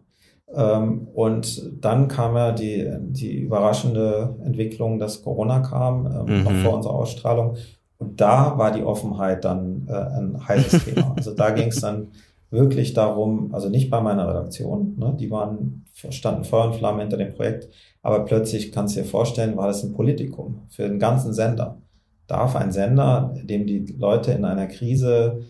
Ähm, 0.53 1.07
und 1.13 1.71
dann 1.79 2.09
kam 2.09 2.35
ja 2.35 2.51
die, 2.51 2.91
die 2.99 3.39
überraschende 3.39 4.35
Entwicklung, 4.43 4.99
dass 4.99 5.23
Corona 5.23 5.61
kam, 5.61 6.05
ähm, 6.05 6.39
mhm. 6.39 6.43
noch 6.43 6.53
vor 6.55 6.73
unserer 6.73 6.95
Ausstrahlung. 6.95 7.55
Und 7.99 8.19
da 8.19 8.57
war 8.57 8.73
die 8.73 8.83
Offenheit 8.83 9.45
dann 9.45 9.87
äh, 9.87 9.93
ein 9.93 10.45
heißes 10.45 10.83
Thema. 10.83 11.13
Also 11.15 11.33
da 11.33 11.51
ging 11.51 11.69
es 11.69 11.79
dann 11.79 12.09
wirklich 12.49 12.93
darum, 12.93 13.53
also 13.53 13.69
nicht 13.69 13.89
bei 13.89 14.01
meiner 14.01 14.27
Redaktion, 14.27 14.95
ne, 14.97 15.15
die 15.17 15.31
waren, 15.31 15.85
standen 16.09 16.43
Feuer 16.43 16.65
und 16.65 16.75
Flamme 16.75 17.01
hinter 17.01 17.17
dem 17.17 17.33
Projekt, 17.33 17.69
aber 18.01 18.25
plötzlich 18.25 18.71
kannst 18.71 18.95
du 18.95 19.01
dir 19.01 19.05
vorstellen, 19.07 19.57
war 19.57 19.67
das 19.67 19.83
ein 19.83 19.93
Politikum 19.93 20.61
für 20.69 20.87
den 20.87 20.99
ganzen 20.99 21.33
Sender. 21.33 21.81
Darf 22.27 22.55
ein 22.55 22.71
Sender, 22.71 23.35
dem 23.43 23.65
die 23.65 23.85
Leute 23.97 24.31
in 24.31 24.45
einer 24.45 24.67
Krise 24.67 25.41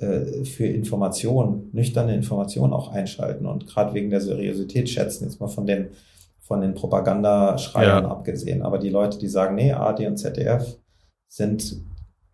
äh, 0.00 0.44
für 0.44 0.66
Information, 0.66 1.68
nüchterne 1.72 2.14
Information 2.14 2.72
auch 2.72 2.92
einschalten 2.92 3.46
und 3.46 3.66
gerade 3.66 3.94
wegen 3.94 4.10
der 4.10 4.20
Seriosität 4.20 4.88
schätzen, 4.88 5.24
jetzt 5.24 5.40
mal 5.40 5.48
von 5.48 5.66
den, 5.66 5.88
von 6.40 6.60
den 6.60 6.74
Propagandaschreiern 6.74 8.04
ja. 8.04 8.10
abgesehen. 8.10 8.62
Aber 8.62 8.78
die 8.78 8.90
Leute, 8.90 9.18
die 9.18 9.28
sagen, 9.28 9.56
nee, 9.56 9.72
AD 9.72 10.06
und 10.06 10.16
ZDF 10.16 10.78
sind 11.26 11.82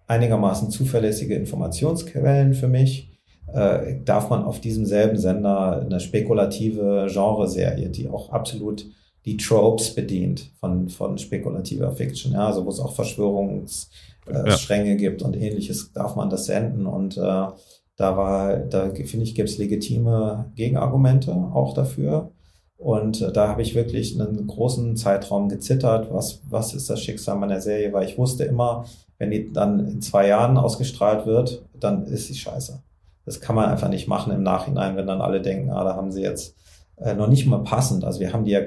einigermaßen 0.06 0.70
zuverlässige 0.70 1.34
Informationsquellen 1.34 2.54
für 2.54 2.68
mich, 2.68 3.10
äh, 3.52 3.96
darf 4.04 4.30
man 4.30 4.44
auf 4.44 4.60
diesem 4.60 4.84
selben 4.84 5.16
Sender 5.16 5.80
eine 5.80 6.00
spekulative 6.00 7.06
Genreserie, 7.10 7.88
die 7.88 8.08
auch 8.08 8.30
absolut 8.30 8.86
die 9.24 9.36
Tropes 9.36 9.94
bedient 9.94 10.50
von, 10.60 10.88
von 10.88 11.16
spekulativer 11.18 11.92
Fiction, 11.92 12.32
ja, 12.32 12.46
also 12.46 12.64
wo 12.64 12.70
es 12.70 12.80
auch 12.80 12.92
Verschwörungsstränge 12.92 14.88
äh, 14.88 14.92
ja. 14.92 14.94
gibt 14.96 15.22
und 15.22 15.36
ähnliches, 15.36 15.92
darf 15.92 16.16
man 16.16 16.28
das 16.28 16.46
senden. 16.46 16.86
Und 16.86 17.16
äh, 17.16 17.20
da 17.20 18.16
war, 18.16 18.56
da 18.56 18.90
finde 18.90 19.24
ich, 19.24 19.34
gibt 19.34 19.48
es 19.48 19.58
legitime 19.58 20.52
Gegenargumente 20.54 21.32
auch 21.32 21.72
dafür. 21.74 22.32
Und 22.76 23.22
äh, 23.22 23.32
da 23.32 23.48
habe 23.48 23.62
ich 23.62 23.74
wirklich 23.74 24.20
einen 24.20 24.46
großen 24.46 24.96
Zeitraum 24.96 25.48
gezittert, 25.48 26.12
was, 26.12 26.42
was 26.50 26.74
ist 26.74 26.90
das 26.90 27.00
Schicksal 27.00 27.36
meiner 27.36 27.60
Serie, 27.60 27.92
weil 27.92 28.06
ich 28.06 28.18
wusste 28.18 28.44
immer, 28.44 28.84
wenn 29.16 29.30
die 29.30 29.52
dann 29.52 29.86
in 29.86 30.02
zwei 30.02 30.26
Jahren 30.26 30.58
ausgestrahlt 30.58 31.24
wird, 31.24 31.64
dann 31.78 32.04
ist 32.04 32.26
sie 32.26 32.34
scheiße. 32.34 32.82
Das 33.24 33.40
kann 33.40 33.56
man 33.56 33.70
einfach 33.70 33.88
nicht 33.88 34.06
machen 34.06 34.34
im 34.34 34.42
Nachhinein, 34.42 34.96
wenn 34.96 35.06
dann 35.06 35.22
alle 35.22 35.40
denken, 35.40 35.70
ah, 35.70 35.84
da 35.84 35.96
haben 35.96 36.12
sie 36.12 36.20
jetzt 36.20 36.56
äh, 36.96 37.14
noch 37.14 37.28
nicht 37.28 37.46
mal 37.46 37.62
passend. 37.62 38.04
Also 38.04 38.20
wir 38.20 38.34
haben 38.34 38.44
die 38.44 38.50
ja 38.50 38.60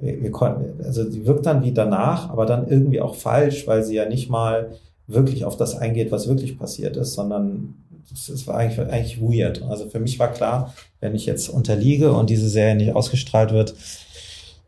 wir, 0.00 0.22
wir 0.22 0.30
konnten, 0.30 0.84
also 0.84 1.08
sie 1.08 1.26
wirkt 1.26 1.46
dann 1.46 1.62
wie 1.62 1.72
danach, 1.72 2.30
aber 2.30 2.46
dann 2.46 2.68
irgendwie 2.68 3.00
auch 3.00 3.14
falsch, 3.14 3.66
weil 3.66 3.82
sie 3.82 3.94
ja 3.94 4.08
nicht 4.08 4.30
mal 4.30 4.70
wirklich 5.06 5.44
auf 5.44 5.56
das 5.56 5.76
eingeht, 5.76 6.12
was 6.12 6.28
wirklich 6.28 6.58
passiert 6.58 6.96
ist, 6.96 7.14
sondern 7.14 7.74
es 8.12 8.46
war 8.46 8.56
eigentlich, 8.56 8.78
eigentlich 8.78 9.20
weird. 9.20 9.62
Also 9.62 9.88
für 9.88 10.00
mich 10.00 10.18
war 10.18 10.28
klar, 10.28 10.74
wenn 11.00 11.14
ich 11.14 11.26
jetzt 11.26 11.48
unterliege 11.48 12.12
und 12.12 12.30
diese 12.30 12.48
Serie 12.48 12.76
nicht 12.76 12.94
ausgestrahlt 12.94 13.52
wird, 13.52 13.74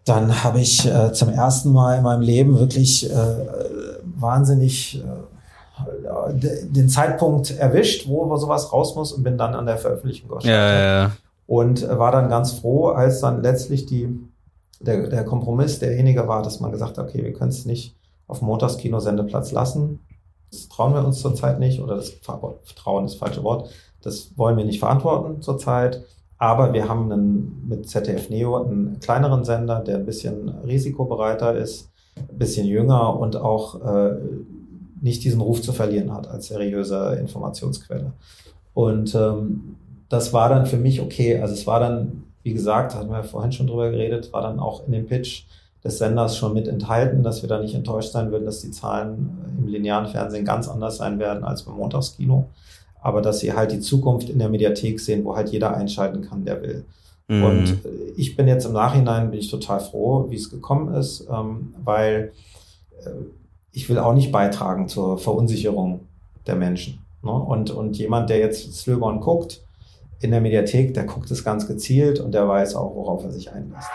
dann 0.04 0.42
habe 0.42 0.60
ich 0.60 0.86
äh, 0.86 1.12
zum 1.12 1.28
ersten 1.28 1.72
Mal 1.72 1.98
in 1.98 2.02
meinem 2.02 2.22
Leben 2.22 2.58
wirklich 2.58 3.10
äh, 3.10 3.14
wahnsinnig 4.02 5.02
äh, 5.02 6.34
den 6.34 6.88
Zeitpunkt 6.88 7.50
erwischt, 7.50 8.08
wo 8.08 8.36
sowas 8.36 8.72
raus 8.72 8.94
muss 8.96 9.12
und 9.12 9.22
bin 9.22 9.38
dann 9.38 9.54
an 9.54 9.66
der 9.66 9.78
Veröffentlichung 9.78 10.28
gescheitert. 10.28 10.50
Ja, 10.50 10.72
ja, 10.72 11.02
ja. 11.02 11.12
Und 11.46 11.86
war 11.88 12.12
dann 12.12 12.28
ganz 12.28 12.52
froh, 12.52 12.88
als 12.88 13.20
dann 13.20 13.42
letztlich 13.42 13.86
die 13.86 14.08
der, 14.80 15.08
der 15.08 15.24
Kompromiss 15.24 15.78
derjenige 15.78 16.26
war, 16.26 16.42
dass 16.42 16.60
man 16.60 16.72
gesagt 16.72 16.98
hat, 16.98 17.08
okay, 17.08 17.22
wir 17.22 17.32
können 17.32 17.50
es 17.50 17.66
nicht 17.66 17.96
auf 18.26 18.42
Montagskino-Sendeplatz 18.42 19.52
lassen. 19.52 20.00
Das 20.50 20.68
trauen 20.68 20.94
wir 20.94 21.04
uns 21.04 21.20
zurzeit 21.20 21.60
nicht 21.60 21.80
oder 21.80 21.96
das 21.96 22.10
Vertrauen 22.10 23.04
ist 23.04 23.14
das 23.14 23.18
falsche 23.18 23.44
Wort. 23.44 23.70
Das 24.02 24.36
wollen 24.36 24.56
wir 24.56 24.64
nicht 24.64 24.80
verantworten 24.80 25.42
zurzeit. 25.42 26.02
Aber 26.38 26.72
wir 26.72 26.88
haben 26.88 27.12
einen, 27.12 27.68
mit 27.68 27.88
ZDF 27.88 28.30
Neo 28.30 28.56
einen 28.56 28.98
kleineren 28.98 29.44
Sender, 29.44 29.80
der 29.80 29.98
ein 29.98 30.06
bisschen 30.06 30.48
risikobereiter 30.48 31.54
ist, 31.54 31.90
ein 32.16 32.38
bisschen 32.38 32.66
jünger 32.66 33.18
und 33.18 33.36
auch 33.36 33.82
äh, 33.84 34.16
nicht 35.02 35.22
diesen 35.22 35.42
Ruf 35.42 35.60
zu 35.60 35.72
verlieren 35.72 36.12
hat 36.14 36.28
als 36.28 36.46
seriöse 36.46 37.18
Informationsquelle. 37.20 38.12
Und 38.72 39.14
ähm, 39.14 39.76
das 40.08 40.32
war 40.32 40.48
dann 40.48 40.64
für 40.64 40.78
mich 40.78 41.02
okay. 41.02 41.40
Also 41.40 41.52
es 41.52 41.66
war 41.66 41.80
dann 41.80 42.24
wie 42.42 42.52
gesagt, 42.52 42.94
hatten 42.94 43.10
wir 43.10 43.18
ja 43.18 43.22
vorhin 43.22 43.52
schon 43.52 43.66
drüber 43.66 43.90
geredet, 43.90 44.32
war 44.32 44.42
dann 44.42 44.60
auch 44.60 44.86
in 44.86 44.92
dem 44.92 45.06
Pitch 45.06 45.44
des 45.84 45.98
Senders 45.98 46.36
schon 46.36 46.52
mit 46.52 46.68
enthalten, 46.68 47.22
dass 47.22 47.42
wir 47.42 47.48
da 47.48 47.60
nicht 47.60 47.74
enttäuscht 47.74 48.12
sein 48.12 48.30
würden, 48.30 48.44
dass 48.44 48.60
die 48.60 48.70
Zahlen 48.70 49.38
im 49.58 49.68
linearen 49.68 50.06
Fernsehen 50.06 50.44
ganz 50.44 50.68
anders 50.68 50.98
sein 50.98 51.18
werden 51.18 51.44
als 51.44 51.62
beim 51.62 51.76
Montagskino. 51.76 52.48
Aber 53.02 53.22
dass 53.22 53.40
sie 53.40 53.54
halt 53.54 53.72
die 53.72 53.80
Zukunft 53.80 54.28
in 54.28 54.38
der 54.38 54.50
Mediathek 54.50 55.00
sehen, 55.00 55.24
wo 55.24 55.34
halt 55.36 55.50
jeder 55.50 55.74
einschalten 55.74 56.20
kann, 56.22 56.44
der 56.44 56.60
will. 56.60 56.84
Mhm. 57.28 57.44
Und 57.44 57.78
ich 58.16 58.36
bin 58.36 58.46
jetzt 58.46 58.66
im 58.66 58.72
Nachhinein, 58.72 59.30
bin 59.30 59.40
ich 59.40 59.50
total 59.50 59.80
froh, 59.80 60.26
wie 60.28 60.36
es 60.36 60.50
gekommen 60.50 60.92
ist, 60.94 61.26
ähm, 61.30 61.74
weil 61.82 62.32
äh, 63.04 63.10
ich 63.72 63.88
will 63.88 63.98
auch 63.98 64.14
nicht 64.14 64.32
beitragen 64.32 64.88
zur 64.88 65.16
Verunsicherung 65.16 66.00
der 66.46 66.56
Menschen. 66.56 66.98
Ne? 67.22 67.30
Und, 67.30 67.70
und 67.70 67.96
jemand, 67.96 68.28
der 68.28 68.38
jetzt 68.38 68.74
Slöborn 68.74 69.20
guckt, 69.20 69.62
in 70.20 70.30
der 70.30 70.40
Mediathek, 70.40 70.94
der 70.94 71.04
guckt 71.04 71.30
es 71.30 71.44
ganz 71.44 71.66
gezielt 71.66 72.20
und 72.20 72.32
der 72.32 72.46
weiß 72.46 72.74
auch, 72.74 72.94
worauf 72.94 73.24
er 73.24 73.32
sich 73.32 73.50
einlässt. 73.52 73.88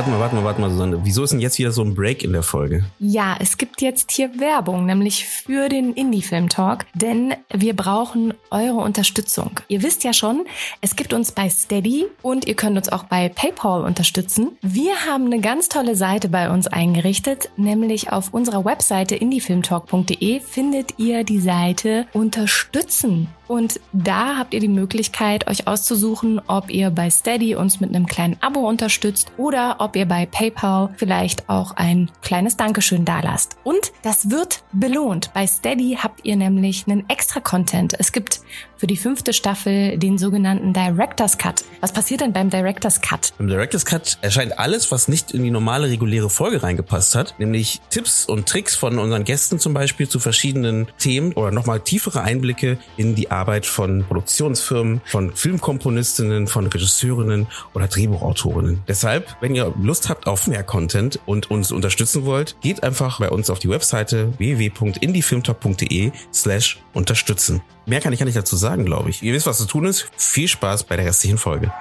Warte 0.00 0.12
mal, 0.12 0.20
warte 0.20 0.34
mal, 0.34 0.44
warte 0.44 0.60
mal, 0.62 0.70
Susanne. 0.70 1.00
Wieso 1.02 1.24
ist 1.24 1.32
denn 1.34 1.40
jetzt 1.40 1.58
wieder 1.58 1.72
so 1.72 1.82
ein 1.82 1.94
Break 1.94 2.24
in 2.24 2.32
der 2.32 2.42
Folge? 2.42 2.86
Ja, 3.00 3.36
es 3.38 3.58
gibt 3.58 3.82
jetzt 3.82 4.10
hier 4.12 4.40
Werbung, 4.40 4.86
nämlich 4.86 5.26
für 5.26 5.68
den 5.68 5.92
Indie-Film-Talk, 5.92 6.86
denn 6.94 7.34
wir 7.52 7.76
brauchen 7.76 8.32
eure 8.50 8.78
Unterstützung. 8.78 9.60
Ihr 9.68 9.82
wisst 9.82 10.02
ja 10.02 10.14
schon, 10.14 10.46
es 10.80 10.96
gibt 10.96 11.12
uns 11.12 11.32
bei 11.32 11.50
Steady 11.50 12.06
und 12.22 12.46
ihr 12.46 12.54
könnt 12.54 12.78
uns 12.78 12.88
auch 12.88 13.04
bei 13.04 13.28
PayPal 13.28 13.84
unterstützen. 13.84 14.52
Wir 14.62 14.94
haben 15.06 15.26
eine 15.26 15.40
ganz 15.40 15.68
tolle 15.68 15.94
Seite 15.94 16.30
bei 16.30 16.50
uns 16.50 16.66
eingerichtet, 16.66 17.50
nämlich 17.58 18.10
auf 18.10 18.32
unserer 18.32 18.64
Webseite 18.64 19.16
indiefilmtalk.de 19.16 20.40
findet 20.40 20.98
ihr 20.98 21.24
die 21.24 21.40
Seite 21.40 22.06
Unterstützen. 22.14 23.28
Und 23.50 23.80
da 23.92 24.36
habt 24.36 24.54
ihr 24.54 24.60
die 24.60 24.68
Möglichkeit, 24.68 25.48
euch 25.48 25.66
auszusuchen, 25.66 26.40
ob 26.46 26.70
ihr 26.70 26.90
bei 26.90 27.10
Steady 27.10 27.56
uns 27.56 27.80
mit 27.80 27.90
einem 27.90 28.06
kleinen 28.06 28.36
Abo 28.40 28.60
unterstützt 28.60 29.32
oder 29.38 29.78
ob 29.80 29.96
ihr 29.96 30.06
bei 30.06 30.24
PayPal 30.24 30.90
vielleicht 30.96 31.48
auch 31.48 31.72
ein 31.72 32.12
kleines 32.22 32.56
Dankeschön 32.56 33.04
dalasst. 33.04 33.56
Und 33.64 33.90
das 34.04 34.30
wird 34.30 34.62
belohnt. 34.72 35.32
Bei 35.34 35.48
Steady 35.48 35.98
habt 36.00 36.24
ihr 36.24 36.36
nämlich 36.36 36.84
einen 36.86 37.08
extra 37.10 37.40
Content. 37.40 37.96
Es 37.98 38.12
gibt 38.12 38.40
für 38.76 38.86
die 38.86 38.96
fünfte 38.96 39.32
Staffel 39.32 39.98
den 39.98 40.16
sogenannten 40.16 40.72
Director's 40.72 41.36
Cut. 41.36 41.64
Was 41.80 41.92
passiert 41.92 42.20
denn 42.20 42.32
beim 42.32 42.50
Director's 42.50 43.00
Cut? 43.00 43.32
Beim 43.36 43.48
Director's 43.48 43.84
Cut 43.84 44.16
erscheint 44.22 44.60
alles, 44.60 44.92
was 44.92 45.08
nicht 45.08 45.32
in 45.32 45.42
die 45.42 45.50
normale 45.50 45.90
reguläre 45.90 46.30
Folge 46.30 46.62
reingepasst 46.62 47.16
hat, 47.16 47.34
nämlich 47.38 47.80
Tipps 47.90 48.26
und 48.26 48.48
Tricks 48.48 48.76
von 48.76 49.00
unseren 49.00 49.24
Gästen 49.24 49.58
zum 49.58 49.74
Beispiel 49.74 50.08
zu 50.08 50.20
verschiedenen 50.20 50.86
Themen 50.98 51.32
oder 51.32 51.50
nochmal 51.50 51.80
tiefere 51.80 52.22
Einblicke 52.22 52.78
in 52.96 53.16
die 53.16 53.30
Arbeit 53.30 53.39
von 53.66 54.04
Produktionsfirmen, 54.04 55.00
von 55.04 55.34
Filmkomponistinnen, 55.34 56.46
von 56.46 56.66
Regisseurinnen 56.66 57.46
oder 57.74 57.88
Drehbuchautorinnen. 57.88 58.82
Deshalb, 58.86 59.36
wenn 59.40 59.54
ihr 59.54 59.74
Lust 59.80 60.08
habt 60.08 60.26
auf 60.26 60.46
mehr 60.46 60.62
Content 60.62 61.18
und 61.26 61.50
uns 61.50 61.72
unterstützen 61.72 62.24
wollt, 62.24 62.56
geht 62.60 62.82
einfach 62.82 63.18
bei 63.20 63.30
uns 63.30 63.50
auf 63.50 63.58
die 63.58 63.68
Webseite 63.68 64.32
www.indiefilmtalk.de 64.38 66.12
slash 66.32 66.78
unterstützen. 66.92 67.62
Mehr 67.86 68.00
kann 68.00 68.12
ich 68.12 68.18
gar 68.18 68.26
nicht 68.26 68.38
dazu 68.38 68.56
sagen, 68.56 68.84
glaube 68.84 69.10
ich. 69.10 69.22
Ihr 69.22 69.32
wisst, 69.32 69.46
was 69.46 69.58
zu 69.58 69.66
tun 69.66 69.86
ist. 69.86 70.10
Viel 70.16 70.48
Spaß 70.48 70.84
bei 70.84 70.96
der 70.96 71.06
restlichen 71.06 71.38
Folge. 71.38 71.72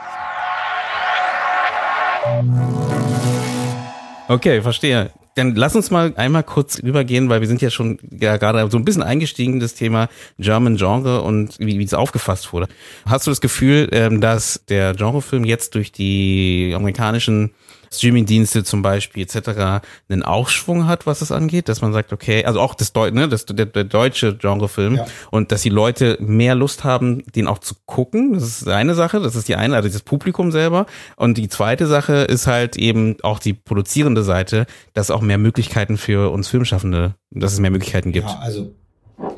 Okay, 4.27 4.61
verstehe. 4.61 5.11
Dann 5.39 5.55
lass 5.55 5.73
uns 5.73 5.89
mal 5.89 6.13
einmal 6.17 6.43
kurz 6.43 6.79
übergehen, 6.79 7.29
weil 7.29 7.39
wir 7.39 7.47
sind 7.47 7.61
ja 7.61 7.69
schon 7.69 7.97
ja, 8.11 8.35
gerade 8.35 8.69
so 8.69 8.77
ein 8.77 8.83
bisschen 8.83 9.03
eingestiegen 9.03 9.53
in 9.53 9.59
das 9.61 9.73
Thema 9.73 10.09
German 10.37 10.75
Genre 10.75 11.21
und 11.21 11.57
wie, 11.59 11.79
wie 11.79 11.83
es 11.83 11.93
aufgefasst 11.93 12.51
wurde. 12.51 12.67
Hast 13.05 13.25
du 13.25 13.31
das 13.31 13.39
Gefühl, 13.39 13.87
ähm, 13.93 14.19
dass 14.19 14.65
der 14.67 14.93
Genrefilm 14.93 15.45
jetzt 15.45 15.75
durch 15.75 15.93
die 15.93 16.73
amerikanischen 16.75 17.51
Streamingdienste 17.91 18.63
zum 18.63 18.81
Beispiel 18.81 19.23
etc. 19.23 19.81
einen 20.09 20.23
Aufschwung 20.23 20.87
hat, 20.87 21.05
was 21.05 21.21
es 21.21 21.31
angeht, 21.31 21.69
dass 21.69 21.81
man 21.81 21.93
sagt, 21.93 22.13
okay, 22.13 22.45
also 22.45 22.59
auch 22.59 22.75
das, 22.75 22.93
Deu 22.93 23.11
ne, 23.11 23.27
das 23.27 23.45
der, 23.45 23.65
der 23.65 23.83
deutsche 23.83 24.35
Genrefilm 24.35 24.95
ja. 24.95 25.05
und 25.31 25.51
dass 25.51 25.61
die 25.61 25.69
Leute 25.69 26.17
mehr 26.19 26.55
Lust 26.55 26.83
haben, 26.83 27.23
den 27.35 27.47
auch 27.47 27.59
zu 27.59 27.75
gucken. 27.85 28.33
Das 28.33 28.43
ist 28.43 28.67
eine 28.67 28.95
Sache, 28.95 29.19
das 29.19 29.35
ist 29.35 29.47
die 29.47 29.55
eine, 29.55 29.75
also 29.75 29.89
das 29.89 30.01
Publikum 30.01 30.51
selber. 30.51 30.85
Und 31.15 31.37
die 31.37 31.49
zweite 31.49 31.87
Sache 31.87 32.13
ist 32.13 32.47
halt 32.47 32.77
eben 32.77 33.17
auch 33.23 33.39
die 33.39 33.53
produzierende 33.53 34.23
Seite, 34.23 34.65
dass 34.93 35.11
auch 35.11 35.21
mehr 35.21 35.37
Möglichkeiten 35.37 35.97
für 35.97 36.31
uns 36.31 36.47
Filmschaffende, 36.47 37.15
dass 37.31 37.53
es 37.53 37.59
mehr 37.59 37.71
Möglichkeiten 37.71 38.11
gibt. 38.11 38.29
Ja, 38.29 38.39
also 38.39 38.73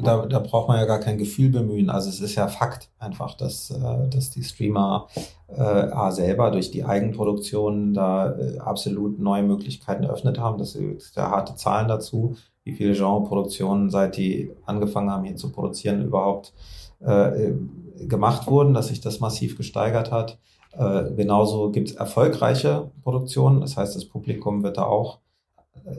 da, 0.01 0.25
da 0.25 0.39
braucht 0.39 0.67
man 0.67 0.77
ja 0.77 0.85
gar 0.85 0.99
kein 0.99 1.17
Gefühl 1.17 1.49
bemühen. 1.49 1.89
Also 1.89 2.09
es 2.09 2.21
ist 2.21 2.35
ja 2.35 2.47
Fakt 2.47 2.89
einfach, 2.99 3.35
dass, 3.35 3.71
äh, 3.71 4.09
dass 4.09 4.29
die 4.31 4.43
Streamer 4.43 5.07
äh, 5.47 6.11
selber 6.11 6.51
durch 6.51 6.71
die 6.71 6.83
Eigenproduktion 6.83 7.93
da 7.93 8.31
äh, 8.31 8.57
absolut 8.59 9.19
neue 9.19 9.43
Möglichkeiten 9.43 10.03
eröffnet 10.03 10.39
haben. 10.39 10.57
Das 10.57 10.73
sind 10.73 11.01
ja 11.15 11.29
harte 11.29 11.55
Zahlen 11.55 11.87
dazu, 11.87 12.35
wie 12.63 12.73
viele 12.73 12.93
Genreproduktionen, 12.93 13.89
seit 13.89 14.17
die 14.17 14.51
angefangen 14.65 15.09
haben, 15.09 15.23
hier 15.23 15.35
zu 15.35 15.51
produzieren, 15.51 16.05
überhaupt 16.05 16.53
äh, 16.99 17.53
gemacht 17.99 18.47
wurden, 18.47 18.73
dass 18.73 18.87
sich 18.87 19.01
das 19.01 19.19
massiv 19.19 19.57
gesteigert 19.57 20.11
hat. 20.11 20.39
Äh, 20.73 21.13
genauso 21.15 21.71
gibt 21.71 21.89
es 21.89 21.95
erfolgreiche 21.95 22.91
Produktionen. 23.03 23.61
Das 23.61 23.77
heißt, 23.77 23.95
das 23.95 24.05
Publikum 24.05 24.63
wird 24.63 24.77
da 24.77 24.83
auch 24.83 25.19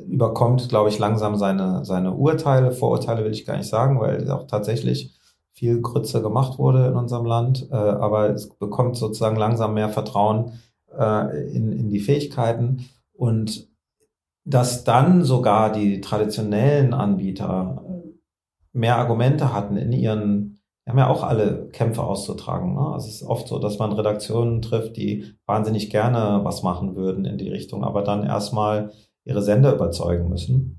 überkommt, 0.06 0.68
glaube 0.68 0.88
ich, 0.88 0.98
langsam 0.98 1.36
seine, 1.36 1.84
seine 1.84 2.12
Urteile. 2.12 2.72
Vorurteile 2.72 3.24
will 3.24 3.32
ich 3.32 3.46
gar 3.46 3.56
nicht 3.56 3.68
sagen, 3.68 4.00
weil 4.00 4.30
auch 4.30 4.46
tatsächlich 4.46 5.14
viel 5.52 5.80
Grütze 5.80 6.22
gemacht 6.22 6.58
wurde 6.58 6.86
in 6.86 6.94
unserem 6.94 7.26
Land. 7.26 7.68
Äh, 7.70 7.74
aber 7.74 8.30
es 8.30 8.48
bekommt 8.48 8.96
sozusagen 8.96 9.36
langsam 9.36 9.74
mehr 9.74 9.88
Vertrauen 9.88 10.52
äh, 10.96 11.52
in, 11.52 11.72
in 11.72 11.88
die 11.90 12.00
Fähigkeiten. 12.00 12.88
Und 13.12 13.68
dass 14.44 14.84
dann 14.84 15.22
sogar 15.22 15.72
die 15.72 16.00
traditionellen 16.00 16.94
Anbieter 16.94 17.84
mehr 18.72 18.96
Argumente 18.96 19.52
hatten 19.52 19.76
in 19.76 19.92
ihren, 19.92 20.58
haben 20.88 20.98
ja 20.98 21.08
auch 21.08 21.22
alle 21.22 21.68
Kämpfe 21.68 22.02
auszutragen. 22.02 22.74
Ne? 22.74 22.94
Es 22.96 23.06
ist 23.06 23.22
oft 23.22 23.46
so, 23.46 23.58
dass 23.58 23.78
man 23.78 23.92
Redaktionen 23.92 24.62
trifft, 24.62 24.96
die 24.96 25.34
wahnsinnig 25.46 25.90
gerne 25.90 26.40
was 26.42 26.62
machen 26.62 26.96
würden 26.96 27.24
in 27.24 27.38
die 27.38 27.50
Richtung, 27.50 27.84
aber 27.84 28.02
dann 28.02 28.24
erstmal 28.24 28.90
ihre 29.24 29.42
Sender 29.42 29.74
überzeugen 29.74 30.28
müssen. 30.28 30.78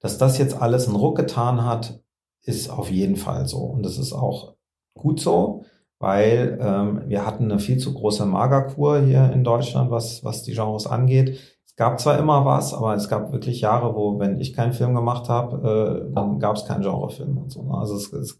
Dass 0.00 0.18
das 0.18 0.38
jetzt 0.38 0.60
alles 0.60 0.86
einen 0.86 0.96
Ruck 0.96 1.16
getan 1.16 1.64
hat, 1.64 2.00
ist 2.42 2.70
auf 2.70 2.90
jeden 2.90 3.16
Fall 3.16 3.46
so. 3.46 3.58
Und 3.58 3.84
das 3.84 3.98
ist 3.98 4.12
auch 4.12 4.54
gut 4.94 5.20
so, 5.20 5.64
weil 5.98 6.58
ähm, 6.60 7.02
wir 7.06 7.26
hatten 7.26 7.44
eine 7.44 7.58
viel 7.58 7.78
zu 7.78 7.94
große 7.94 8.26
Magerkur 8.26 9.00
hier 9.00 9.32
in 9.32 9.44
Deutschland, 9.44 9.90
was, 9.90 10.22
was 10.24 10.42
die 10.42 10.52
Genres 10.52 10.86
angeht. 10.86 11.38
Es 11.66 11.76
gab 11.76 11.98
zwar 11.98 12.18
immer 12.18 12.44
was, 12.44 12.74
aber 12.74 12.94
es 12.94 13.08
gab 13.08 13.32
wirklich 13.32 13.60
Jahre, 13.62 13.94
wo, 13.96 14.18
wenn 14.20 14.38
ich 14.40 14.52
keinen 14.52 14.74
Film 14.74 14.94
gemacht 14.94 15.28
habe, 15.28 16.06
äh, 16.06 16.14
dann 16.14 16.38
gab 16.38 16.56
es 16.56 16.66
keinen 16.66 16.82
Genrefilm 16.82 17.38
und 17.38 17.50
so. 17.50 17.62
Ne? 17.62 17.74
Also 17.74 17.96
es, 17.96 18.12
es 18.12 18.38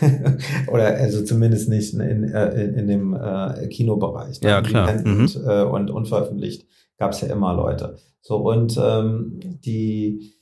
oder 0.70 0.86
also 0.96 1.24
zumindest 1.24 1.68
nicht 1.68 1.94
in, 1.94 2.00
in, 2.00 2.24
äh, 2.24 2.64
in 2.64 2.86
dem 2.88 3.14
äh, 3.14 3.68
Kinobereich. 3.68 4.40
Ja, 4.42 4.60
klar. 4.60 4.92
Mhm. 4.92 5.20
Und, 5.20 5.42
äh, 5.46 5.62
und 5.62 5.90
unveröffentlicht 5.90 6.66
gab 6.98 7.12
es 7.12 7.20
ja 7.20 7.28
immer 7.28 7.54
Leute. 7.54 7.96
So, 8.22 8.36
und 8.36 8.80
ähm, 8.82 9.40
die, 9.42 10.32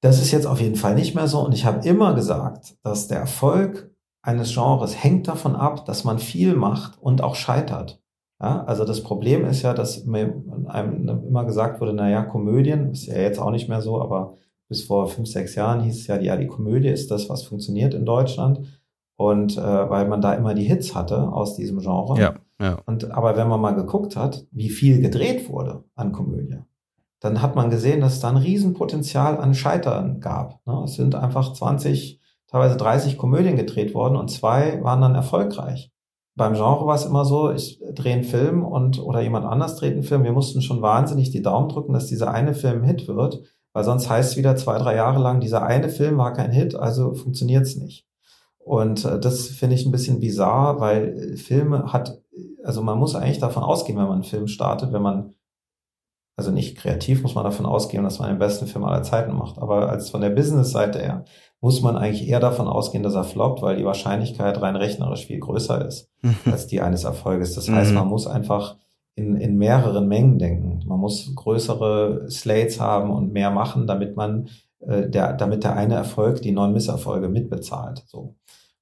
das 0.00 0.20
ist 0.20 0.32
jetzt 0.32 0.46
auf 0.46 0.60
jeden 0.60 0.76
Fall 0.76 0.94
nicht 0.94 1.14
mehr 1.14 1.28
so. 1.28 1.40
Und 1.40 1.52
ich 1.52 1.64
habe 1.64 1.86
immer 1.86 2.14
gesagt, 2.14 2.76
dass 2.82 3.08
der 3.08 3.18
Erfolg 3.18 3.94
eines 4.22 4.54
Genres 4.54 5.02
hängt 5.04 5.28
davon 5.28 5.54
ab, 5.54 5.84
dass 5.84 6.04
man 6.04 6.18
viel 6.18 6.54
macht 6.54 7.00
und 7.00 7.22
auch 7.22 7.34
scheitert. 7.34 8.00
Ja, 8.40 8.64
also 8.64 8.84
das 8.84 9.02
Problem 9.02 9.44
ist 9.44 9.62
ja, 9.62 9.74
dass 9.74 10.06
mir 10.06 10.42
einem 10.66 11.24
immer 11.28 11.44
gesagt 11.44 11.80
wurde, 11.80 11.92
na 11.92 12.10
ja, 12.10 12.22
Komödien, 12.22 12.90
ist 12.90 13.06
ja 13.06 13.18
jetzt 13.18 13.38
auch 13.38 13.50
nicht 13.50 13.68
mehr 13.68 13.80
so, 13.80 14.00
aber 14.00 14.34
bis 14.68 14.82
vor 14.82 15.08
fünf, 15.08 15.28
sechs 15.28 15.54
Jahren 15.54 15.82
hieß 15.82 16.00
es 16.00 16.06
ja, 16.06 16.18
ja, 16.18 16.36
die 16.36 16.46
Komödie 16.46 16.88
ist 16.88 17.10
das, 17.10 17.28
was 17.28 17.44
funktioniert 17.44 17.94
in 17.94 18.04
Deutschland. 18.04 18.60
Und 19.16 19.56
äh, 19.56 19.90
weil 19.90 20.08
man 20.08 20.20
da 20.20 20.34
immer 20.34 20.54
die 20.54 20.64
Hits 20.64 20.94
hatte 20.94 21.32
aus 21.32 21.54
diesem 21.54 21.78
Genre. 21.78 22.18
Ja, 22.18 22.34
ja. 22.60 22.78
Und 22.86 23.12
aber 23.12 23.36
wenn 23.36 23.46
man 23.46 23.60
mal 23.60 23.74
geguckt 23.76 24.16
hat, 24.16 24.46
wie 24.50 24.70
viel 24.70 25.00
gedreht 25.00 25.48
wurde 25.48 25.84
an 25.94 26.10
Komödie, 26.10 26.58
dann 27.24 27.40
hat 27.40 27.56
man 27.56 27.70
gesehen, 27.70 28.02
dass 28.02 28.14
es 28.14 28.20
da 28.20 28.28
ein 28.28 28.36
Riesenpotenzial 28.36 29.38
an 29.38 29.54
Scheitern 29.54 30.20
gab. 30.20 30.60
Ne? 30.66 30.82
Es 30.84 30.94
sind 30.94 31.14
einfach 31.14 31.54
20, 31.54 32.20
teilweise 32.48 32.76
30 32.76 33.16
Komödien 33.16 33.56
gedreht 33.56 33.94
worden 33.94 34.16
und 34.16 34.30
zwei 34.30 34.82
waren 34.82 35.00
dann 35.00 35.14
erfolgreich. 35.14 35.90
Beim 36.36 36.52
Genre 36.52 36.84
war 36.84 36.96
es 36.96 37.06
immer 37.06 37.24
so, 37.24 37.50
ich 37.50 37.80
drehe 37.94 38.12
einen 38.12 38.24
Film 38.24 38.62
und 38.62 38.98
oder 38.98 39.22
jemand 39.22 39.46
anders 39.46 39.76
dreht 39.76 39.94
einen 39.94 40.02
Film. 40.02 40.22
Wir 40.22 40.32
mussten 40.32 40.60
schon 40.60 40.82
wahnsinnig 40.82 41.30
die 41.30 41.40
Daumen 41.40 41.70
drücken, 41.70 41.94
dass 41.94 42.08
dieser 42.08 42.30
eine 42.30 42.52
Film 42.52 42.82
ein 42.82 42.88
Hit 42.88 43.08
wird, 43.08 43.40
weil 43.72 43.84
sonst 43.84 44.10
heißt 44.10 44.32
es 44.32 44.36
wieder 44.36 44.54
zwei, 44.56 44.76
drei 44.76 44.94
Jahre 44.94 45.22
lang, 45.22 45.40
dieser 45.40 45.62
eine 45.62 45.88
Film 45.88 46.18
war 46.18 46.34
kein 46.34 46.50
Hit, 46.50 46.74
also 46.74 47.14
funktioniert 47.14 47.62
es 47.62 47.76
nicht. 47.76 48.06
Und 48.58 49.06
äh, 49.06 49.18
das 49.18 49.46
finde 49.48 49.76
ich 49.76 49.86
ein 49.86 49.92
bisschen 49.92 50.20
bizarr, 50.20 50.78
weil 50.78 51.38
Filme 51.38 51.90
hat, 51.94 52.20
also 52.64 52.82
man 52.82 52.98
muss 52.98 53.14
eigentlich 53.14 53.38
davon 53.38 53.62
ausgehen, 53.62 53.96
wenn 53.98 54.08
man 54.08 54.14
einen 54.14 54.24
Film 54.24 54.46
startet, 54.46 54.92
wenn 54.92 55.02
man 55.02 55.32
also 56.36 56.50
nicht 56.50 56.76
kreativ 56.76 57.22
muss 57.22 57.34
man 57.34 57.44
davon 57.44 57.66
ausgehen, 57.66 58.04
dass 58.04 58.18
man 58.18 58.28
den 58.28 58.38
besten 58.38 58.66
Film 58.66 58.84
aller 58.84 59.02
Zeiten 59.02 59.34
macht, 59.34 59.58
aber 59.58 59.88
als 59.88 60.10
von 60.10 60.20
der 60.20 60.30
Business-Seite 60.30 60.98
her 60.98 61.24
muss 61.60 61.80
man 61.80 61.96
eigentlich 61.96 62.28
eher 62.28 62.40
davon 62.40 62.68
ausgehen, 62.68 63.02
dass 63.02 63.14
er 63.14 63.24
floppt, 63.24 63.62
weil 63.62 63.76
die 63.76 63.84
Wahrscheinlichkeit 63.84 64.60
rein 64.60 64.76
rechnerisch 64.76 65.26
viel 65.26 65.38
größer 65.38 65.86
ist 65.86 66.10
mhm. 66.22 66.36
als 66.52 66.66
die 66.66 66.80
eines 66.80 67.04
Erfolges. 67.04 67.54
Das 67.54 67.70
heißt, 67.70 67.90
mhm. 67.90 67.98
man 67.98 68.08
muss 68.08 68.26
einfach 68.26 68.76
in, 69.14 69.36
in 69.36 69.56
mehreren 69.56 70.08
Mengen 70.08 70.38
denken. 70.38 70.82
Man 70.86 71.00
muss 71.00 71.34
größere 71.34 72.26
Slates 72.28 72.80
haben 72.80 73.10
und 73.10 73.32
mehr 73.32 73.50
machen, 73.50 73.86
damit 73.86 74.16
man 74.16 74.48
äh, 74.80 75.08
der, 75.08 75.32
damit 75.34 75.64
der 75.64 75.76
eine 75.76 75.94
Erfolg 75.94 76.42
die 76.42 76.52
neuen 76.52 76.72
Misserfolge 76.72 77.28
mitbezahlt. 77.28 78.04
So. 78.06 78.34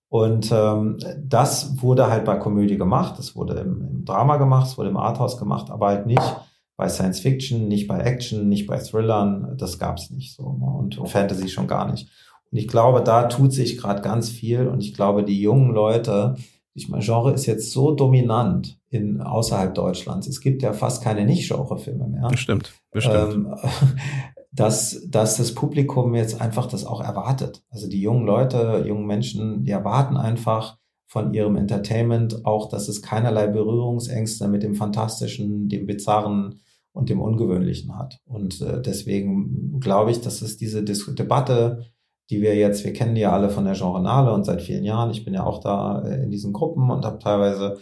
Und 0.09 0.51
ähm, 0.53 0.99
das 1.23 1.81
wurde 1.83 2.11
halt 2.11 2.25
bei 2.25 2.37
Komödie 2.37 2.77
gemacht, 2.77 3.19
es 3.19 3.37
wurde 3.37 3.55
im, 3.61 3.81
im 3.81 4.05
Drama 4.05 4.37
gemacht, 4.37 4.67
es 4.67 4.77
wurde 4.77 4.91
im 4.91 4.97
Arthouse 4.97 5.39
gemacht, 5.39 5.71
aber 5.71 5.87
halt 5.87 6.07
nicht 6.07 6.37
bei 6.83 6.89
Science 6.89 7.21
Fiction, 7.21 7.69
nicht 7.69 7.87
bei 7.87 8.01
Action, 8.01 8.49
nicht 8.49 8.67
bei 8.67 8.77
Thrillern, 8.77 9.55
das 9.57 9.79
gab's 9.79 10.11
nicht 10.11 10.35
so. 10.35 10.55
Ne? 10.55 10.67
Und 10.67 11.09
Fantasy 11.09 11.49
schon 11.49 11.69
gar 11.69 11.89
nicht. 11.89 12.09
Und 12.51 12.59
ich 12.59 12.67
glaube, 12.67 13.03
da 13.03 13.29
tut 13.29 13.53
sich 13.53 13.79
gerade 13.79 14.03
ganz 14.03 14.31
viel 14.31 14.67
und 14.67 14.81
ich 14.81 14.93
glaube, 14.93 15.23
die 15.23 15.41
jungen 15.41 15.71
Leute, 15.71 16.35
ich 16.75 16.89
meine, 16.89 17.05
Genre 17.05 17.33
ist 17.33 17.47
jetzt 17.47 17.71
so 17.71 17.93
dominant 17.93 18.81
in 18.91 19.21
außerhalb 19.21 19.73
Deutschlands. 19.77 20.27
Es 20.27 20.41
gibt 20.41 20.63
ja 20.63 20.73
fast 20.73 21.05
keine 21.05 21.25
Nicht-Genre-Filme 21.25 22.09
mehr. 22.09 22.27
Bestimmt, 22.29 22.73
bestimmt. 22.91 23.35
Ähm, 23.35 23.55
dass, 24.51 25.07
dass 25.09 25.37
das 25.37 25.55
Publikum 25.55 26.17
jetzt 26.17 26.41
einfach 26.41 26.67
das 26.67 26.85
auch 26.85 27.01
erwartet. 27.01 27.63
Also 27.71 27.89
die 27.89 28.03
jungen 28.03 28.27
Leute, 28.27 28.83
jungen 28.89 29.07
Menschen, 29.07 29.63
die 29.63 29.71
erwarten 29.71 30.17
einfach 30.17 30.79
von 31.07 31.33
ihrem 31.33 31.55
Entertainment 31.55 32.45
auch, 32.45 32.69
dass 32.69 32.89
es 32.89 33.03
keinerlei 33.03 33.47
Berührungsängste 33.47 34.49
mit 34.49 34.65
dem 34.65 34.75
Fantastischen, 34.75 35.69
dem 35.69 35.87
Bizarren 35.87 36.59
und 36.93 37.09
dem 37.09 37.21
Ungewöhnlichen 37.21 37.99
hat. 37.99 38.21
Und 38.25 38.61
äh, 38.61 38.81
deswegen 38.81 39.81
glaube 39.81 40.11
ich, 40.11 40.21
dass 40.21 40.43
es 40.43 40.57
diese 40.57 40.83
Dis 40.83 41.07
Debatte 41.15 41.93
die 42.33 42.41
wir 42.41 42.55
jetzt, 42.57 42.85
wir 42.85 42.95
kennen 42.95 43.15
die 43.15 43.21
ja 43.21 43.33
alle 43.33 43.51
von 43.51 43.67
der 43.67 43.75
Genrenale 43.75 44.33
und 44.33 44.45
seit 44.45 44.63
vielen 44.63 44.85
Jahren. 44.85 45.11
Ich 45.11 45.23
bin 45.23 45.35
ja 45.35 45.45
auch 45.45 45.61
da 45.61 46.03
äh, 46.03 46.23
in 46.23 46.31
diesen 46.31 46.55
Gruppen 46.55 46.91
und 46.91 47.05
habe 47.05 47.19
teilweise 47.19 47.77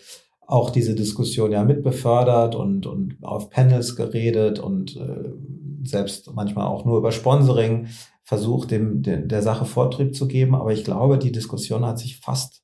auch 0.45 0.71
diese 0.71 0.97
Diskussion 0.97 1.53
ja 1.53 1.63
mitbefördert 1.63 2.57
und, 2.57 2.85
und 2.85 3.19
auf 3.23 3.51
Panels 3.51 3.95
geredet 3.95 4.59
und 4.59 4.97
äh, 4.97 5.31
selbst 5.85 6.35
manchmal 6.35 6.67
auch 6.67 6.85
nur 6.85 6.99
über 6.99 7.13
Sponsoring 7.13 7.87
versucht, 8.25 8.73
dem, 8.73 9.03
dem 9.03 9.29
der 9.29 9.43
Sache 9.43 9.65
Vortrieb 9.65 10.17
zu 10.17 10.27
geben. 10.27 10.57
Aber 10.57 10.73
ich 10.73 10.83
glaube, 10.83 11.19
die 11.19 11.33
Diskussion 11.33 11.87
hat 11.87 12.01
sich 12.01 12.19
fast 12.19 12.63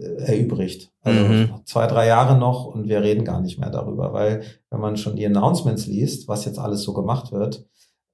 erübrigt. 0.00 0.92
Also 1.02 1.20
mhm. 1.20 1.50
zwei, 1.64 1.86
drei 1.86 2.06
Jahre 2.06 2.38
noch 2.38 2.66
und 2.66 2.88
wir 2.88 3.02
reden 3.02 3.24
gar 3.24 3.40
nicht 3.40 3.58
mehr 3.58 3.70
darüber, 3.70 4.12
weil 4.12 4.42
wenn 4.70 4.80
man 4.80 4.96
schon 4.96 5.16
die 5.16 5.26
Announcements 5.26 5.86
liest, 5.86 6.28
was 6.28 6.44
jetzt 6.44 6.58
alles 6.58 6.82
so 6.82 6.92
gemacht 6.92 7.32
wird, 7.32 7.66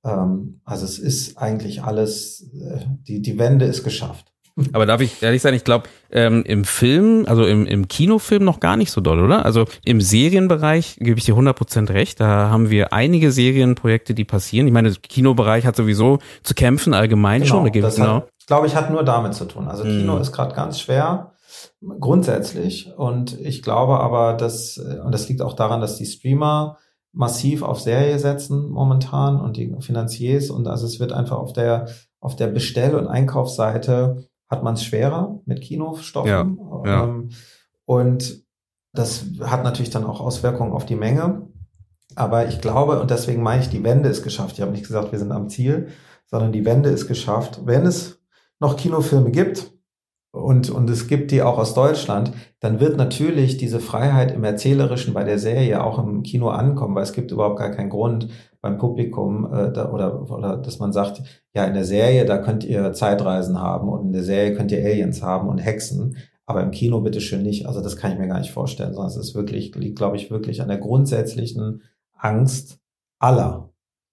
ähm, 0.05 0.61
also 0.65 0.85
es 0.85 0.99
ist 0.99 1.39
eigentlich 1.39 1.83
alles, 1.83 2.51
äh, 2.55 2.81
die, 3.07 3.23
die 3.23 3.39
Wende 3.39 3.65
ist 3.65 3.85
geschafft. 3.85 4.33
Aber 4.73 4.87
darf 4.87 5.01
ich 5.01 5.23
ehrlich 5.23 5.41
sein, 5.41 5.55
ich 5.55 5.65
glaube, 5.65 5.89
ähm, 6.11 6.45
im 6.45 6.65
Film, 6.65 7.25
also 7.27 7.45
im, 7.45 7.67
im 7.67 7.89
Kinofilm 7.89 8.45
noch 8.45 8.61
gar 8.61 8.77
nicht 8.77 8.91
so 8.91 9.01
doll, 9.01 9.21
oder? 9.21 9.45
Also 9.47 9.65
im 9.85 10.01
Serienbereich 10.01 10.97
gebe 11.01 11.19
ich 11.19 11.25
dir 11.25 11.35
100% 11.35 11.89
recht. 11.89 12.21
Da 12.21 12.51
haben 12.51 12.69
wir 12.69 12.93
einige 12.93 13.33
Serienprojekte, 13.33 14.15
die 14.15 14.25
passieren. 14.25 14.67
Ich 14.67 14.73
meine, 14.73 14.91
der 14.91 15.01
Kinobereich 15.01 15.65
hat 15.65 15.77
sowieso 15.77 16.19
zu 16.43 16.55
kämpfen, 16.55 16.93
allgemein 16.93 17.43
genau, 17.43 17.65
schon. 17.65 17.73
Da 17.73 17.81
das 17.81 17.97
genau. 17.97 18.27
glaube 18.47 18.67
ich, 18.67 18.77
hat 18.77 18.91
nur 18.91 19.05
damit 19.05 19.35
zu 19.35 19.47
tun. 19.47 19.69
Also 19.69 19.85
Kino 19.85 20.17
mm. 20.17 20.21
ist 20.21 20.33
gerade 20.33 20.55
ganz 20.55 20.81
schwer, 20.81 21.33
grundsätzlich. 22.01 22.93
Und 22.97 23.39
ich 23.41 23.63
glaube 23.63 24.01
aber, 24.01 24.35
dass, 24.35 24.79
äh, 24.79 25.01
und 25.01 25.13
das 25.13 25.29
liegt 25.29 25.43
auch 25.43 25.55
daran, 25.55 25.81
dass 25.81 25.97
die 25.97 26.07
Streamer 26.07 26.79
massiv 27.13 27.63
auf 27.63 27.81
Serie 27.81 28.19
setzen 28.19 28.71
momentan 28.71 29.41
und 29.41 29.57
die 29.57 29.75
Finanziers 29.81 30.49
und 30.49 30.67
also 30.67 30.87
es 30.87 30.99
wird 30.99 31.13
einfach 31.13 31.37
auf 31.37 31.53
der 31.53 31.89
auf 32.21 32.37
der 32.37 32.47
Bestell- 32.47 32.95
und 32.95 33.07
Einkaufsseite 33.07 34.29
hat 34.49 34.63
man 34.63 34.75
es 34.75 34.85
schwerer 34.85 35.41
mit 35.45 35.61
Kinostoffen 35.61 36.31
ja, 36.31 36.83
ja. 36.87 37.05
Ähm, 37.05 37.31
und 37.85 38.45
das 38.93 39.25
hat 39.41 39.65
natürlich 39.65 39.91
dann 39.91 40.05
auch 40.05 40.21
Auswirkungen 40.21 40.73
auf 40.73 40.87
die 40.87 40.97
Menge. 40.97 41.49
Aber 42.15 42.47
ich 42.47 42.61
glaube, 42.61 43.01
und 43.01 43.11
deswegen 43.11 43.43
meine 43.43 43.63
ich, 43.63 43.71
die 43.71 43.85
Wende 43.85 44.09
ist 44.09 44.23
geschafft. 44.23 44.57
Ich 44.57 44.61
habe 44.61 44.73
nicht 44.73 44.87
gesagt, 44.87 45.13
wir 45.13 45.19
sind 45.19 45.33
am 45.33 45.49
Ziel, 45.49 45.89
sondern 46.27 46.53
die 46.53 46.65
Wende 46.65 46.91
ist 46.91 47.09
geschafft. 47.09 47.63
Wenn 47.65 47.87
es 47.87 48.21
noch 48.61 48.77
Kinofilme 48.77 49.31
gibt, 49.31 49.73
und, 50.43 50.71
und 50.71 50.91
es 50.91 51.09
gibt 51.09 51.31
die 51.31 51.43
auch 51.43 51.59
aus 51.59 51.75
Deutschland, 51.75 52.33
dann 52.61 52.81
wird 52.81 52.97
natürlich 52.97 53.57
diese 53.57 53.81
Freiheit 53.81 54.33
im 54.33 54.45
Erzählerischen 54.45 55.15
bei 55.15 55.25
der 55.25 55.39
Serie 55.39 55.83
auch 55.83 55.99
im 55.99 56.23
Kino 56.23 56.49
ankommen, 56.49 56.95
weil 56.95 57.05
es 57.05 57.13
gibt 57.13 57.31
überhaupt 57.31 57.59
gar 57.59 57.71
keinen 57.71 57.91
Grund 57.91 58.29
beim 58.61 58.79
Publikum 58.79 59.53
äh, 59.53 59.73
da, 59.73 59.91
oder, 59.91 60.31
oder 60.31 60.57
dass 60.57 60.79
man 60.79 60.93
sagt, 60.93 61.23
ja, 61.55 61.65
in 61.65 61.75
der 61.75 61.85
Serie, 61.85 62.25
da 62.25 62.39
könnt 62.39 62.65
ihr 62.65 62.93
Zeitreisen 62.93 63.61
haben 63.61 63.89
und 63.89 64.07
in 64.07 64.13
der 64.13 64.25
Serie 64.25 64.55
könnt 64.55 64.73
ihr 64.73 64.85
Aliens 64.85 65.23
haben 65.23 65.49
und 65.49 65.59
Hexen, 65.59 66.17
aber 66.47 66.63
im 66.63 66.71
Kino 66.71 67.01
bitteschön 67.01 67.43
nicht. 67.43 67.67
Also 67.67 67.81
das 67.81 67.97
kann 67.97 68.13
ich 68.13 68.19
mir 68.19 68.29
gar 68.29 68.39
nicht 68.39 68.53
vorstellen, 68.53 68.95
sondern 68.95 69.11
es 69.11 69.17
ist 69.17 69.35
wirklich, 69.35 69.75
liegt, 69.75 69.97
glaube 69.97 70.17
ich, 70.17 70.31
wirklich 70.31 70.63
an 70.63 70.69
der 70.69 70.79
grundsätzlichen 70.79 71.83
Angst 72.17 72.79
aller 73.19 73.73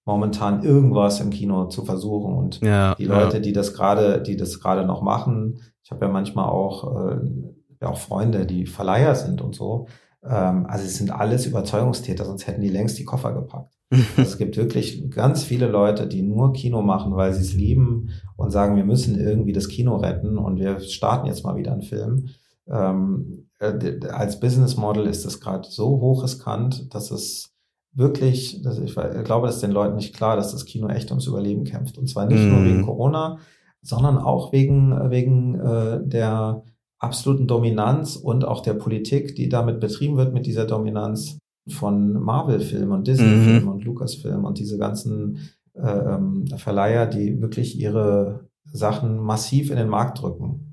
momentan 0.09 0.63
irgendwas 0.63 1.21
im 1.21 1.29
Kino 1.29 1.65
zu 1.65 1.85
versuchen 1.85 2.35
und 2.35 2.61
ja, 2.61 2.95
die 2.95 3.05
Leute, 3.05 3.37
ja. 3.37 3.41
die 3.41 3.53
das 3.53 3.75
gerade, 3.75 4.21
die 4.21 4.37
das 4.37 4.59
gerade 4.59 4.83
noch 4.83 5.03
machen, 5.03 5.59
ich 5.89 5.91
habe 5.91 6.05
ja 6.05 6.11
manchmal 6.11 6.47
auch, 6.47 7.09
äh, 7.09 7.17
ja 7.81 7.87
auch 7.87 7.97
Freunde, 7.97 8.45
die 8.45 8.67
Verleiher 8.67 9.15
sind 9.15 9.41
und 9.41 9.55
so. 9.55 9.87
Ähm, 10.23 10.67
also 10.67 10.85
es 10.85 10.99
sind 10.99 11.09
alles 11.09 11.47
Überzeugungstäter, 11.47 12.25
sonst 12.25 12.45
hätten 12.45 12.61
die 12.61 12.69
längst 12.69 12.99
die 12.99 13.05
Koffer 13.05 13.33
gepackt. 13.33 13.73
also 13.91 14.21
es 14.21 14.37
gibt 14.37 14.55
wirklich 14.55 15.09
ganz 15.09 15.43
viele 15.43 15.67
Leute, 15.67 16.05
die 16.05 16.21
nur 16.21 16.53
Kino 16.53 16.83
machen, 16.83 17.15
weil 17.15 17.33
sie 17.33 17.41
es 17.41 17.55
lieben 17.55 18.09
und 18.37 18.51
sagen, 18.51 18.75
wir 18.75 18.85
müssen 18.85 19.19
irgendwie 19.19 19.51
das 19.51 19.67
Kino 19.67 19.95
retten 19.95 20.37
und 20.37 20.59
wir 20.59 20.79
starten 20.79 21.25
jetzt 21.25 21.43
mal 21.43 21.55
wieder 21.55 21.71
einen 21.71 21.81
Film. 21.81 22.29
Ähm, 22.67 23.47
äh, 23.57 23.99
als 24.11 24.39
Business 24.39 24.77
Model 24.77 25.07
ist 25.07 25.25
es 25.25 25.41
gerade 25.41 25.67
so 25.67 26.01
hoch 26.01 26.21
riskant, 26.21 26.93
dass 26.93 27.09
es 27.09 27.55
wirklich, 27.93 28.61
dass 28.61 28.77
ich 28.77 28.93
glaube, 28.93 29.47
das 29.47 29.55
ist 29.55 29.63
den 29.63 29.71
Leuten 29.71 29.95
nicht 29.95 30.15
klar, 30.15 30.35
dass 30.35 30.51
das 30.51 30.65
Kino 30.65 30.87
echt 30.87 31.09
ums 31.09 31.25
Überleben 31.25 31.63
kämpft. 31.63 31.97
Und 31.97 32.07
zwar 32.07 32.27
nicht 32.27 32.43
mm. 32.43 32.49
nur 32.49 32.63
wegen 32.63 32.85
Corona, 32.85 33.39
sondern 33.89 34.17
auch 34.17 34.53
wegen, 34.53 35.09
wegen 35.09 35.55
äh, 35.59 35.99
der 36.03 36.63
absoluten 36.99 37.47
Dominanz 37.47 38.15
und 38.15 38.45
auch 38.45 38.61
der 38.61 38.73
Politik, 38.73 39.35
die 39.35 39.49
damit 39.49 39.79
betrieben 39.79 40.17
wird 40.17 40.33
mit 40.33 40.45
dieser 40.45 40.65
Dominanz 40.65 41.39
von 41.67 42.13
Marvel-Filmen 42.13 42.91
und 42.91 43.07
Disney-Filmen 43.07 43.63
mhm. 43.63 43.69
und 43.69 43.83
Lucas-Filmen 43.83 44.45
und 44.45 44.59
diese 44.59 44.77
ganzen 44.77 45.49
äh, 45.73 45.81
ähm, 45.87 46.45
Verleiher, 46.57 47.05
die 47.05 47.41
wirklich 47.41 47.79
ihre 47.79 48.47
Sachen 48.71 49.17
massiv 49.17 49.71
in 49.71 49.77
den 49.77 49.89
Markt 49.89 50.21
drücken 50.21 50.68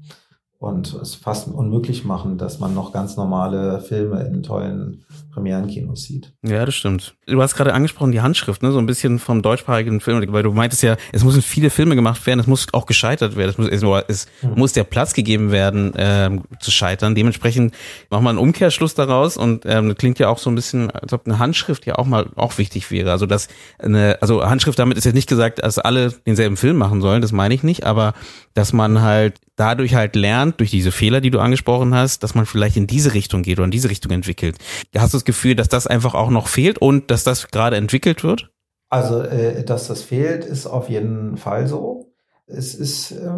und 0.67 0.93
es 0.95 1.15
fast 1.15 1.49
unmöglich 1.49 2.05
machen, 2.05 2.39
dass 2.39 2.59
man 2.59 2.75
noch 2.75 2.93
ganz 2.93 3.17
normale 3.17 3.81
Filme 3.81 4.23
in 4.25 4.43
tollen 4.43 5.05
Premierenkinos 5.33 6.03
sieht. 6.03 6.33
Ja, 6.43 6.65
das 6.65 6.75
stimmt. 6.75 7.15
Du 7.27 7.41
hast 7.41 7.55
gerade 7.55 7.73
angesprochen, 7.73 8.11
die 8.11 8.21
Handschrift, 8.21 8.63
ne, 8.63 8.73
so 8.73 8.79
ein 8.79 8.87
bisschen 8.87 9.19
vom 9.19 9.43
deutschsprachigen 9.43 10.01
Film, 10.01 10.25
weil 10.33 10.43
du 10.43 10.53
meintest 10.53 10.83
ja, 10.83 10.97
es 11.13 11.25
müssen 11.25 11.43
viele 11.43 11.71
Filme 11.71 11.95
gemacht 11.95 12.27
werden, 12.27 12.41
es 12.41 12.47
muss 12.47 12.67
auch 12.73 12.87
gescheitert 12.87 13.37
werden, 13.37 13.51
es 13.51 13.83
muss, 13.83 14.03
es, 14.09 14.27
mhm. 14.43 14.55
muss 14.57 14.73
der 14.73 14.85
Platz 14.85 15.15
gegeben 15.15 15.53
werden, 15.53 15.93
ähm, 15.97 16.43
zu 16.59 16.71
scheitern. 16.71 17.15
Dementsprechend 17.15 17.75
machen 18.11 18.25
wir 18.25 18.31
einen 18.31 18.39
Umkehrschluss 18.39 18.95
daraus 18.95 19.37
und 19.37 19.65
ähm, 19.67 19.91
das 19.91 19.99
klingt 19.99 20.19
ja 20.19 20.29
auch 20.29 20.39
so 20.39 20.51
ein 20.51 20.57
bisschen, 20.57 20.91
als 20.91 21.13
ob 21.13 21.27
eine 21.27 21.39
Handschrift 21.39 21.87
ja 21.87 21.97
auch 21.97 22.07
mal 22.07 22.27
auch 22.35 22.59
wichtig 22.59 22.91
wäre. 22.91 23.13
Also 23.13 23.27
dass 23.27 23.49
eine, 23.79 24.19
also 24.21 24.45
Handschrift 24.45 24.79
damit 24.79 24.99
ist 24.99 25.05
jetzt 25.05 25.15
nicht 25.15 25.29
gesagt, 25.29 25.63
dass 25.63 25.79
alle 25.79 26.13
denselben 26.27 26.57
Film 26.57 26.77
machen 26.77 27.01
sollen, 27.01 27.23
das 27.23 27.33
meine 27.33 27.55
ich 27.55 27.63
nicht, 27.63 27.85
aber 27.85 28.15
dass 28.55 28.73
man 28.73 29.03
halt 29.03 29.35
dadurch 29.57 29.95
halt 29.95 30.15
lernt, 30.15 30.61
durch 30.61 30.71
diese 30.71 30.93
Fehler, 30.93 31.21
die 31.21 31.31
du 31.31 31.41
angesprochen 31.41 31.95
hast, 31.95 32.23
dass 32.23 32.35
man 32.35 32.47
vielleicht 32.47 32.77
in 32.77 32.87
diese 32.87 33.15
Richtung 33.15 33.43
geht 33.43 33.59
oder 33.59 33.65
in 33.65 33.71
diese 33.71 33.91
Richtung 33.91 34.13
entwickelt. 34.13 34.57
Hast 34.97 35.15
du 35.15 35.17
das 35.17 35.25
Gefühl, 35.25 35.55
dass 35.55 35.69
das 35.69 35.87
einfach 35.87 36.15
auch 36.15 36.31
noch 36.31 36.49
fehlt 36.49 36.79
und 36.79 37.11
dass 37.11 37.25
das 37.25 37.49
gerade 37.49 37.77
entwickelt 37.77 38.23
wird? 38.23 38.51
Also, 38.89 39.21
äh, 39.23 39.65
dass 39.65 39.89
das 39.89 40.03
fehlt, 40.03 40.45
ist 40.45 40.67
auf 40.67 40.89
jeden 40.89 41.37
Fall 41.37 41.67
so. 41.67 42.13
Es 42.47 42.75
ist, 42.75 43.11
äh, 43.11 43.31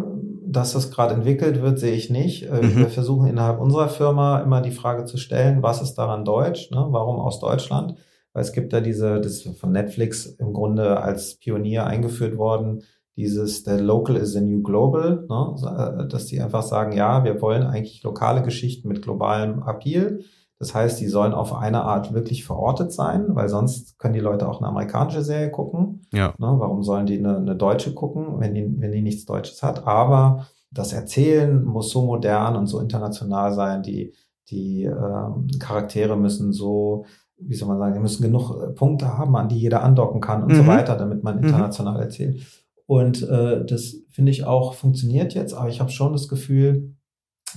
dass 0.45 0.73
das 0.73 0.91
gerade 0.91 1.15
entwickelt 1.15 1.61
wird, 1.61 1.79
sehe 1.79 1.95
ich 1.95 2.09
nicht. 2.11 2.43
Äh, 2.43 2.61
mhm. 2.61 2.77
Wir 2.77 2.89
versuchen 2.89 3.27
innerhalb 3.27 3.59
unserer 3.59 3.89
Firma 3.89 4.39
immer 4.41 4.61
die 4.61 4.71
Frage 4.71 5.05
zu 5.05 5.17
stellen, 5.17 5.63
was 5.63 5.81
ist 5.81 5.95
daran 5.95 6.25
deutsch? 6.25 6.69
Ne? 6.69 6.85
Warum 6.89 7.19
aus 7.19 7.39
Deutschland? 7.39 7.95
Weil 8.33 8.43
es 8.43 8.51
gibt 8.51 8.73
da 8.73 8.81
diese, 8.81 9.19
das 9.19 9.45
ist 9.45 9.59
von 9.59 9.71
Netflix 9.71 10.27
im 10.27 10.53
Grunde 10.53 11.01
als 11.01 11.35
Pionier 11.39 11.87
eingeführt 11.87 12.37
worden, 12.37 12.83
dieses 13.19 13.63
der 13.63 13.81
Local 13.81 14.15
is 14.15 14.31
the 14.31 14.39
new 14.39 14.63
global, 14.63 15.25
ne? 15.27 16.07
dass 16.09 16.27
die 16.27 16.39
einfach 16.39 16.63
sagen, 16.63 16.93
ja, 16.93 17.25
wir 17.25 17.41
wollen 17.41 17.63
eigentlich 17.63 18.01
lokale 18.01 18.41
Geschichten 18.41 18.87
mit 18.87 19.01
globalem 19.01 19.61
Appeal. 19.61 20.21
Das 20.57 20.73
heißt, 20.73 21.01
die 21.01 21.07
sollen 21.07 21.33
auf 21.33 21.53
eine 21.53 21.83
Art 21.83 22.13
wirklich 22.13 22.45
verortet 22.45 22.93
sein, 22.93 23.35
weil 23.35 23.49
sonst 23.49 23.99
können 23.99 24.13
die 24.13 24.21
Leute 24.21 24.47
auch 24.47 24.59
eine 24.59 24.69
amerikanische 24.69 25.21
Serie 25.21 25.51
gucken. 25.51 26.07
Ja. 26.13 26.33
Ne? 26.37 26.47
Warum 26.59 26.81
sollen 26.81 27.07
die 27.07 27.19
eine, 27.19 27.35
eine 27.37 27.57
deutsche 27.57 27.93
gucken, 27.93 28.39
wenn 28.39 28.55
die, 28.55 28.73
wenn 28.79 28.93
die 28.93 29.01
nichts 29.01 29.25
Deutsches 29.25 29.63
hat? 29.63 29.85
Aber 29.85 30.47
das 30.71 30.93
Erzählen 30.93 31.61
muss 31.65 31.89
so 31.89 32.05
modern 32.05 32.55
und 32.55 32.67
so 32.67 32.79
international 32.79 33.51
sein. 33.53 33.83
Die, 33.83 34.13
die 34.49 34.83
ähm, 34.83 35.47
Charaktere 35.59 36.15
müssen 36.15 36.53
so, 36.53 37.03
wie 37.37 37.55
soll 37.55 37.67
man 37.67 37.79
sagen, 37.79 37.95
die 37.95 37.99
müssen 37.99 38.23
genug 38.23 38.75
Punkte 38.75 39.17
haben, 39.17 39.35
an 39.35 39.49
die 39.49 39.59
jeder 39.59 39.83
andocken 39.83 40.21
kann 40.21 40.43
und 40.43 40.53
mhm. 40.53 40.55
so 40.55 40.67
weiter, 40.67 40.95
damit 40.95 41.21
man 41.21 41.37
mhm. 41.37 41.47
international 41.47 41.95
mhm. 41.95 42.01
erzählt. 42.01 42.58
Und 42.89 43.21
äh, 43.21 43.63
das 43.65 43.97
finde 44.09 44.31
ich 44.31 44.45
auch 44.45 44.73
funktioniert 44.73 45.35
jetzt, 45.35 45.53
aber 45.53 45.69
ich 45.69 45.79
habe 45.79 45.91
schon 45.91 46.11
das 46.11 46.27
Gefühl, 46.27 46.95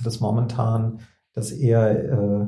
dass 0.03 0.19
momentan 0.19 0.99
das 1.33 1.51
eher 1.51 2.13
äh, 2.13 2.47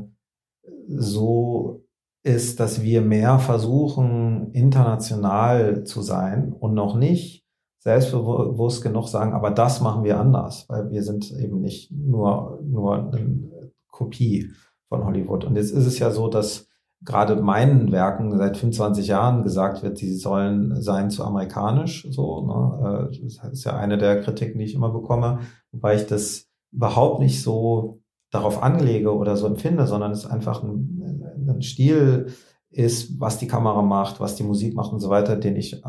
so 0.88 1.84
ist, 2.22 2.60
dass 2.60 2.84
wir 2.84 3.02
mehr 3.02 3.40
versuchen, 3.40 4.52
international 4.52 5.84
zu 5.84 6.04
sein 6.04 6.54
und 6.54 6.76
noch 6.76 6.96
nicht 6.96 7.48
selbstbewusst 7.80 8.84
genug 8.84 9.08
sagen, 9.08 9.34
aber 9.34 9.50
das 9.50 9.82
machen 9.82 10.04
wir 10.04 10.20
anders, 10.20 10.70
weil 10.70 10.92
wir 10.92 11.02
sind 11.02 11.32
eben 11.32 11.62
nicht 11.62 11.92
nur, 11.92 12.60
nur 12.64 13.12
eine 13.12 13.72
Kopie 13.90 14.52
von 14.90 15.04
Hollywood. 15.06 15.44
Und 15.46 15.56
jetzt 15.56 15.72
ist 15.72 15.88
es 15.88 15.98
ja 15.98 16.12
so, 16.12 16.28
dass 16.28 16.68
gerade 17.04 17.36
meinen 17.36 17.91
Werken 17.91 18.36
seit 18.38 18.58
25 18.58 19.08
Jahren 19.08 19.43
gesagt 19.43 19.84
wird, 19.84 19.98
sie 19.98 20.14
sollen 20.16 20.82
sein 20.82 21.10
zu 21.10 21.24
amerikanisch. 21.24 22.08
So, 22.10 22.46
ne? 22.46 23.10
Äh, 23.12 23.24
das 23.24 23.52
ist 23.52 23.64
ja 23.64 23.76
eine 23.76 23.98
der 23.98 24.22
Kritiken, 24.22 24.60
die 24.60 24.66
ich 24.66 24.76
immer 24.76 24.89
bekomme, 24.89 25.39
wobei 25.72 25.96
ich 25.96 26.08
das 26.08 26.48
überhaupt 26.72 27.20
nicht 27.20 27.41
so 27.41 28.02
darauf 28.32 28.62
anlege 28.62 29.16
oder 29.16 29.38
so 29.38 29.48
empfinde, 29.48 29.88
sondern 29.88 30.12
es 30.12 30.26
einfach 30.26 30.64
ein, 30.64 31.48
ein 31.48 31.62
Stil 31.62 32.28
ist, 32.70 33.20
was 33.20 33.38
die 33.38 33.48
Kamera 33.48 33.82
macht, 33.82 34.20
was 34.20 34.36
die 34.36 34.43
Musik 34.43 34.76
macht 34.76 34.91
und 34.91 35.00
so 35.00 35.10
weiter, 35.10 35.38
den 35.38 35.56
ich 35.56 35.82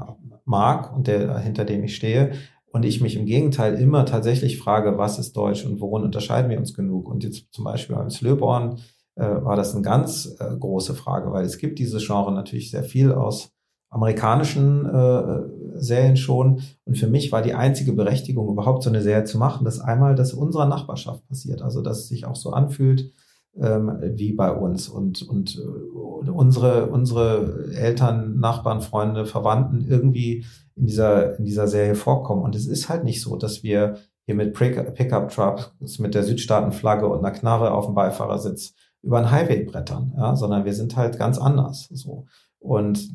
mag 0.44 0.94
und 0.94 1.08
der, 1.08 1.38
hinter 1.38 1.64
dem 1.64 1.82
ich 1.84 1.96
stehe. 1.96 2.32
Und 2.72 2.84
ich 2.84 3.00
mich 3.00 3.16
im 3.16 3.26
Gegenteil 3.26 3.74
immer 3.74 4.04
tatsächlich 4.04 4.58
frage, 4.58 4.98
was 4.98 5.18
ist 5.18 5.36
Deutsch 5.36 5.64
und 5.64 5.80
worin 5.80 6.04
unterscheiden 6.04 6.50
wir 6.50 6.58
uns 6.58 6.74
genug? 6.74 7.08
Und 7.08 7.24
jetzt 7.24 7.52
zum 7.52 7.64
Beispiel 7.64 7.96
beim 7.96 8.10
Slöborn 8.10 8.80
war 9.22 9.56
das 9.56 9.74
eine 9.74 9.82
ganz 9.82 10.36
äh, 10.38 10.56
große 10.56 10.94
Frage, 10.94 11.32
weil 11.32 11.44
es 11.44 11.58
gibt 11.58 11.78
diese 11.78 11.98
Genre 11.98 12.32
natürlich 12.32 12.70
sehr 12.70 12.84
viel 12.84 13.12
aus 13.12 13.50
amerikanischen 13.90 14.84
äh, 14.86 15.80
Serien 15.80 16.16
schon. 16.16 16.60
Und 16.84 16.98
für 16.98 17.06
mich 17.06 17.32
war 17.32 17.42
die 17.42 17.54
einzige 17.54 17.92
Berechtigung, 17.92 18.48
überhaupt 18.48 18.82
so 18.82 18.90
eine 18.90 19.02
Serie 19.02 19.24
zu 19.24 19.38
machen, 19.38 19.64
dass 19.64 19.80
einmal 19.80 20.14
das 20.14 20.34
unserer 20.34 20.66
Nachbarschaft 20.66 21.26
passiert. 21.28 21.62
Also 21.62 21.82
dass 21.82 22.00
es 22.00 22.08
sich 22.08 22.26
auch 22.26 22.36
so 22.36 22.50
anfühlt 22.50 23.12
ähm, 23.58 23.98
wie 24.02 24.32
bei 24.32 24.52
uns. 24.52 24.88
Und, 24.88 25.22
und 25.22 25.56
äh, 25.56 26.28
unsere, 26.30 26.86
unsere 26.86 27.70
Eltern, 27.72 28.38
Nachbarn, 28.38 28.80
Freunde, 28.80 29.24
Verwandten 29.24 29.86
irgendwie 29.88 30.44
in 30.74 30.86
dieser, 30.86 31.38
in 31.38 31.44
dieser 31.44 31.68
Serie 31.68 31.94
vorkommen. 31.94 32.42
Und 32.42 32.54
es 32.54 32.66
ist 32.66 32.88
halt 32.88 33.04
nicht 33.04 33.22
so, 33.22 33.36
dass 33.36 33.62
wir 33.62 33.96
hier 34.26 34.34
mit 34.34 34.54
Pickup 34.54 35.30
Trucks 35.30 35.98
mit 36.00 36.14
der 36.14 36.24
Südstaatenflagge 36.24 37.06
und 37.06 37.20
einer 37.20 37.30
Knarre 37.30 37.70
auf 37.70 37.86
dem 37.86 37.94
Beifahrersitz 37.94 38.74
über 39.06 39.18
einen 39.18 39.30
Highway 39.30 39.64
brettern, 39.64 40.12
ja, 40.16 40.34
sondern 40.34 40.64
wir 40.64 40.74
sind 40.74 40.96
halt 40.96 41.18
ganz 41.18 41.38
anders. 41.38 41.88
So. 41.92 42.26
Und 42.58 43.08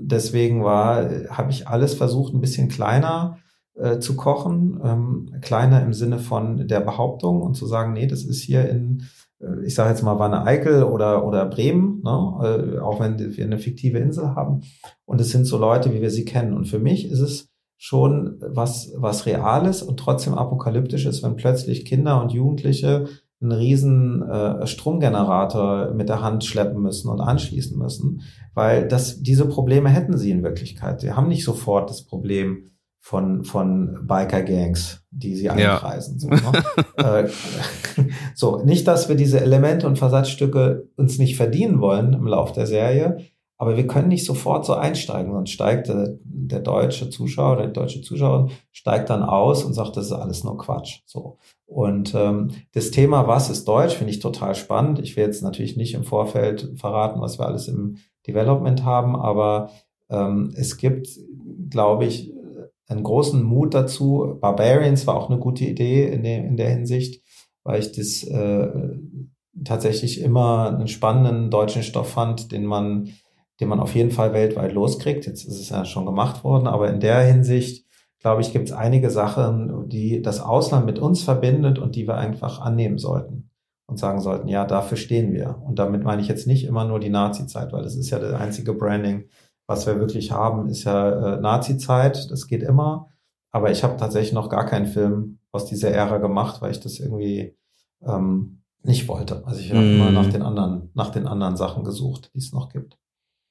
deswegen 0.00 0.64
war, 0.64 1.08
habe 1.28 1.50
ich 1.50 1.68
alles 1.68 1.94
versucht, 1.94 2.32
ein 2.32 2.40
bisschen 2.40 2.68
kleiner 2.68 3.36
äh, 3.74 3.98
zu 3.98 4.16
kochen, 4.16 4.80
ähm, 4.82 5.34
kleiner 5.42 5.82
im 5.82 5.92
Sinne 5.92 6.18
von 6.18 6.66
der 6.66 6.80
Behauptung 6.80 7.42
und 7.42 7.54
zu 7.54 7.66
sagen, 7.66 7.92
nee, 7.92 8.06
das 8.06 8.24
ist 8.24 8.40
hier 8.40 8.66
in, 8.66 9.02
äh, 9.38 9.66
ich 9.66 9.74
sage 9.74 9.90
jetzt 9.90 10.02
mal 10.02 10.18
Wanne 10.18 10.46
Eickel 10.46 10.82
oder, 10.84 11.26
oder 11.26 11.44
Bremen, 11.44 12.00
ne? 12.02 12.76
äh, 12.76 12.78
auch 12.78 12.98
wenn 13.00 13.18
wir 13.18 13.44
eine 13.44 13.58
fiktive 13.58 13.98
Insel 13.98 14.34
haben. 14.34 14.62
Und 15.04 15.20
es 15.20 15.30
sind 15.30 15.44
so 15.44 15.58
Leute, 15.58 15.92
wie 15.92 16.00
wir 16.00 16.10
sie 16.10 16.24
kennen. 16.24 16.54
Und 16.54 16.64
für 16.64 16.78
mich 16.78 17.10
ist 17.10 17.20
es 17.20 17.50
schon 17.76 18.38
was, 18.40 18.94
was 18.96 19.26
Reales 19.26 19.82
und 19.82 20.00
trotzdem 20.00 20.32
apokalyptisches, 20.32 21.22
wenn 21.22 21.36
plötzlich 21.36 21.84
Kinder 21.84 22.22
und 22.22 22.32
Jugendliche 22.32 23.06
einen 23.40 23.52
riesen 23.52 24.22
äh, 24.22 24.66
Stromgenerator 24.66 25.92
mit 25.92 26.08
der 26.08 26.22
Hand 26.22 26.44
schleppen 26.44 26.80
müssen 26.80 27.08
und 27.10 27.20
anschließen 27.20 27.78
müssen, 27.78 28.22
weil 28.54 28.88
das, 28.88 29.22
diese 29.22 29.46
Probleme 29.46 29.90
hätten 29.90 30.16
sie 30.16 30.30
in 30.30 30.42
Wirklichkeit. 30.42 31.00
Sie 31.00 31.12
haben 31.12 31.28
nicht 31.28 31.44
sofort 31.44 31.90
das 31.90 32.04
Problem 32.04 32.70
von, 33.06 33.44
von 33.44 34.04
Biker-Gangs, 34.06 35.04
die 35.10 35.36
sie 35.36 35.48
einkreisen. 35.48 36.18
Ja. 36.18 36.38
So, 36.38 36.50
ne? 36.50 36.64
äh, 36.96 37.28
so, 38.34 38.64
nicht, 38.64 38.88
dass 38.88 39.08
wir 39.08 39.14
diese 39.14 39.40
Elemente 39.40 39.86
und 39.86 39.98
Versatzstücke 39.98 40.88
uns 40.96 41.18
nicht 41.18 41.36
verdienen 41.36 41.80
wollen 41.80 42.14
im 42.14 42.26
Lauf 42.26 42.52
der 42.52 42.66
Serie, 42.66 43.18
aber 43.58 43.76
wir 43.76 43.86
können 43.86 44.08
nicht 44.08 44.26
sofort 44.26 44.66
so 44.66 44.74
einsteigen, 44.74 45.32
sonst 45.32 45.50
steigt 45.50 45.88
der, 45.88 46.18
der 46.22 46.60
deutsche 46.60 47.08
Zuschauer 47.08 47.56
oder 47.56 47.66
die 47.66 47.72
deutsche 47.72 48.02
Zuschauerin 48.02 48.50
steigt 48.70 49.08
dann 49.08 49.22
aus 49.22 49.64
und 49.64 49.72
sagt, 49.72 49.96
das 49.96 50.06
ist 50.06 50.12
alles 50.12 50.44
nur 50.44 50.58
Quatsch. 50.58 51.00
So. 51.06 51.38
Und 51.64 52.14
ähm, 52.14 52.50
das 52.74 52.90
Thema, 52.90 53.26
was 53.26 53.48
ist 53.48 53.66
Deutsch, 53.66 53.94
finde 53.94 54.12
ich 54.12 54.18
total 54.18 54.54
spannend. 54.54 54.98
Ich 54.98 55.16
will 55.16 55.24
jetzt 55.24 55.42
natürlich 55.42 55.76
nicht 55.76 55.94
im 55.94 56.04
Vorfeld 56.04 56.72
verraten, 56.76 57.20
was 57.20 57.38
wir 57.38 57.46
alles 57.46 57.66
im 57.66 57.96
Development 58.26 58.84
haben, 58.84 59.16
aber 59.16 59.70
ähm, 60.10 60.52
es 60.54 60.76
gibt, 60.76 61.08
glaube 61.70 62.04
ich, 62.04 62.32
einen 62.88 63.02
großen 63.02 63.42
Mut 63.42 63.74
dazu. 63.74 64.36
Barbarians 64.40 65.06
war 65.06 65.16
auch 65.16 65.30
eine 65.30 65.40
gute 65.40 65.64
Idee 65.64 66.06
in, 66.06 66.22
der 66.22 66.44
in 66.44 66.56
der 66.56 66.70
Hinsicht, 66.70 67.22
weil 67.64 67.80
ich 67.80 67.92
das 67.92 68.22
äh, 68.22 68.68
tatsächlich 69.64 70.20
immer 70.20 70.68
einen 70.68 70.88
spannenden 70.88 71.50
deutschen 71.50 71.82
Stoff 71.82 72.10
fand, 72.10 72.52
den 72.52 72.64
man 72.64 73.08
den 73.60 73.68
man 73.68 73.80
auf 73.80 73.94
jeden 73.94 74.10
Fall 74.10 74.32
weltweit 74.32 74.72
loskriegt. 74.72 75.26
Jetzt 75.26 75.44
ist 75.44 75.60
es 75.60 75.70
ja 75.70 75.84
schon 75.84 76.06
gemacht 76.06 76.44
worden, 76.44 76.66
aber 76.66 76.90
in 76.90 77.00
der 77.00 77.20
Hinsicht, 77.20 77.86
glaube 78.20 78.42
ich, 78.42 78.52
gibt 78.52 78.68
es 78.68 78.74
einige 78.74 79.10
Sachen, 79.10 79.88
die 79.88 80.22
das 80.22 80.40
Ausland 80.40 80.86
mit 80.86 80.98
uns 80.98 81.22
verbindet 81.22 81.78
und 81.78 81.96
die 81.96 82.06
wir 82.06 82.16
einfach 82.16 82.60
annehmen 82.60 82.98
sollten 82.98 83.50
und 83.86 83.98
sagen 83.98 84.20
sollten, 84.20 84.48
ja, 84.48 84.64
dafür 84.64 84.96
stehen 84.96 85.32
wir. 85.32 85.62
Und 85.64 85.78
damit 85.78 86.02
meine 86.02 86.20
ich 86.20 86.28
jetzt 86.28 86.46
nicht 86.46 86.64
immer 86.64 86.84
nur 86.84 87.00
die 87.00 87.08
Nazi-Zeit, 87.08 87.72
weil 87.72 87.82
das 87.82 87.94
ist 87.94 88.10
ja 88.10 88.18
das 88.18 88.34
einzige 88.34 88.74
Branding, 88.74 89.28
was 89.66 89.86
wir 89.86 89.98
wirklich 89.98 90.32
haben, 90.32 90.68
ist 90.68 90.84
ja 90.84 91.36
äh, 91.36 91.40
Nazi-Zeit, 91.40 92.30
das 92.30 92.46
geht 92.46 92.62
immer. 92.62 93.08
Aber 93.50 93.70
ich 93.70 93.84
habe 93.84 93.96
tatsächlich 93.96 94.32
noch 94.32 94.48
gar 94.48 94.66
keinen 94.66 94.86
Film 94.86 95.38
aus 95.50 95.66
dieser 95.66 95.90
Ära 95.90 96.18
gemacht, 96.18 96.60
weil 96.60 96.72
ich 96.72 96.80
das 96.80 96.98
irgendwie 96.98 97.56
ähm, 98.04 98.62
nicht 98.82 99.08
wollte. 99.08 99.44
Also 99.46 99.60
ich 99.60 99.70
habe 99.70 99.80
mm. 99.80 99.94
immer 99.94 100.10
nach 100.10 100.30
den 100.30 100.42
anderen, 100.42 100.90
nach 100.94 101.10
den 101.10 101.26
anderen 101.26 101.56
Sachen 101.56 101.82
gesucht, 101.82 102.30
die 102.34 102.38
es 102.38 102.52
noch 102.52 102.68
gibt. 102.68 102.98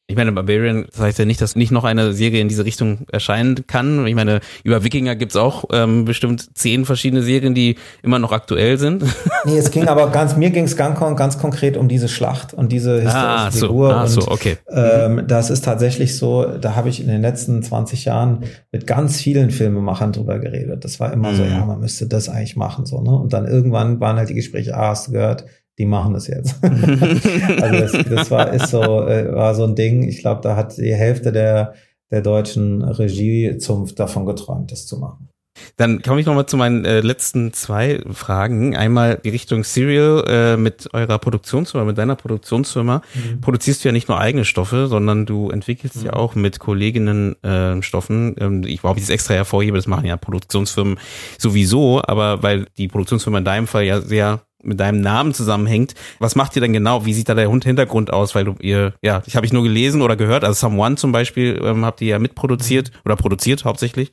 Ich 0.08 0.16
meine, 0.16 0.32
Barbarian 0.32 0.86
das 0.92 1.00
heißt 1.00 1.20
ja 1.20 1.26
nicht, 1.26 1.42
dass 1.42 1.56
nicht 1.56 1.72
noch 1.72 1.84
eine 1.84 2.14
Serie 2.14 2.40
in 2.40 2.48
diese 2.48 2.64
Richtung 2.64 3.08
erscheinen 3.12 3.66
kann. 3.66 4.06
Ich 4.06 4.14
meine, 4.14 4.40
über 4.64 4.84
Wikinger 4.84 5.16
gibt's 5.16 5.36
auch 5.36 5.66
ähm, 5.72 6.06
bestimmt 6.06 6.56
zehn 6.56 6.86
verschiedene 6.86 7.24
Serien, 7.24 7.56
die 7.56 7.78
immer 8.04 8.20
noch 8.20 8.32
aktuell 8.32 8.78
sind. 8.78 9.04
Nee, 9.46 9.58
es 9.58 9.70
ging 9.70 9.88
aber 9.88 10.10
ganz, 10.10 10.36
mir 10.36 10.50
ging 10.50 10.64
es 10.64 10.76
ganz, 10.76 11.00
ganz 11.00 11.38
konkret 11.38 11.78
um 11.78 11.88
diese 11.88 12.08
Schlacht 12.08 12.54
und 12.54 12.72
diese 12.72 13.02
historische 13.02 13.18
ah, 13.18 13.52
so, 13.52 13.68
Figur. 13.68 13.96
Ah, 13.96 14.08
so, 14.08 14.22
okay. 14.28 14.58
Ähm, 14.70 15.24
das 15.28 15.52
ist 15.52 15.64
tatsächlich 15.66 16.18
so, 16.18 16.46
da 16.58 16.76
habe 16.76 16.90
ich 16.90 17.00
in 17.00 17.08
den 17.08 17.22
letzten 17.22 17.62
20 17.62 18.06
Jahren 18.06 18.44
mit 18.72 18.88
ganz 18.88 19.22
vielen 19.22 19.52
Filmemachern 19.52 20.14
drüber 20.14 20.40
geredet. 20.40 20.84
Das 20.84 21.00
war 21.00 21.14
immer 21.14 21.32
mhm. 21.32 21.36
so, 21.36 21.44
ja, 21.44 21.66
man 21.66 21.80
müsste 21.80 22.08
das 22.08 22.28
eigentlich 22.30 22.56
machen, 22.56 22.86
so, 22.86 23.02
ne? 23.02 23.12
Und 23.12 23.34
dann 23.34 23.48
irgendwann 23.48 24.00
waren 24.00 24.18
halt 24.18 24.30
die 24.30 24.36
Gespräche, 24.36 24.76
ah, 24.76 24.90
hast 24.90 25.08
du 25.08 25.12
gehört, 25.12 25.46
die 25.78 25.86
machen 25.86 26.14
das 26.14 26.28
jetzt. 26.28 26.56
also 26.64 27.80
das, 27.80 27.92
das 28.10 28.32
war 28.32 28.54
ist 28.54 28.70
so 28.70 29.08
äh, 29.08 29.34
war 29.34 29.56
so 29.56 29.66
ein 29.66 29.76
Ding. 29.76 30.04
Ich 30.04 30.20
glaube, 30.20 30.42
da 30.42 30.56
hat 30.56 30.78
die 30.78 30.94
Hälfte 30.94 31.32
der 31.32 31.74
der 32.12 32.22
deutschen 32.22 32.82
Regiezunft 32.82 34.00
davon 34.00 34.26
geträumt, 34.26 34.72
das 34.72 34.86
zu 34.86 34.98
machen. 34.98 35.30
Dann 35.78 36.02
komme 36.02 36.20
ich 36.20 36.26
nochmal 36.26 36.46
zu 36.46 36.58
meinen 36.58 36.84
äh, 36.86 37.00
letzten 37.00 37.54
zwei 37.54 38.02
Fragen. 38.12 38.76
Einmal 38.76 39.20
die 39.24 39.30
Richtung 39.30 39.64
Serial 39.64 40.24
äh, 40.28 40.58
mit 40.58 40.94
eurer 40.94 41.18
Produktionsfirma, 41.18 41.86
mit 41.86 41.98
deiner 41.98 42.16
Produktionsfirma. 42.16 43.02
Mhm. 43.14 43.42
Produzierst 43.42 43.84
du 43.84 43.90
ja 43.90 43.94
nicht 43.94 44.10
nur 44.10 44.20
eigene 44.20 44.46
Stoffe, 44.46 44.88
sondern 44.88 45.26
du 45.26 45.50
entwickelst 45.50 45.98
mhm. 45.98 46.06
ja 46.08 46.14
auch 46.14 46.36
mit 46.36 46.60
Kolleginnen 46.60 47.42
äh, 47.44 47.82
Stoffen. 47.82 48.36
Ähm, 48.40 48.64
ich 48.64 48.84
ich 48.84 49.02
das 49.02 49.10
extra 49.10 49.34
hervorhebe, 49.34 49.78
das 49.78 49.88
machen 49.88 50.06
ja 50.06 50.18
Produktionsfirmen 50.18 51.00
sowieso, 51.38 52.02
aber 52.06 52.44
weil 52.44 52.68
die 52.78 52.88
Produktionsfirma 52.88 53.38
in 53.38 53.46
deinem 53.46 53.68
Fall 53.68 53.86
ja 53.86 54.02
sehr 54.02 54.42
mit 54.66 54.80
deinem 54.80 55.02
Namen 55.02 55.34
zusammenhängt. 55.34 55.96
Was 56.20 56.36
macht 56.36 56.56
ihr 56.56 56.62
denn 56.62 56.74
genau? 56.74 57.06
Wie 57.06 57.14
sieht 57.14 57.30
da 57.30 57.34
der 57.34 57.50
Hintergrund 57.50 58.12
aus? 58.12 58.36
Weil 58.36 58.46
du 58.46 58.56
ihr, 58.60 58.94
ja, 59.02 59.22
ich 59.26 59.36
habe 59.36 59.46
ich 59.46 59.54
nur 59.54 59.64
gelesen 59.64 60.02
oder 60.02 60.16
gehört, 60.16 60.44
also 60.44 60.68
Someone 60.68 60.96
zum 60.96 61.12
Beispiel 61.12 61.60
ähm, 61.64 61.86
habt 61.86 62.02
ihr 62.02 62.10
ja 62.10 62.20
mitproduziert 62.20 62.92
mhm. 62.92 63.00
oder 63.06 63.16
produziert 63.16 63.66
hauptsächlich. 63.66 64.12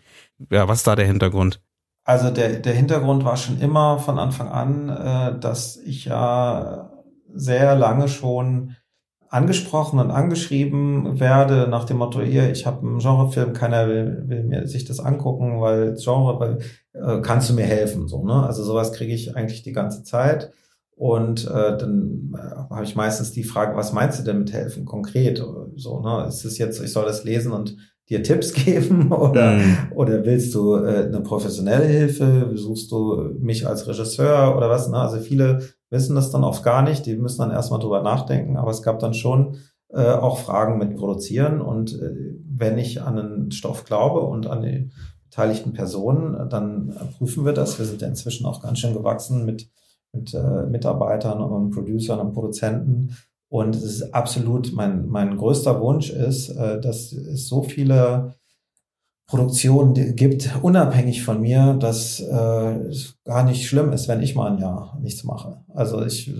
Ja, 0.51 0.69
was 0.69 0.79
ist 0.79 0.87
da 0.87 0.97
der 0.97 1.07
Hintergrund? 1.07 1.61
Also 2.05 2.31
der, 2.31 2.59
der 2.59 2.75
Hintergrund 2.75 3.25
war 3.25 3.37
schon 3.37 3.61
immer 3.61 3.99
von 3.99 4.19
Anfang 4.19 4.49
an, 4.49 4.89
äh, 4.89 5.39
dass 5.39 5.77
ich 5.77 6.07
ja 6.07 6.91
sehr 7.33 7.77
lange 7.77 8.09
schon 8.09 8.77
angesprochen 9.33 9.99
und 9.99 10.11
angeschrieben 10.11 11.19
werde 11.19 11.67
nach 11.67 11.85
dem 11.85 11.97
Motto, 11.97 12.21
hier, 12.21 12.53
ich 12.53 12.67
habe 12.67 12.87
einen 12.87 12.99
Genrefilm, 12.99 13.55
keiner 13.55 13.89
will, 13.89 14.25
will 14.27 14.45
mir 14.45 14.67
sich 14.67 14.85
das 14.85 15.01
angucken, 15.01 15.59
weil 15.59 15.95
Genre, 15.95 16.39
weil, 16.39 16.59
äh, 16.93 17.23
kannst 17.23 17.49
du 17.49 17.55
mir 17.55 17.65
helfen? 17.65 18.09
So, 18.09 18.23
ne? 18.25 18.45
Also 18.47 18.63
sowas 18.63 18.93
kriege 18.93 19.15
ich 19.15 19.35
eigentlich 19.35 19.63
die 19.63 19.73
ganze 19.73 20.05
Zeit. 20.05 20.53
Und 20.97 21.47
äh, 21.47 21.79
dann 21.79 22.35
äh, 22.35 22.75
habe 22.75 22.85
ich 22.85 22.95
meistens 22.95 23.33
die 23.33 23.43
Frage, 23.43 23.75
was 23.75 23.95
meinst 23.95 24.21
du 24.21 24.23
denn 24.23 24.41
mit 24.41 24.53
helfen 24.53 24.85
konkret? 24.85 25.43
So, 25.77 26.01
ne? 26.01 26.27
Ist 26.29 26.45
es 26.45 26.59
jetzt, 26.59 26.83
ich 26.83 26.93
soll 26.93 27.07
das 27.07 27.25
lesen 27.25 27.53
und 27.53 27.79
dir 28.11 28.23
Tipps 28.23 28.53
geben 28.65 29.13
oder, 29.13 29.53
mm. 29.53 29.93
oder 29.95 30.27
willst 30.27 30.55
du 30.55 30.75
äh, 30.75 31.07
eine 31.07 31.23
professionelle 31.23 31.87
Hilfe? 31.87 32.51
Suchst 32.55 32.93
du 32.93 33.35
mich 33.41 33.67
als 33.67 33.89
Regisseur 33.89 34.55
oder 34.55 34.69
was? 34.69 34.91
Ne? 34.91 34.99
Also 34.99 35.21
viele 35.21 35.61
wissen 35.93 36.17
das 36.17 36.31
dann 36.31 36.43
oft 36.43 36.65
gar 36.65 36.83
nicht, 36.83 37.07
die 37.07 37.17
müssen 37.17 37.39
dann 37.39 37.51
erstmal 37.51 37.79
drüber 37.79 38.03
nachdenken, 38.03 38.57
aber 38.57 38.71
es 38.71 38.83
gab 38.83 38.99
dann 38.99 39.15
schon 39.15 39.59
äh, 39.91 40.11
auch 40.11 40.39
Fragen 40.39 40.79
mit 40.79 40.97
Produzieren 40.97 41.61
und 41.61 41.93
äh, 42.01 42.35
wenn 42.49 42.79
ich 42.79 43.03
an 43.03 43.19
einen 43.19 43.51
Stoff 43.53 43.85
glaube 43.85 44.21
und 44.21 44.47
an 44.47 44.63
die 44.63 44.91
beteiligten 45.25 45.73
Personen, 45.73 46.49
dann 46.49 46.95
prüfen 47.17 47.45
wir 47.45 47.53
das. 47.53 47.79
Wir 47.79 47.87
sind 47.87 48.03
ja 48.03 48.09
inzwischen 48.09 48.47
auch 48.47 48.63
ganz 48.63 48.79
schön 48.79 48.95
gewachsen 48.95 49.47
mit, 49.47 49.71
mit 50.13 50.35
äh, 50.35 50.67
Mitarbeitern 50.67 51.41
und 51.41 51.71
Producern 51.71 52.21
und 52.21 52.33
Produzenten. 52.33 53.17
Und 53.49 53.75
es 53.75 53.85
ist 53.85 54.15
absolut 54.15 54.73
mein, 54.75 55.09
mein 55.09 55.37
größter 55.37 55.81
Wunsch 55.81 56.11
ist, 56.11 56.51
äh, 56.51 56.81
dass 56.81 57.13
es 57.13 57.49
so 57.49 57.63
viele 57.63 58.35
Produktion 59.27 59.95
gibt, 60.17 60.51
unabhängig 60.63 61.23
von 61.23 61.41
mir, 61.41 61.75
dass 61.75 62.21
äh, 62.21 62.91
gar 63.25 63.45
nicht 63.45 63.67
schlimm 63.67 63.93
ist, 63.93 64.09
wenn 64.09 64.23
ich 64.23 64.35
mal 64.35 64.53
ein 64.53 64.59
Jahr 64.59 64.99
nichts 65.01 65.25
mache. 65.25 65.65
Also 65.69 66.05
ich 66.05 66.33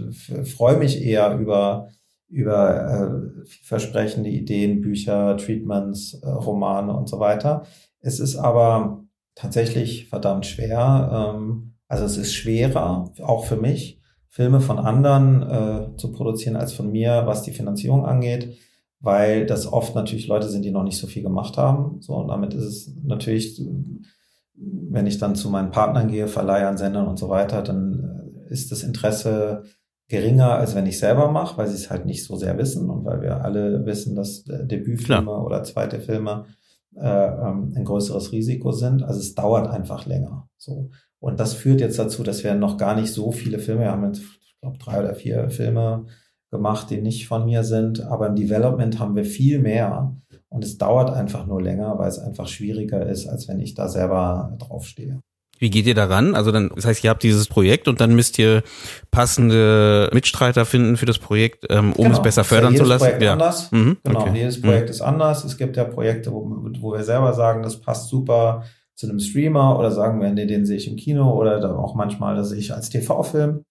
freue 0.45 0.77
mich 0.77 1.03
eher 1.03 1.37
über 1.39 1.89
über 2.33 3.41
äh, 3.45 3.47
versprechende 3.63 4.31
Ideen, 4.31 4.81
Bücher, 4.81 5.37
Treatments, 5.37 6.15
äh, 6.15 6.29
Romane 6.31 6.97
und 6.97 7.07
so 7.09 7.21
weiter. 7.21 7.65
Es 8.01 8.21
ist 8.21 8.37
aber 8.37 9.05
tatsächlich 9.35 10.09
verdammt 10.09 10.47
schwer. 10.47 11.35
Ähm, 11.37 11.75
also 11.89 12.07
es 12.07 12.17
ist 12.17 12.33
schwerer, 12.33 13.13
auch 13.23 13.45
für 13.45 13.57
mich, 13.57 14.01
Filme 14.29 14.63
von 14.63 14.79
anderen 14.79 15.43
äh, 15.43 15.97
zu 15.99 16.11
produzieren 16.11 16.57
als 16.57 16.73
von 16.73 16.91
mir, 16.91 17.25
was 17.27 17.43
die 17.43 17.53
Finanzierung 17.53 18.07
angeht, 18.07 18.57
weil 19.03 19.47
das 19.47 19.71
oft 19.71 19.95
natürlich 19.97 20.29
Leute 20.29 20.49
sind, 20.49 20.65
die 20.65 20.71
noch 20.71 20.85
nicht 20.85 20.97
so 20.97 21.09
viel 21.09 21.25
gemacht 21.25 21.59
haben. 21.59 22.01
So, 22.01 22.15
und 22.15 22.29
damit 22.29 22.55
ist 22.55 22.65
es 22.65 22.95
natürlich, 23.03 23.61
wenn 24.55 25.07
ich 25.07 25.19
dann 25.19 25.35
zu 25.35 25.51
meinen 25.51 25.73
Partnern 25.73 26.09
gehe, 26.09 26.29
Verleihern, 26.29 26.79
Sendern 26.79 27.09
und 27.09 27.19
so 27.19 27.29
weiter, 27.29 27.63
dann 27.63 28.31
äh, 28.49 28.53
ist 28.53 28.71
das 28.71 28.85
Interesse 28.85 29.65
geringer, 30.09 30.53
als 30.53 30.75
wenn 30.77 30.87
ich 30.87 30.99
selber 30.99 31.31
mache, 31.31 31.59
weil 31.59 31.67
sie 31.67 31.75
es 31.75 31.91
halt 31.91 32.07
nicht 32.07 32.25
so 32.25 32.37
sehr 32.37 32.57
wissen 32.59 32.91
und 32.91 33.05
weil 33.05 33.23
wir 33.23 33.43
alle 33.43 33.85
wissen, 33.87 34.15
dass 34.15 34.47
äh, 34.47 34.65
Debütfilme 34.67 35.23
Klar. 35.23 35.45
oder 35.45 35.65
zweite 35.65 36.01
Filme 36.01 36.45
äh, 36.95 37.05
ähm, 37.05 37.73
ein 37.75 37.85
größeres 37.85 38.31
Risiko 38.31 38.71
sind. 38.71 39.03
Also 39.03 39.19
es 39.19 39.35
dauert 39.35 39.69
einfach 39.69 40.07
länger. 40.07 40.49
So. 40.59 40.91
Und 41.19 41.41
das 41.41 41.55
führt 41.55 41.81
jetzt 41.81 41.99
dazu, 41.99 42.23
dass 42.23 42.45
wir 42.45 42.55
noch 42.55 42.77
gar 42.77 42.95
nicht 42.95 43.13
so 43.13 43.33
viele 43.33 43.59
Filme, 43.59 43.83
wir 43.83 43.91
haben 43.91 44.05
jetzt, 44.05 44.21
ich 44.21 44.61
glaube, 44.61 44.79
drei 44.79 45.01
oder 45.01 45.15
vier 45.15 45.51
Filme 45.51 46.07
gemacht, 46.53 46.91
die 46.91 47.01
nicht 47.01 47.27
von 47.27 47.47
mir 47.47 47.65
sind, 47.65 48.03
aber 48.03 48.29
im 48.29 48.37
Development 48.37 49.01
haben 49.01 49.17
wir 49.17 49.25
viel 49.25 49.59
mehr. 49.59 50.15
Und 50.51 50.63
es 50.63 50.77
dauert 50.77 51.11
einfach 51.11 51.47
nur 51.47 51.63
länger, 51.63 51.99
weil 51.99 52.09
es 52.09 52.19
einfach 52.19 52.47
schwieriger 52.47 53.05
ist, 53.07 53.27
als 53.27 53.49
wenn 53.49 53.59
ich 53.59 53.75
da 53.75 53.89
selber 53.89 54.55
draufstehe. 54.59 55.21
Wie 55.59 55.71
geht 55.71 55.87
ihr 55.87 55.95
daran? 55.95 56.35
Also 56.35 56.53
dann, 56.53 56.71
das 56.75 56.85
heißt, 56.85 57.05
ihr 57.05 57.11
habt 57.11 57.23
dieses 57.23 57.47
Projekt 57.47 57.89
und 57.89 58.01
dann 58.01 58.15
müsst 58.15 58.39
ihr 58.39 58.63
passende 59.11 60.11
Mitstreiter 60.13 60.67
finden 60.67 60.97
für 60.97 61.07
das 61.07 61.19
Projekt, 61.19 61.67
ähm, 61.71 61.93
um 61.93 62.05
genau. 62.05 62.17
es 62.17 62.23
besser 62.23 62.45
fördern 62.45 62.75
ja 62.75 62.81
zu 62.81 62.85
lassen. 62.85 63.05
Projekt 63.05 63.23
ja. 63.23 63.33
anders. 63.33 63.73
Mhm. 63.73 63.97
Genau, 64.05 64.21
okay. 64.21 64.33
jedes 64.35 64.61
Projekt 64.61 64.87
mhm. 64.87 64.91
ist 64.91 65.01
anders. 65.01 65.45
Es 65.45 65.57
gibt 65.57 65.77
ja 65.77 65.85
Projekte, 65.85 66.33
wo, 66.33 66.45
wo 66.81 66.93
wir 66.93 67.05
selber 67.05 67.33
sagen, 67.33 67.63
das 67.63 67.81
passt 67.81 68.09
super 68.09 68.65
zu 68.95 69.09
einem 69.09 69.21
Streamer 69.21 69.79
oder 69.79 69.91
sagen 69.91 70.21
wir, 70.21 70.31
nee, 70.31 70.47
den 70.47 70.67
sehe 70.67 70.77
ich 70.77 70.91
im 70.91 70.97
Kino 70.97 71.33
oder 71.33 71.79
auch 71.79 71.95
manchmal, 71.95 72.37
das 72.37 72.51
sehe 72.51 72.59
ich 72.59 72.75
als 72.75 72.91
TV-Film. 72.91 73.63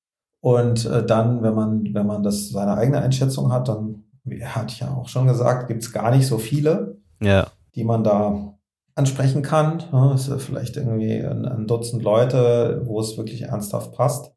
Und 0.42 0.86
äh, 0.86 1.06
dann, 1.06 1.44
wenn 1.44 1.54
man, 1.54 1.94
wenn 1.94 2.08
man 2.08 2.24
das 2.24 2.50
seine 2.50 2.76
eigene 2.76 3.00
Einschätzung 3.00 3.52
hat, 3.52 3.68
dann, 3.68 4.04
wie 4.24 4.44
hatte 4.44 4.74
ich 4.74 4.80
ja 4.80 4.94
auch 4.94 5.08
schon 5.08 5.28
gesagt, 5.28 5.68
gibt 5.68 5.84
es 5.84 5.94
gar 5.94 6.12
nicht 6.12 6.28
so 6.28 6.40
viele, 6.40 6.98
ja. 7.22 7.48
die 7.76 7.84
man 7.84 8.04
da 8.04 8.56
ansprechen 8.96 9.44
kann. 9.44 9.84
Ja, 9.92 10.14
ist 10.14 10.30
ja 10.30 10.38
vielleicht 10.38 10.78
irgendwie 10.78 11.24
ein, 11.24 11.46
ein 11.46 11.68
Dutzend 11.68 12.04
Leute, 12.04 12.82
wo 12.86 13.00
es 13.00 13.18
wirklich 13.18 13.44
ernsthaft 13.44 13.94
passt. 13.94 14.34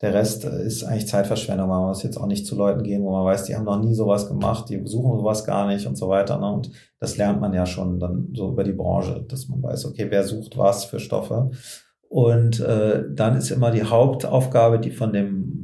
Der 0.00 0.14
Rest 0.14 0.44
äh, 0.44 0.62
ist 0.62 0.84
eigentlich 0.84 1.08
Zeitverschwendung. 1.08 1.68
Man 1.68 1.82
muss 1.82 2.04
jetzt 2.04 2.18
auch 2.18 2.26
nicht 2.26 2.46
zu 2.46 2.54
Leuten 2.54 2.84
gehen, 2.84 3.02
wo 3.02 3.10
man 3.10 3.24
weiß, 3.24 3.44
die 3.44 3.56
haben 3.56 3.64
noch 3.64 3.80
nie 3.80 3.94
sowas 3.94 4.28
gemacht, 4.28 4.68
die 4.68 4.76
besuchen 4.76 5.18
sowas 5.18 5.44
gar 5.44 5.66
nicht 5.66 5.86
und 5.86 5.96
so 5.96 6.08
weiter. 6.08 6.38
Ne? 6.38 6.52
Und 6.52 6.70
das 7.00 7.16
lernt 7.16 7.40
man 7.40 7.52
ja 7.52 7.66
schon 7.66 7.98
dann 7.98 8.28
so 8.32 8.50
über 8.52 8.62
die 8.62 8.72
Branche, 8.72 9.24
dass 9.28 9.48
man 9.48 9.60
weiß, 9.60 9.86
okay, 9.86 10.06
wer 10.08 10.22
sucht 10.22 10.56
was 10.56 10.84
für 10.84 11.00
Stoffe. 11.00 11.50
Und 12.08 12.60
äh, 12.60 13.04
dann 13.10 13.36
ist 13.36 13.50
immer 13.50 13.70
die 13.70 13.84
Hauptaufgabe, 13.84 14.78
die 14.78 14.90
von 14.90 15.12
dem 15.12 15.58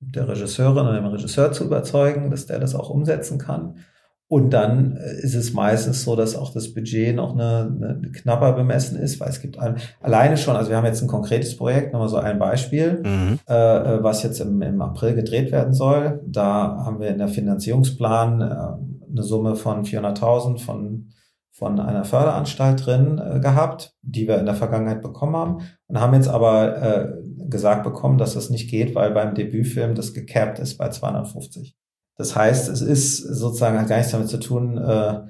der 0.00 0.28
Regisseurin 0.28 0.86
oder 0.86 0.94
dem 0.94 1.06
Regisseur 1.06 1.52
zu 1.52 1.64
überzeugen, 1.64 2.30
dass 2.30 2.46
der 2.46 2.58
das 2.58 2.74
auch 2.74 2.88
umsetzen 2.88 3.38
kann. 3.38 3.76
Und 4.30 4.50
dann 4.50 4.96
äh, 4.96 5.20
ist 5.22 5.34
es 5.34 5.54
meistens 5.54 6.04
so, 6.04 6.14
dass 6.14 6.36
auch 6.36 6.52
das 6.52 6.74
Budget 6.74 7.16
noch 7.16 7.34
eine, 7.34 7.74
eine 7.74 8.12
knapper 8.12 8.52
bemessen 8.52 8.98
ist, 8.98 9.18
weil 9.20 9.30
es 9.30 9.40
gibt 9.40 9.58
ein, 9.58 9.76
alleine 10.00 10.36
schon, 10.36 10.54
also 10.54 10.68
wir 10.68 10.76
haben 10.76 10.84
jetzt 10.84 11.02
ein 11.02 11.08
konkretes 11.08 11.56
Projekt, 11.56 11.92
nochmal 11.92 12.10
so 12.10 12.18
ein 12.18 12.38
Beispiel, 12.38 13.02
mhm. 13.04 13.38
äh, 13.48 13.54
äh 13.54 14.02
was 14.02 14.22
jetzt 14.22 14.40
im, 14.40 14.60
im 14.60 14.82
April 14.82 15.14
gedreht 15.14 15.50
werden 15.50 15.72
soll. 15.72 16.20
Da 16.26 16.84
haben 16.84 17.00
wir 17.00 17.08
in 17.08 17.18
der 17.18 17.28
Finanzierungsplan 17.28 18.40
äh, 18.42 19.10
eine 19.10 19.22
Summe 19.22 19.56
von 19.56 19.84
400.000 19.84 20.58
von 20.58 21.08
von 21.58 21.80
einer 21.80 22.04
Förderanstalt 22.04 22.86
drin 22.86 23.18
äh, 23.18 23.40
gehabt, 23.40 23.96
die 24.02 24.28
wir 24.28 24.38
in 24.38 24.46
der 24.46 24.54
Vergangenheit 24.54 25.02
bekommen 25.02 25.34
haben 25.34 25.58
und 25.88 26.00
haben 26.00 26.14
jetzt 26.14 26.28
aber 26.28 26.80
äh, 26.80 27.08
gesagt 27.48 27.82
bekommen, 27.82 28.16
dass 28.16 28.34
das 28.34 28.48
nicht 28.48 28.70
geht, 28.70 28.94
weil 28.94 29.10
beim 29.10 29.34
Debütfilm 29.34 29.96
das 29.96 30.14
gecapped 30.14 30.60
ist 30.60 30.78
bei 30.78 30.88
250. 30.88 31.76
Das 32.16 32.36
heißt, 32.36 32.68
es 32.68 32.80
ist 32.80 33.18
sozusagen 33.18 33.76
hat 33.76 33.88
gar 33.88 33.96
nichts 33.96 34.12
damit 34.12 34.28
zu 34.28 34.38
tun, 34.38 34.78
äh, 34.78 35.20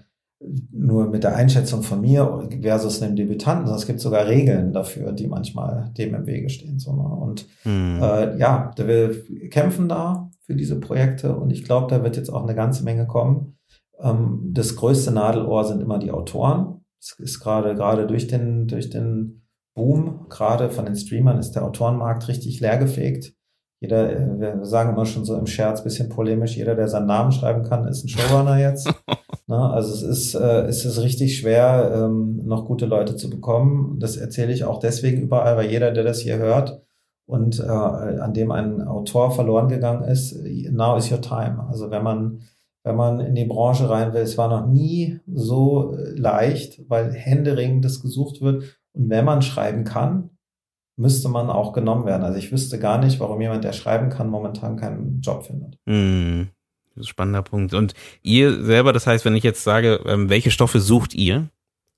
nur 0.70 1.08
mit 1.08 1.24
der 1.24 1.34
Einschätzung 1.34 1.82
von 1.82 2.02
mir 2.02 2.46
versus 2.60 3.02
einem 3.02 3.16
Debütanten, 3.16 3.64
sondern 3.64 3.80
es 3.80 3.86
gibt 3.86 4.00
sogar 4.00 4.26
Regeln 4.26 4.72
dafür, 4.72 5.12
die 5.12 5.28
manchmal 5.28 5.90
dem 5.96 6.14
im 6.14 6.26
Wege 6.26 6.50
stehen. 6.50 6.78
So, 6.78 6.92
ne? 6.92 7.02
Und 7.02 7.46
mhm. 7.64 8.00
äh, 8.02 8.36
ja, 8.38 8.70
wir 8.76 9.48
kämpfen 9.48 9.88
da 9.88 10.30
für 10.42 10.54
diese 10.54 10.78
Projekte 10.78 11.34
und 11.34 11.50
ich 11.50 11.64
glaube, 11.64 11.88
da 11.88 12.02
wird 12.04 12.16
jetzt 12.16 12.30
auch 12.30 12.42
eine 12.42 12.54
ganze 12.54 12.84
Menge 12.84 13.06
kommen. 13.06 13.57
Ähm, 14.00 14.50
das 14.52 14.76
größte 14.76 15.10
Nadelohr 15.10 15.64
sind 15.64 15.80
immer 15.80 15.98
die 15.98 16.10
Autoren. 16.10 16.84
Es 17.00 17.18
ist 17.18 17.40
gerade 17.40 17.74
gerade 17.74 18.06
durch 18.06 18.26
den 18.26 18.66
durch 18.66 18.90
den 18.90 19.42
Boom 19.74 20.26
gerade 20.28 20.70
von 20.70 20.84
den 20.84 20.96
Streamern 20.96 21.38
ist 21.38 21.52
der 21.52 21.64
Autorenmarkt 21.64 22.28
richtig 22.28 22.60
leergefegt. 22.60 23.34
Jeder, 23.80 24.10
äh, 24.10 24.40
wir 24.40 24.64
sagen 24.64 24.92
immer 24.92 25.06
schon 25.06 25.24
so 25.24 25.36
im 25.36 25.46
Scherz, 25.46 25.84
bisschen 25.84 26.08
polemisch, 26.08 26.56
jeder, 26.56 26.74
der 26.74 26.88
seinen 26.88 27.06
Namen 27.06 27.32
schreiben 27.32 27.62
kann, 27.62 27.86
ist 27.86 28.04
ein 28.04 28.08
Showrunner 28.08 28.58
jetzt. 28.58 28.92
Na, 29.46 29.70
also 29.70 29.94
es 29.94 30.02
ist, 30.02 30.34
äh, 30.34 30.62
es 30.62 30.84
ist 30.84 31.00
richtig 31.00 31.38
schwer, 31.38 31.92
ähm, 31.94 32.42
noch 32.44 32.66
gute 32.66 32.86
Leute 32.86 33.16
zu 33.16 33.30
bekommen. 33.30 33.98
Das 34.00 34.16
erzähle 34.16 34.52
ich 34.52 34.64
auch 34.64 34.78
deswegen 34.80 35.22
überall, 35.22 35.56
weil 35.56 35.70
jeder, 35.70 35.92
der 35.92 36.04
das 36.04 36.20
hier 36.20 36.38
hört 36.38 36.82
und 37.26 37.60
äh, 37.60 37.62
an 37.62 38.34
dem 38.34 38.50
ein 38.50 38.82
Autor 38.82 39.30
verloren 39.30 39.68
gegangen 39.68 40.02
ist, 40.02 40.36
now 40.70 40.96
is 40.96 41.10
your 41.10 41.20
time. 41.20 41.64
Also 41.68 41.90
wenn 41.90 42.02
man, 42.02 42.40
wenn 42.88 42.96
man 42.96 43.20
in 43.20 43.34
die 43.34 43.44
Branche 43.44 43.88
rein 43.88 44.12
will, 44.14 44.22
es 44.22 44.38
war 44.38 44.48
noch 44.48 44.66
nie 44.66 45.20
so 45.26 45.94
leicht, 46.16 46.80
weil 46.88 47.12
händeringend 47.12 47.84
das 47.84 48.00
gesucht 48.00 48.40
wird. 48.40 48.78
Und 48.92 49.10
wenn 49.10 49.24
man 49.24 49.42
schreiben 49.42 49.84
kann, 49.84 50.30
müsste 50.96 51.28
man 51.28 51.50
auch 51.50 51.72
genommen 51.72 52.06
werden. 52.06 52.24
Also 52.24 52.38
ich 52.38 52.50
wüsste 52.50 52.78
gar 52.78 52.98
nicht, 52.98 53.20
warum 53.20 53.40
jemand, 53.40 53.62
der 53.62 53.72
schreiben 53.72 54.08
kann, 54.08 54.30
momentan 54.30 54.76
keinen 54.76 55.20
Job 55.20 55.46
findet. 55.46 55.78
Ein 56.96 57.04
spannender 57.04 57.42
Punkt. 57.42 57.74
Und 57.74 57.94
ihr 58.22 58.64
selber, 58.64 58.92
das 58.92 59.06
heißt, 59.06 59.24
wenn 59.24 59.36
ich 59.36 59.44
jetzt 59.44 59.62
sage, 59.62 60.00
ähm, 60.06 60.30
welche 60.30 60.50
Stoffe 60.50 60.80
sucht 60.80 61.14
ihr? 61.14 61.48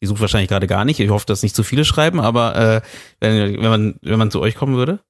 Ihr 0.01 0.09
sucht 0.09 0.20
wahrscheinlich 0.20 0.51
gerade 0.51 0.66
gar 0.66 0.84
nicht. 0.84 0.99
Ich 0.99 1.11
hoffe, 1.11 1.26
dass 1.26 1.43
nicht 1.43 1.55
zu 1.55 1.62
viele 1.62 1.84
schreiben, 1.84 2.20
aber 2.20 2.57
äh, 2.57 2.80
wenn, 3.20 3.62
wenn, 3.62 3.70
man, 3.70 3.95
wenn 4.03 4.18
man 4.18 4.30
zu 4.30 4.41
euch 4.41 4.57
kommen 4.57 4.76
würde? 4.76 5.01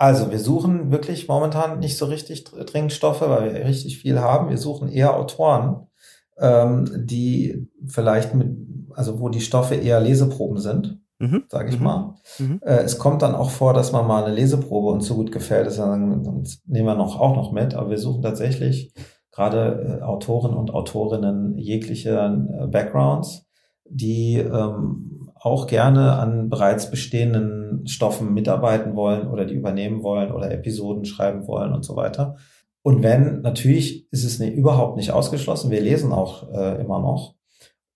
Also 0.00 0.30
wir 0.30 0.38
suchen 0.38 0.90
wirklich 0.90 1.28
momentan 1.28 1.78
nicht 1.78 1.98
so 1.98 2.06
richtig 2.06 2.44
dringend 2.44 2.92
Stoffe, 2.92 3.28
weil 3.28 3.52
wir 3.52 3.64
richtig 3.66 3.98
viel 3.98 4.18
haben. 4.20 4.48
Wir 4.48 4.58
suchen 4.58 4.88
eher 4.88 5.14
Autoren, 5.14 5.88
ähm, 6.38 6.88
die 7.04 7.68
vielleicht 7.86 8.34
mit, 8.34 8.48
also 8.94 9.20
wo 9.20 9.28
die 9.28 9.42
Stoffe 9.42 9.74
eher 9.74 10.00
Leseproben 10.00 10.58
sind 10.58 11.00
mhm. 11.20 11.44
sage 11.48 11.68
ich 11.68 11.78
mhm. 11.78 11.84
mal. 11.84 12.14
Mhm. 12.38 12.60
Äh, 12.64 12.78
es 12.78 12.98
kommt 12.98 13.22
dann 13.22 13.34
auch 13.34 13.50
vor, 13.50 13.74
dass 13.74 13.92
man 13.92 14.06
mal 14.06 14.24
eine 14.24 14.34
Leseprobe 14.34 14.88
uns 14.90 15.06
so 15.06 15.14
gut 15.14 15.30
gefällt, 15.30 15.66
dass 15.66 15.76
dann, 15.76 16.24
dann 16.24 16.44
nehmen 16.66 16.86
wir 16.86 16.94
noch 16.94 17.20
auch 17.20 17.36
noch 17.36 17.52
mit. 17.52 17.74
Aber 17.74 17.90
wir 17.90 17.98
suchen 17.98 18.22
tatsächlich 18.22 18.92
gerade 19.30 20.00
äh, 20.00 20.02
Autoren 20.02 20.54
und 20.54 20.72
Autorinnen 20.72 21.56
jegliche 21.56 22.10
äh, 22.10 22.66
Backgrounds, 22.66 23.46
die 23.84 24.36
ähm, 24.38 25.19
auch 25.40 25.66
gerne 25.66 26.12
an 26.12 26.50
bereits 26.50 26.90
bestehenden 26.90 27.86
Stoffen 27.86 28.34
mitarbeiten 28.34 28.94
wollen 28.94 29.26
oder 29.28 29.46
die 29.46 29.54
übernehmen 29.54 30.02
wollen 30.02 30.32
oder 30.32 30.50
Episoden 30.50 31.06
schreiben 31.06 31.46
wollen 31.46 31.72
und 31.72 31.84
so 31.84 31.96
weiter. 31.96 32.36
Und 32.82 33.02
wenn, 33.02 33.40
natürlich 33.40 34.06
ist 34.12 34.24
es 34.24 34.38
ne, 34.38 34.50
überhaupt 34.50 34.96
nicht 34.96 35.12
ausgeschlossen. 35.12 35.70
Wir 35.70 35.80
lesen 35.80 36.12
auch 36.12 36.52
äh, 36.52 36.80
immer 36.80 37.00
noch. 37.00 37.34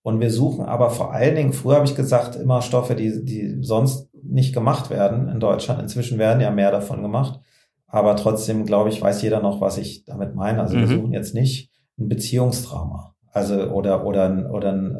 Und 0.01 0.19
wir 0.19 0.31
suchen 0.31 0.65
aber 0.65 0.89
vor 0.89 1.13
allen 1.13 1.35
Dingen, 1.35 1.53
früher 1.53 1.75
habe 1.75 1.85
ich 1.85 1.95
gesagt, 1.95 2.35
immer 2.35 2.61
Stoffe, 2.61 2.95
die, 2.95 3.23
die 3.23 3.57
sonst 3.61 4.09
nicht 4.23 4.53
gemacht 4.53 4.89
werden 4.89 5.29
in 5.29 5.39
Deutschland. 5.39 5.81
Inzwischen 5.81 6.17
werden 6.17 6.41
ja 6.41 6.51
mehr 6.51 6.71
davon 6.71 7.01
gemacht. 7.01 7.39
Aber 7.87 8.15
trotzdem, 8.15 8.65
glaube 8.65 8.89
ich, 8.89 9.01
weiß 9.01 9.21
jeder 9.21 9.41
noch, 9.41 9.61
was 9.61 9.77
ich 9.77 10.03
damit 10.05 10.35
meine. 10.35 10.61
Also 10.61 10.75
mhm. 10.75 10.81
wir 10.81 10.87
suchen 10.87 11.13
jetzt 11.13 11.33
nicht 11.33 11.71
ein 11.97 12.07
Beziehungsdrama. 12.07 13.15
Also 13.31 13.55
oder 13.71 14.05
oder 14.05 14.49
oder 14.51 14.71
ein 14.71 14.95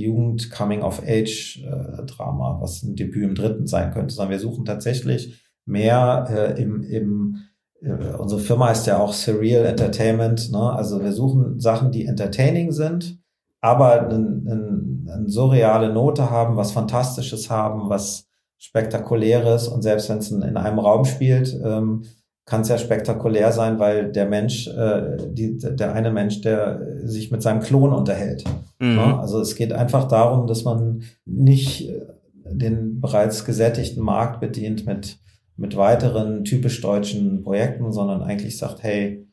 Jugend 0.00 0.50
Coming 0.50 0.82
of 0.82 1.02
Age 1.06 1.62
äh, 1.64 2.04
Drama, 2.04 2.58
was 2.60 2.82
ein 2.82 2.96
Debüt 2.96 3.24
im 3.24 3.34
Dritten 3.34 3.66
sein 3.66 3.92
könnte, 3.92 4.14
sondern 4.14 4.32
wir 4.32 4.40
suchen 4.40 4.64
tatsächlich 4.64 5.42
mehr 5.64 6.26
äh, 6.30 6.62
im, 6.62 6.82
im 6.82 7.36
äh, 7.80 8.14
unsere 8.16 8.40
Firma 8.40 8.68
heißt 8.68 8.86
ja 8.86 8.98
auch 8.98 9.12
Surreal 9.12 9.64
Entertainment, 9.64 10.50
ne? 10.50 10.72
Also 10.72 11.02
wir 11.02 11.12
suchen 11.12 11.60
Sachen, 11.60 11.92
die 11.92 12.06
entertaining 12.06 12.72
sind, 12.72 13.18
aber 13.60 14.08
eine, 14.08 14.16
eine, 14.16 15.12
eine 15.12 15.28
surreale 15.28 15.92
Note 15.92 16.30
haben, 16.30 16.56
was 16.56 16.72
Fantastisches 16.72 17.50
haben, 17.50 17.88
was 17.88 18.28
Spektakuläres 18.58 19.68
und 19.68 19.82
selbst 19.82 20.08
wenn 20.08 20.18
es 20.18 20.30
in, 20.30 20.42
in, 20.42 20.56
einem 20.56 20.80
Raum 20.80 21.04
spielt, 21.04 21.56
ähm, 21.64 22.02
kann 22.48 22.62
es 22.62 22.68
ja 22.68 22.78
spektakulär 22.78 23.52
sein, 23.52 23.78
weil 23.78 24.10
der 24.10 24.26
Mensch, 24.26 24.68
äh, 24.68 25.16
die, 25.30 25.58
der 25.58 25.92
eine 25.92 26.10
Mensch, 26.10 26.40
der 26.40 26.80
sich 27.04 27.30
mit 27.30 27.42
seinem 27.42 27.60
Klon 27.60 27.92
unterhält. 27.92 28.44
Mhm. 28.78 28.96
Ja, 28.96 29.20
also 29.20 29.40
es 29.40 29.54
geht 29.54 29.72
einfach 29.72 30.08
darum, 30.08 30.46
dass 30.46 30.64
man 30.64 31.02
nicht 31.24 31.88
äh, 31.88 32.06
den 32.50 33.00
bereits 33.00 33.44
gesättigten 33.44 34.02
Markt 34.02 34.40
bedient 34.40 34.86
mit, 34.86 35.18
mit 35.56 35.76
weiteren 35.76 36.44
typisch 36.44 36.80
deutschen 36.80 37.42
Projekten, 37.42 37.92
sondern 37.92 38.22
eigentlich 38.22 38.58
sagt, 38.58 38.82
hey, 38.82 39.24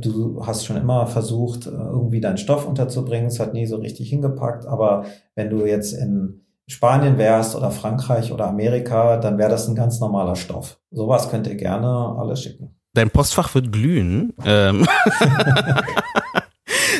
Du 0.00 0.46
hast 0.46 0.64
schon 0.64 0.76
immer 0.76 1.08
versucht, 1.08 1.66
äh, 1.66 1.70
irgendwie 1.70 2.20
deinen 2.20 2.36
Stoff 2.36 2.68
unterzubringen. 2.68 3.26
Es 3.26 3.40
hat 3.40 3.52
nie 3.52 3.66
so 3.66 3.78
richtig 3.78 4.10
hingepackt. 4.10 4.64
Aber 4.64 5.06
wenn 5.34 5.50
du 5.50 5.66
jetzt 5.66 5.92
in, 5.92 6.42
Spanien 6.66 7.18
wärst 7.18 7.54
oder 7.56 7.70
Frankreich 7.70 8.32
oder 8.32 8.48
Amerika, 8.48 9.16
dann 9.18 9.38
wäre 9.38 9.50
das 9.50 9.68
ein 9.68 9.74
ganz 9.74 10.00
normaler 10.00 10.36
Stoff. 10.36 10.80
Sowas 10.92 11.30
könnt 11.30 11.46
ihr 11.46 11.54
gerne 11.56 12.16
alle 12.18 12.36
schicken. 12.36 12.76
Dein 12.94 13.10
Postfach 13.10 13.54
wird 13.54 13.72
glühen. 13.72 14.34
Ähm. 14.44 14.86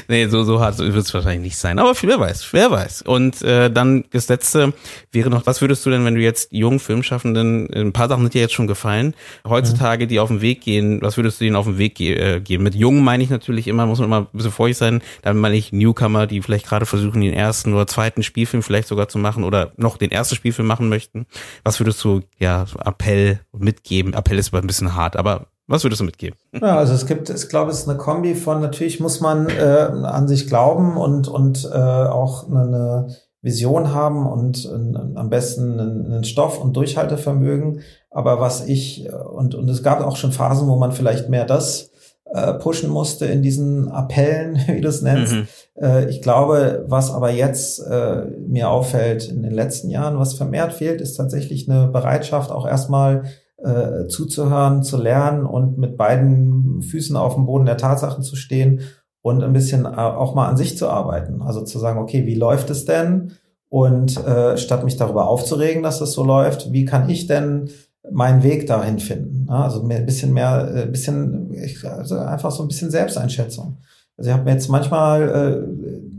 nee, 0.08 0.26
so, 0.26 0.44
so 0.44 0.60
hart 0.60 0.78
wird 0.78 0.94
es 0.94 1.12
wahrscheinlich 1.14 1.42
nicht 1.42 1.56
sein. 1.56 1.78
Aber 1.78 1.94
wer 2.00 2.20
weiß, 2.20 2.52
wer 2.52 2.70
weiß. 2.70 3.02
Und 3.02 3.42
äh, 3.42 3.70
dann 3.70 4.04
das 4.10 4.28
letzte 4.28 4.72
wäre 5.10 5.30
noch, 5.30 5.46
was 5.46 5.60
würdest 5.60 5.84
du 5.86 5.90
denn, 5.90 6.04
wenn 6.04 6.14
du 6.14 6.20
jetzt 6.20 6.52
jungen 6.52 6.80
Filmschaffenden, 6.80 7.72
ein 7.72 7.92
paar 7.92 8.08
Sachen 8.08 8.22
sind 8.22 8.34
dir 8.34 8.40
jetzt 8.40 8.54
schon 8.54 8.66
gefallen, 8.66 9.14
heutzutage, 9.46 10.06
die 10.06 10.20
auf 10.20 10.28
den 10.28 10.40
Weg 10.40 10.60
gehen, 10.60 11.00
was 11.02 11.16
würdest 11.16 11.40
du 11.40 11.44
denen 11.44 11.56
auf 11.56 11.66
den 11.66 11.78
Weg 11.78 11.96
ge 11.96 12.14
äh, 12.14 12.40
geben? 12.40 12.64
Mit 12.64 12.74
jungen 12.74 13.04
meine 13.04 13.22
ich 13.22 13.30
natürlich 13.30 13.68
immer, 13.68 13.86
muss 13.86 13.98
man 13.98 14.06
immer 14.06 14.20
ein 14.20 14.26
bisschen 14.32 14.52
vorsichtig 14.52 14.78
sein, 14.78 15.02
dann 15.22 15.36
meine 15.36 15.56
ich 15.56 15.72
Newcomer, 15.72 16.26
die 16.26 16.42
vielleicht 16.42 16.66
gerade 16.66 16.86
versuchen, 16.86 17.20
den 17.20 17.34
ersten 17.34 17.72
oder 17.74 17.86
zweiten 17.86 18.22
Spielfilm 18.22 18.62
vielleicht 18.62 18.88
sogar 18.88 19.08
zu 19.08 19.18
machen 19.18 19.44
oder 19.44 19.72
noch 19.76 19.96
den 19.96 20.10
ersten 20.10 20.34
Spielfilm 20.34 20.66
machen 20.68 20.88
möchten. 20.88 21.26
Was 21.64 21.80
würdest 21.80 22.02
du, 22.04 22.22
ja, 22.38 22.66
Appell 22.84 23.40
mitgeben? 23.52 24.14
Appell 24.14 24.38
ist 24.38 24.52
aber 24.52 24.62
ein 24.62 24.66
bisschen 24.66 24.94
hart, 24.94 25.16
aber 25.16 25.46
was 25.66 25.84
würdest 25.84 26.00
du 26.00 26.04
mitgeben? 26.04 26.36
Ja, 26.52 26.76
also 26.76 26.92
es 26.92 27.06
gibt, 27.06 27.30
ich 27.30 27.48
glaube, 27.48 27.70
es 27.70 27.80
ist 27.80 27.88
eine 27.88 27.98
Kombi 27.98 28.34
von, 28.34 28.60
natürlich 28.60 29.00
muss 29.00 29.20
man 29.20 29.48
äh, 29.48 29.88
an 30.02 30.28
sich 30.28 30.46
glauben 30.46 30.96
und, 30.96 31.28
und 31.28 31.64
äh, 31.72 31.76
auch 31.76 32.48
eine 32.48 33.08
Vision 33.42 33.92
haben 33.92 34.26
und 34.26 34.64
äh, 34.64 35.18
am 35.18 35.30
besten 35.30 35.78
einen, 35.78 36.06
einen 36.06 36.24
Stoff 36.24 36.60
und 36.60 36.76
Durchhaltevermögen. 36.76 37.80
Aber 38.10 38.40
was 38.40 38.66
ich, 38.66 39.08
und, 39.12 39.54
und 39.54 39.68
es 39.68 39.82
gab 39.82 40.00
auch 40.00 40.16
schon 40.16 40.32
Phasen, 40.32 40.68
wo 40.68 40.76
man 40.76 40.92
vielleicht 40.92 41.28
mehr 41.28 41.44
das 41.44 41.90
äh, 42.32 42.54
pushen 42.54 42.88
musste 42.88 43.26
in 43.26 43.42
diesen 43.42 43.88
Appellen, 43.88 44.58
wie 44.66 44.80
du 44.80 44.88
es 44.88 45.02
nennst. 45.02 45.34
Mhm. 45.34 45.48
Äh, 45.80 46.08
ich 46.08 46.22
glaube, 46.22 46.84
was 46.86 47.10
aber 47.10 47.30
jetzt 47.30 47.80
äh, 47.80 48.24
mir 48.46 48.70
auffällt 48.70 49.28
in 49.28 49.42
den 49.42 49.52
letzten 49.52 49.90
Jahren, 49.90 50.18
was 50.18 50.34
vermehrt 50.34 50.72
fehlt, 50.72 51.00
ist 51.00 51.14
tatsächlich 51.14 51.68
eine 51.68 51.88
Bereitschaft, 51.88 52.50
auch 52.50 52.66
erstmal 52.66 53.24
äh, 53.64 54.08
zuzuhören, 54.08 54.82
zu 54.82 54.96
lernen 54.96 55.46
und 55.46 55.78
mit 55.78 55.96
beiden 55.96 56.82
Füßen 56.82 57.16
auf 57.16 57.34
dem 57.34 57.46
Boden 57.46 57.66
der 57.66 57.76
Tatsachen 57.76 58.22
zu 58.22 58.36
stehen 58.36 58.80
und 59.22 59.42
ein 59.42 59.52
bisschen 59.52 59.84
äh, 59.84 59.88
auch 59.88 60.34
mal 60.34 60.48
an 60.48 60.56
sich 60.56 60.76
zu 60.76 60.88
arbeiten. 60.88 61.42
Also 61.42 61.62
zu 61.62 61.78
sagen, 61.78 61.98
okay, 62.00 62.26
wie 62.26 62.34
läuft 62.34 62.70
es 62.70 62.84
denn? 62.84 63.32
Und 63.68 64.22
äh, 64.26 64.58
statt 64.58 64.84
mich 64.84 64.96
darüber 64.96 65.28
aufzuregen, 65.28 65.82
dass 65.82 66.00
es 66.00 66.12
so 66.12 66.24
läuft, 66.24 66.72
wie 66.72 66.84
kann 66.84 67.08
ich 67.08 67.26
denn 67.26 67.70
meinen 68.10 68.42
Weg 68.42 68.66
dahin 68.66 68.98
finden? 68.98 69.48
Also 69.48 69.82
mehr, 69.82 69.98
ein 69.98 70.06
bisschen 70.06 70.32
mehr, 70.32 70.66
ein 70.66 70.76
äh, 70.76 70.86
bisschen, 70.86 71.54
also 71.84 72.18
einfach 72.18 72.50
so 72.50 72.62
ein 72.62 72.68
bisschen 72.68 72.90
Selbsteinschätzung. 72.90 73.78
Also 74.16 74.30
ich 74.30 74.34
habe 74.36 74.44
mir 74.44 74.52
jetzt 74.52 74.68
manchmal 74.68 75.66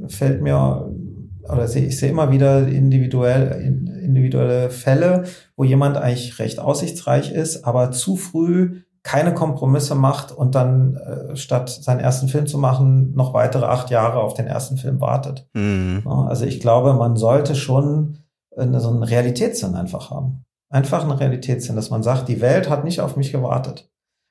äh, 0.01 0.09
fällt 0.09 0.41
mir 0.41 0.89
oder 1.43 1.65
ich 1.65 1.99
sehe 1.99 2.09
immer 2.09 2.31
wieder 2.31 2.67
individuell 2.67 3.82
individuelle 4.03 4.69
Fälle, 4.69 5.23
wo 5.55 5.63
jemand 5.63 5.97
eigentlich 5.97 6.39
recht 6.39 6.59
aussichtsreich 6.59 7.31
ist, 7.31 7.65
aber 7.65 7.91
zu 7.91 8.15
früh 8.15 8.81
keine 9.03 9.33
Kompromisse 9.33 9.95
macht 9.95 10.31
und 10.31 10.55
dann 10.55 10.95
äh, 10.95 11.35
statt 11.35 11.69
seinen 11.69 11.99
ersten 11.99 12.29
Film 12.29 12.47
zu 12.47 12.57
machen, 12.57 13.13
noch 13.15 13.33
weitere 13.33 13.65
acht 13.65 13.89
Jahre 13.89 14.21
auf 14.21 14.33
den 14.33 14.47
ersten 14.47 14.77
Film 14.77 15.01
wartet. 15.01 15.47
Mhm. 15.53 16.03
Also 16.05 16.45
ich 16.45 16.61
glaube, 16.61 16.93
man 16.93 17.17
sollte 17.17 17.55
schon 17.55 18.19
eine, 18.55 18.79
so 18.79 18.89
einen 18.89 19.03
Realitätssinn 19.03 19.75
einfach 19.75 20.09
haben. 20.09 20.45
Einfach 20.69 21.01
einen 21.01 21.11
Realitätssinn, 21.11 21.75
dass 21.75 21.89
man 21.89 22.01
sagt, 22.01 22.29
die 22.29 22.39
Welt 22.39 22.69
hat 22.69 22.85
nicht 22.85 23.01
auf 23.01 23.17
mich 23.17 23.33
gewartet. 23.33 23.89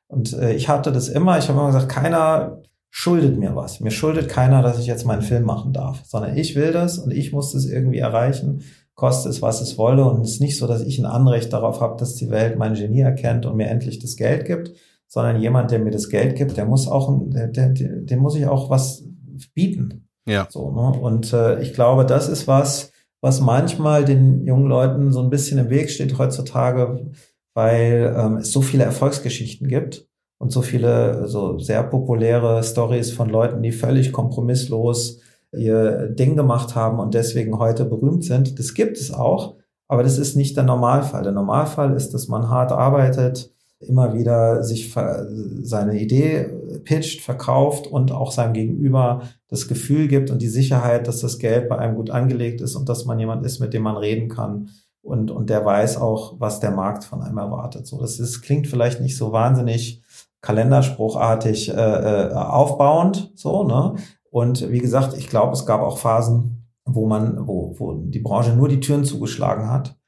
Und 0.08 0.32
äh, 0.32 0.54
ich 0.54 0.68
hatte 0.68 0.90
das 0.90 1.08
immer, 1.08 1.38
ich 1.38 1.48
habe 1.48 1.58
immer 1.58 1.68
gesagt, 1.68 1.90
keiner 1.90 2.62
schuldet 2.90 3.38
mir 3.38 3.54
was. 3.54 3.80
Mir 3.80 3.90
schuldet 3.90 4.28
keiner, 4.28 4.62
dass 4.62 4.78
ich 4.78 4.86
jetzt 4.86 5.06
meinen 5.06 5.22
Film 5.22 5.44
machen 5.44 5.72
darf, 5.72 6.02
sondern 6.04 6.36
ich 6.36 6.56
will 6.56 6.72
das 6.72 6.98
und 6.98 7.10
ich 7.10 7.32
muss 7.32 7.52
das 7.52 7.66
irgendwie 7.66 7.98
erreichen 7.98 8.62
koste 9.02 9.28
es, 9.28 9.42
was 9.42 9.60
es 9.60 9.78
wolle. 9.78 10.04
Und 10.04 10.22
es 10.22 10.34
ist 10.34 10.40
nicht 10.40 10.56
so, 10.56 10.68
dass 10.68 10.82
ich 10.82 10.96
ein 11.00 11.06
Anrecht 11.06 11.52
darauf 11.52 11.80
habe, 11.80 11.96
dass 11.98 12.14
die 12.14 12.30
Welt 12.30 12.56
mein 12.56 12.74
Genie 12.74 13.00
erkennt 13.00 13.46
und 13.46 13.56
mir 13.56 13.66
endlich 13.66 13.98
das 13.98 14.14
Geld 14.14 14.44
gibt, 14.44 14.74
sondern 15.08 15.40
jemand, 15.40 15.72
der 15.72 15.80
mir 15.80 15.90
das 15.90 16.08
Geld 16.08 16.36
gibt, 16.36 16.56
der 16.56 16.66
muss 16.66 16.86
auch, 16.86 17.12
der, 17.20 17.48
der, 17.48 17.70
dem 17.70 18.20
muss 18.20 18.36
ich 18.36 18.46
auch 18.46 18.70
was 18.70 19.02
bieten. 19.54 20.08
Ja. 20.24 20.46
So, 20.48 20.70
ne? 20.70 21.00
Und 21.00 21.32
äh, 21.32 21.60
ich 21.62 21.74
glaube, 21.74 22.06
das 22.06 22.28
ist 22.28 22.46
was, 22.46 22.92
was 23.20 23.40
manchmal 23.40 24.04
den 24.04 24.44
jungen 24.44 24.68
Leuten 24.68 25.10
so 25.10 25.20
ein 25.20 25.30
bisschen 25.30 25.58
im 25.58 25.68
Weg 25.68 25.90
steht 25.90 26.16
heutzutage, 26.16 27.10
weil 27.54 28.14
ähm, 28.16 28.36
es 28.36 28.52
so 28.52 28.62
viele 28.62 28.84
Erfolgsgeschichten 28.84 29.66
gibt 29.66 30.06
und 30.38 30.52
so 30.52 30.62
viele 30.62 31.26
so 31.26 31.58
sehr 31.58 31.82
populäre 31.82 32.62
Stories 32.62 33.10
von 33.10 33.28
Leuten, 33.28 33.62
die 33.62 33.72
völlig 33.72 34.12
kompromisslos 34.12 35.18
ihr 35.52 36.08
Ding 36.08 36.36
gemacht 36.36 36.74
haben 36.74 36.98
und 36.98 37.14
deswegen 37.14 37.58
heute 37.58 37.84
berühmt 37.84 38.24
sind. 38.24 38.58
Das 38.58 38.74
gibt 38.74 38.98
es 38.98 39.12
auch, 39.12 39.56
aber 39.88 40.02
das 40.02 40.18
ist 40.18 40.36
nicht 40.36 40.56
der 40.56 40.64
Normalfall. 40.64 41.22
Der 41.22 41.32
Normalfall 41.32 41.94
ist, 41.94 42.14
dass 42.14 42.28
man 42.28 42.48
hart 42.48 42.72
arbeitet, 42.72 43.52
immer 43.80 44.14
wieder 44.14 44.62
sich 44.62 44.94
seine 45.62 46.00
Idee 46.00 46.48
pitcht, 46.84 47.20
verkauft 47.20 47.86
und 47.86 48.12
auch 48.12 48.32
seinem 48.32 48.52
Gegenüber 48.52 49.22
das 49.48 49.68
Gefühl 49.68 50.08
gibt 50.08 50.30
und 50.30 50.40
die 50.40 50.48
Sicherheit, 50.48 51.08
dass 51.08 51.20
das 51.20 51.38
Geld 51.38 51.68
bei 51.68 51.78
einem 51.78 51.96
gut 51.96 52.10
angelegt 52.10 52.60
ist 52.60 52.76
und 52.76 52.88
dass 52.88 53.04
man 53.04 53.18
jemand 53.18 53.44
ist, 53.44 53.58
mit 53.58 53.74
dem 53.74 53.82
man 53.82 53.96
reden 53.96 54.28
kann 54.28 54.68
und, 55.02 55.30
und 55.30 55.50
der 55.50 55.64
weiß 55.64 56.00
auch, 56.00 56.36
was 56.38 56.60
der 56.60 56.70
Markt 56.70 57.04
von 57.04 57.22
einem 57.22 57.38
erwartet. 57.38 57.86
So, 57.86 58.00
das 58.00 58.20
ist, 58.20 58.40
klingt 58.42 58.68
vielleicht 58.68 59.00
nicht 59.00 59.16
so 59.16 59.32
wahnsinnig 59.32 60.02
kalenderspruchartig 60.40 61.70
äh, 61.70 61.72
äh 61.74 62.32
aufbauend, 62.32 63.32
so, 63.34 63.64
ne? 63.64 63.94
Und 64.32 64.72
wie 64.72 64.78
gesagt, 64.78 65.14
ich 65.14 65.28
glaube, 65.28 65.52
es 65.52 65.66
gab 65.66 65.82
auch 65.82 65.98
Phasen, 65.98 66.66
wo 66.86 67.06
man, 67.06 67.46
wo, 67.46 67.74
wo 67.78 67.92
die 67.92 68.20
Branche 68.20 68.56
nur 68.56 68.66
die 68.66 68.80
Türen 68.80 69.04
zugeschlagen 69.04 69.70
hat 69.70 69.98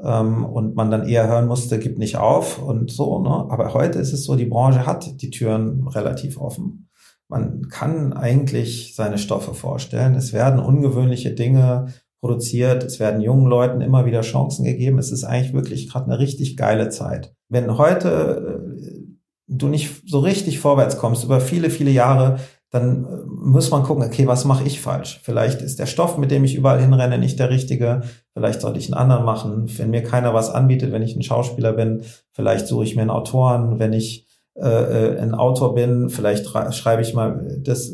ähm, 0.00 0.44
und 0.44 0.76
man 0.76 0.92
dann 0.92 1.08
eher 1.08 1.26
hören 1.26 1.48
musste, 1.48 1.80
gib 1.80 1.98
nicht 1.98 2.16
auf 2.16 2.62
und 2.62 2.92
so. 2.92 3.18
Ne? 3.18 3.28
Aber 3.28 3.74
heute 3.74 3.98
ist 3.98 4.12
es 4.12 4.24
so, 4.24 4.36
die 4.36 4.46
Branche 4.46 4.86
hat 4.86 5.20
die 5.20 5.30
Türen 5.30 5.88
relativ 5.88 6.38
offen. 6.38 6.90
Man 7.26 7.68
kann 7.70 8.12
eigentlich 8.12 8.94
seine 8.94 9.18
Stoffe 9.18 9.52
vorstellen. 9.52 10.14
Es 10.14 10.32
werden 10.32 10.60
ungewöhnliche 10.60 11.32
Dinge 11.32 11.86
produziert. 12.20 12.84
Es 12.84 13.00
werden 13.00 13.20
jungen 13.20 13.46
Leuten 13.46 13.80
immer 13.80 14.06
wieder 14.06 14.20
Chancen 14.20 14.64
gegeben. 14.64 15.00
Es 15.00 15.10
ist 15.10 15.24
eigentlich 15.24 15.54
wirklich 15.54 15.90
gerade 15.90 16.06
eine 16.06 16.20
richtig 16.20 16.56
geile 16.56 16.88
Zeit. 16.88 17.34
Wenn 17.48 17.78
heute 17.78 18.62
äh, 18.78 18.92
du 19.48 19.66
nicht 19.66 20.08
so 20.08 20.20
richtig 20.20 20.60
vorwärts 20.60 20.98
kommst 20.98 21.24
über 21.24 21.40
viele, 21.40 21.68
viele 21.68 21.90
Jahre, 21.90 22.38
dann 22.72 23.04
äh, 23.04 23.08
muss 23.26 23.70
man 23.70 23.84
gucken, 23.84 24.02
okay, 24.02 24.26
was 24.26 24.44
mache 24.44 24.64
ich 24.64 24.80
falsch? 24.80 25.20
Vielleicht 25.22 25.60
ist 25.60 25.78
der 25.78 25.86
Stoff, 25.86 26.16
mit 26.16 26.30
dem 26.30 26.42
ich 26.42 26.56
überall 26.56 26.80
hinrenne, 26.80 27.18
nicht 27.18 27.38
der 27.38 27.50
richtige. 27.50 28.00
Vielleicht 28.32 28.62
sollte 28.62 28.78
ich 28.78 28.86
einen 28.86 29.00
anderen 29.00 29.24
machen. 29.24 29.70
Wenn 29.78 29.90
mir 29.90 30.02
keiner 30.02 30.34
was 30.34 30.50
anbietet, 30.50 30.90
wenn 30.90 31.02
ich 31.02 31.14
ein 31.14 31.22
Schauspieler 31.22 31.74
bin, 31.74 32.02
vielleicht 32.32 32.66
suche 32.66 32.84
ich 32.84 32.96
mir 32.96 33.02
einen 33.02 33.10
Autoren. 33.10 33.78
Wenn 33.78 33.92
ich 33.92 34.26
äh, 34.54 34.68
äh 34.68 35.18
ein 35.20 35.34
Autor 35.34 35.74
bin, 35.74 36.08
vielleicht 36.08 36.46
schreibe 36.74 37.02
ich 37.02 37.12
mal 37.12 37.58
das 37.60 37.92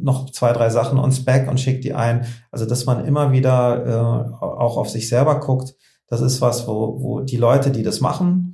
noch 0.00 0.30
zwei, 0.30 0.52
drei 0.52 0.70
Sachen 0.70 0.98
on 0.98 1.10
Spec 1.10 1.50
und 1.50 1.58
schicke 1.58 1.80
die 1.80 1.94
ein. 1.94 2.24
Also, 2.52 2.66
dass 2.66 2.86
man 2.86 3.04
immer 3.04 3.32
wieder 3.32 3.84
äh, 3.84 4.44
auch 4.44 4.76
auf 4.76 4.88
sich 4.88 5.08
selber 5.08 5.40
guckt. 5.40 5.74
Das 6.06 6.20
ist 6.20 6.40
was, 6.40 6.68
wo, 6.68 7.02
wo 7.02 7.20
die 7.20 7.36
Leute, 7.36 7.72
die 7.72 7.82
das 7.82 8.00
machen, 8.00 8.49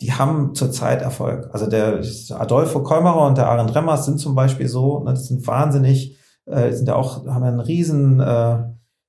die 0.00 0.12
haben 0.12 0.54
zurzeit 0.54 1.02
Erfolg. 1.02 1.50
Also 1.52 1.66
der 1.66 2.00
Adolfo 2.30 2.82
Kolmerer 2.82 3.26
und 3.26 3.36
der 3.36 3.48
Arend 3.48 3.74
Remmers 3.74 4.06
sind 4.06 4.18
zum 4.18 4.34
Beispiel 4.34 4.68
so, 4.68 5.00
ne, 5.00 5.10
das 5.10 5.28
sind 5.28 5.46
wahnsinnig, 5.46 6.16
äh, 6.46 6.72
sind 6.72 6.88
ja 6.88 6.94
auch, 6.94 7.26
haben 7.26 7.44
einen 7.44 7.60
riesen 7.60 8.20
äh, 8.20 8.58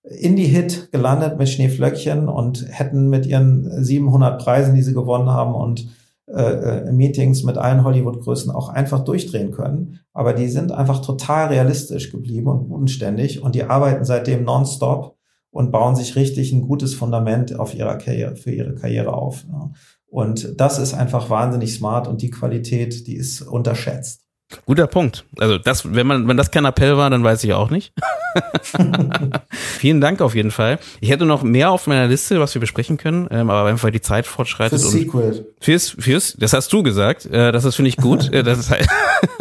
Indie-Hit 0.04 0.92
gelandet 0.92 1.38
mit 1.38 1.48
Schneeflöckchen 1.48 2.28
und 2.28 2.66
hätten 2.70 3.10
mit 3.10 3.26
ihren 3.26 3.84
700 3.84 4.42
Preisen, 4.42 4.76
die 4.76 4.82
sie 4.82 4.94
gewonnen 4.94 5.30
haben 5.30 5.56
und 5.56 5.88
äh, 6.28 6.88
äh, 6.88 6.92
Meetings 6.92 7.44
mit 7.44 7.58
allen 7.58 7.84
Hollywood-Größen 7.84 8.52
auch 8.52 8.70
einfach 8.70 9.04
durchdrehen 9.04 9.52
können. 9.52 10.00
Aber 10.14 10.34
die 10.34 10.48
sind 10.48 10.72
einfach 10.72 11.02
total 11.02 11.48
realistisch 11.48 12.12
geblieben 12.12 12.48
und 12.48 12.68
bodenständig 12.68 13.42
und 13.42 13.56
die 13.56 13.64
arbeiten 13.64 14.06
seitdem 14.06 14.44
nonstop 14.44 15.18
und 15.52 15.72
bauen 15.72 15.96
sich 15.96 16.16
richtig 16.16 16.52
ein 16.54 16.62
gutes 16.62 16.96
Fundament 16.96 17.60
auf 17.60 17.76
ihrer 17.76 17.98
Karriere, 17.98 18.36
für 18.36 18.52
ihre 18.52 18.76
Karriere 18.76 19.14
auf. 19.14 19.46
Ja. 19.52 19.72
Und 20.12 20.60
das 20.60 20.78
ist 20.78 20.94
einfach 20.94 21.30
wahnsinnig 21.30 21.74
smart 21.74 22.06
und 22.06 22.22
die 22.22 22.30
Qualität, 22.30 23.08
die 23.08 23.16
ist 23.16 23.42
unterschätzt. 23.42 24.20
Guter 24.66 24.86
Punkt. 24.86 25.24
Also 25.40 25.58
das, 25.58 25.94
wenn 25.94 26.06
man, 26.06 26.28
wenn 26.28 26.36
das 26.36 26.52
kein 26.52 26.66
Appell 26.66 26.98
war, 26.98 27.10
dann 27.10 27.24
weiß 27.24 27.42
ich 27.46 27.54
auch 27.54 27.70
nicht. 27.70 27.94
Vielen 29.50 30.02
Dank 30.02 30.20
auf 30.20 30.36
jeden 30.36 30.52
Fall. 30.52 30.80
Ich 31.00 31.10
hätte 31.10 31.26
noch 31.26 31.44
mehr 31.44 31.72
auf 31.72 31.88
meiner 31.88 32.08
Liste, 32.08 32.42
was 32.42 32.54
wir 32.54 32.60
besprechen 32.60 32.98
können, 32.98 33.30
ähm, 33.32 33.50
aber 33.50 33.70
einfach 33.70 33.90
die 33.90 34.02
Zeit 34.02 34.28
fortschreitet. 34.28 34.82
Fürs 34.82 34.92
Sequel. 34.92 35.54
Fürs, 35.62 35.96
fürs, 35.98 36.36
das 36.38 36.52
hast 36.52 36.74
du 36.74 36.84
gesagt. 36.84 37.28
Äh, 37.28 37.54
das 37.54 37.64
ist 37.64 37.76
finde 37.76 37.90
ich 37.90 37.98
gut. 37.98 38.30
Äh, 38.34 38.44
das 38.44 38.60
ist 38.60 38.70
halt 38.70 38.88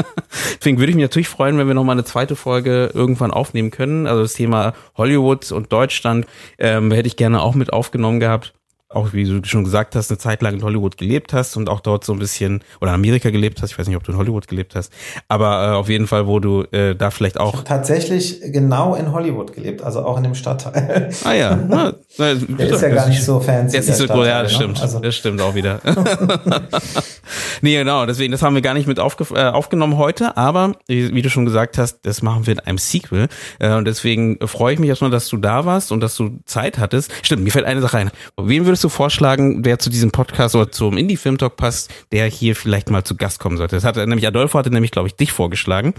Deswegen 0.60 0.78
würde 0.78 0.90
ich 0.90 0.96
mich 0.96 1.04
natürlich 1.04 1.28
freuen, 1.28 1.58
wenn 1.58 1.66
wir 1.66 1.74
noch 1.74 1.84
mal 1.84 1.92
eine 1.92 2.04
zweite 2.04 2.36
Folge 2.36 2.90
irgendwann 2.94 3.32
aufnehmen 3.32 3.72
können. 3.72 4.06
Also 4.06 4.22
das 4.22 4.34
Thema 4.34 4.74
Hollywood 4.96 5.50
und 5.50 5.72
Deutschland 5.72 6.26
ähm, 6.58 6.92
hätte 6.92 7.08
ich 7.08 7.16
gerne 7.16 7.42
auch 7.42 7.54
mit 7.54 7.72
aufgenommen 7.72 8.20
gehabt. 8.20 8.54
Auch 8.92 9.12
wie 9.12 9.24
du 9.24 9.44
schon 9.44 9.62
gesagt 9.62 9.94
hast, 9.94 10.10
eine 10.10 10.18
Zeit 10.18 10.42
lang 10.42 10.54
in 10.54 10.62
Hollywood 10.64 10.96
gelebt 10.96 11.32
hast 11.32 11.56
und 11.56 11.68
auch 11.68 11.78
dort 11.78 12.04
so 12.04 12.12
ein 12.12 12.18
bisschen, 12.18 12.64
oder 12.80 12.90
in 12.90 12.96
Amerika 12.96 13.30
gelebt 13.30 13.62
hast, 13.62 13.70
ich 13.70 13.78
weiß 13.78 13.86
nicht, 13.86 13.96
ob 13.96 14.02
du 14.02 14.10
in 14.10 14.18
Hollywood 14.18 14.48
gelebt 14.48 14.74
hast, 14.74 14.92
aber 15.28 15.64
äh, 15.64 15.76
auf 15.76 15.88
jeden 15.88 16.08
Fall, 16.08 16.26
wo 16.26 16.40
du 16.40 16.64
äh, 16.72 16.96
da 16.96 17.12
vielleicht 17.12 17.38
auch. 17.38 17.62
tatsächlich 17.62 18.40
genau 18.46 18.96
in 18.96 19.12
Hollywood 19.12 19.52
gelebt, 19.52 19.82
also 19.82 20.04
auch 20.04 20.16
in 20.16 20.24
dem 20.24 20.34
Stadtteil. 20.34 21.10
Ah 21.24 21.32
ja, 21.32 21.56
na, 21.68 21.94
na, 22.18 22.34
der 22.34 22.70
ist 22.70 22.82
ja 22.82 22.88
gar 22.88 23.08
nicht 23.08 23.22
so 23.22 23.38
fancy. 23.38 23.72
Der 23.72 23.80
ist 23.80 23.86
nicht 23.86 23.96
so 23.96 24.12
cool, 24.12 24.26
ja, 24.26 24.42
das 24.42 24.52
ne? 24.52 24.56
stimmt. 24.56 24.82
Also. 24.82 24.98
Das 24.98 25.14
stimmt 25.14 25.40
auch 25.40 25.54
wieder. 25.54 25.80
nee, 27.60 27.76
genau, 27.76 28.06
deswegen, 28.06 28.32
das 28.32 28.42
haben 28.42 28.56
wir 28.56 28.62
gar 28.62 28.74
nicht 28.74 28.88
mit 28.88 28.98
aufge 28.98 29.24
äh, 29.34 29.50
aufgenommen 29.50 29.98
heute, 29.98 30.36
aber 30.36 30.72
wie, 30.88 31.14
wie, 31.14 31.22
du 31.22 31.30
schon 31.30 31.44
gesagt 31.44 31.78
hast, 31.78 32.00
das 32.02 32.22
machen 32.22 32.48
wir 32.48 32.54
in 32.54 32.60
einem 32.60 32.78
Sequel. 32.78 33.28
Äh, 33.60 33.74
und 33.74 33.84
deswegen 33.84 34.38
freue 34.48 34.74
ich 34.74 34.80
mich 34.80 34.88
erstmal, 34.88 35.12
dass 35.12 35.28
du 35.28 35.36
da 35.36 35.64
warst 35.64 35.92
und 35.92 36.00
dass 36.00 36.16
du 36.16 36.40
Zeit 36.44 36.78
hattest. 36.78 37.12
Stimmt, 37.22 37.44
mir 37.44 37.50
fällt 37.50 37.66
eine 37.66 37.80
Sache 37.80 37.98
ein. 37.98 38.10
Wen 38.36 38.66
würdest 38.66 38.79
du 38.84 38.88
vorschlagen, 38.88 39.64
wer 39.64 39.78
zu 39.78 39.90
diesem 39.90 40.10
Podcast 40.10 40.54
oder 40.54 40.70
zum 40.70 40.96
Indie-Film-Talk 40.96 41.56
passt, 41.56 41.90
der 42.12 42.26
hier 42.26 42.56
vielleicht 42.56 42.90
mal 42.90 43.04
zu 43.04 43.16
Gast 43.16 43.40
kommen 43.40 43.56
sollte? 43.56 43.76
Das 43.76 43.84
hatte 43.84 44.06
nämlich 44.06 44.26
Adolfo 44.26 44.58
hatte 44.58 44.70
nämlich, 44.70 44.90
glaube 44.90 45.08
ich, 45.08 45.16
dich 45.16 45.32
vorgeschlagen. 45.32 45.94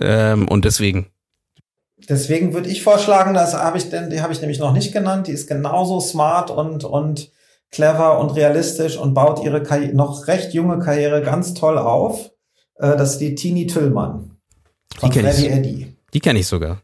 Ähm, 0.00 0.48
und 0.48 0.64
deswegen 0.64 1.06
Deswegen 2.08 2.52
würde 2.52 2.68
ich 2.68 2.82
vorschlagen, 2.82 3.32
das 3.32 3.54
habe 3.54 3.78
ich 3.78 3.88
denn, 3.88 4.10
die 4.10 4.22
habe 4.22 4.32
ich 4.32 4.40
nämlich 4.40 4.58
noch 4.58 4.72
nicht 4.72 4.92
genannt. 4.92 5.28
Die 5.28 5.32
ist 5.32 5.46
genauso 5.46 6.00
smart 6.00 6.50
und 6.50 6.82
und 6.82 7.30
clever 7.70 8.18
und 8.18 8.30
realistisch 8.30 8.96
und 8.96 9.14
baut 9.14 9.42
ihre 9.44 9.62
Karri 9.62 9.92
noch 9.94 10.26
recht 10.26 10.52
junge 10.52 10.78
Karriere 10.78 11.22
ganz 11.22 11.54
toll 11.54 11.78
auf. 11.78 12.30
Äh, 12.76 12.96
das 12.96 13.12
ist 13.12 13.18
die 13.18 13.34
Tini 13.34 13.66
Tillmann. 13.66 14.36
Von 14.96 15.10
die 15.10 15.18
kenne 15.18 15.32
ich. 15.32 15.50
Eddie. 15.50 15.96
Die 16.12 16.20
kenne 16.20 16.38
ich 16.38 16.46
sogar. 16.46 16.82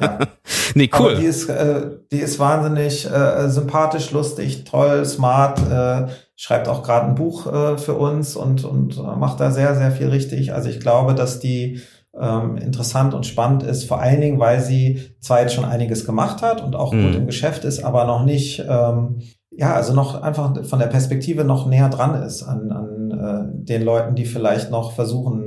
Ja. 0.00 0.18
Nee, 0.74 0.90
cool. 0.98 1.12
Aber 1.12 1.20
die 1.20 1.26
ist, 1.26 1.48
äh, 1.48 1.82
die 2.10 2.18
ist 2.18 2.38
wahnsinnig 2.38 3.08
äh, 3.08 3.48
sympathisch, 3.48 4.10
lustig, 4.10 4.64
toll, 4.64 5.04
smart, 5.04 5.60
äh, 5.70 6.08
schreibt 6.36 6.68
auch 6.68 6.82
gerade 6.82 7.06
ein 7.06 7.14
Buch 7.14 7.46
äh, 7.46 7.78
für 7.78 7.94
uns 7.94 8.34
und, 8.36 8.64
und 8.64 8.96
macht 9.18 9.40
da 9.40 9.50
sehr, 9.50 9.76
sehr 9.76 9.92
viel 9.92 10.08
richtig. 10.08 10.52
Also 10.52 10.68
ich 10.68 10.80
glaube, 10.80 11.14
dass 11.14 11.38
die 11.38 11.80
ähm, 12.18 12.56
interessant 12.56 13.14
und 13.14 13.26
spannend 13.26 13.62
ist, 13.62 13.84
vor 13.84 14.00
allen 14.00 14.20
Dingen, 14.20 14.38
weil 14.38 14.60
sie 14.60 15.00
zwar 15.20 15.40
jetzt 15.40 15.54
schon 15.54 15.64
einiges 15.64 16.04
gemacht 16.04 16.42
hat 16.42 16.62
und 16.62 16.76
auch 16.76 16.92
mhm. 16.92 17.06
gut 17.06 17.14
im 17.16 17.26
Geschäft 17.26 17.64
ist, 17.64 17.82
aber 17.84 18.04
noch 18.04 18.24
nicht, 18.24 18.64
ähm, 18.68 19.20
ja, 19.50 19.74
also 19.74 19.94
noch 19.94 20.22
einfach 20.22 20.64
von 20.64 20.78
der 20.78 20.86
Perspektive 20.86 21.44
noch 21.44 21.66
näher 21.66 21.88
dran 21.88 22.20
ist 22.22 22.42
an, 22.42 22.72
an 22.72 23.10
äh, 23.10 23.64
den 23.64 23.82
Leuten, 23.82 24.14
die 24.14 24.26
vielleicht 24.26 24.70
noch 24.70 24.92
versuchen, 24.92 25.42
äh, 25.42 25.43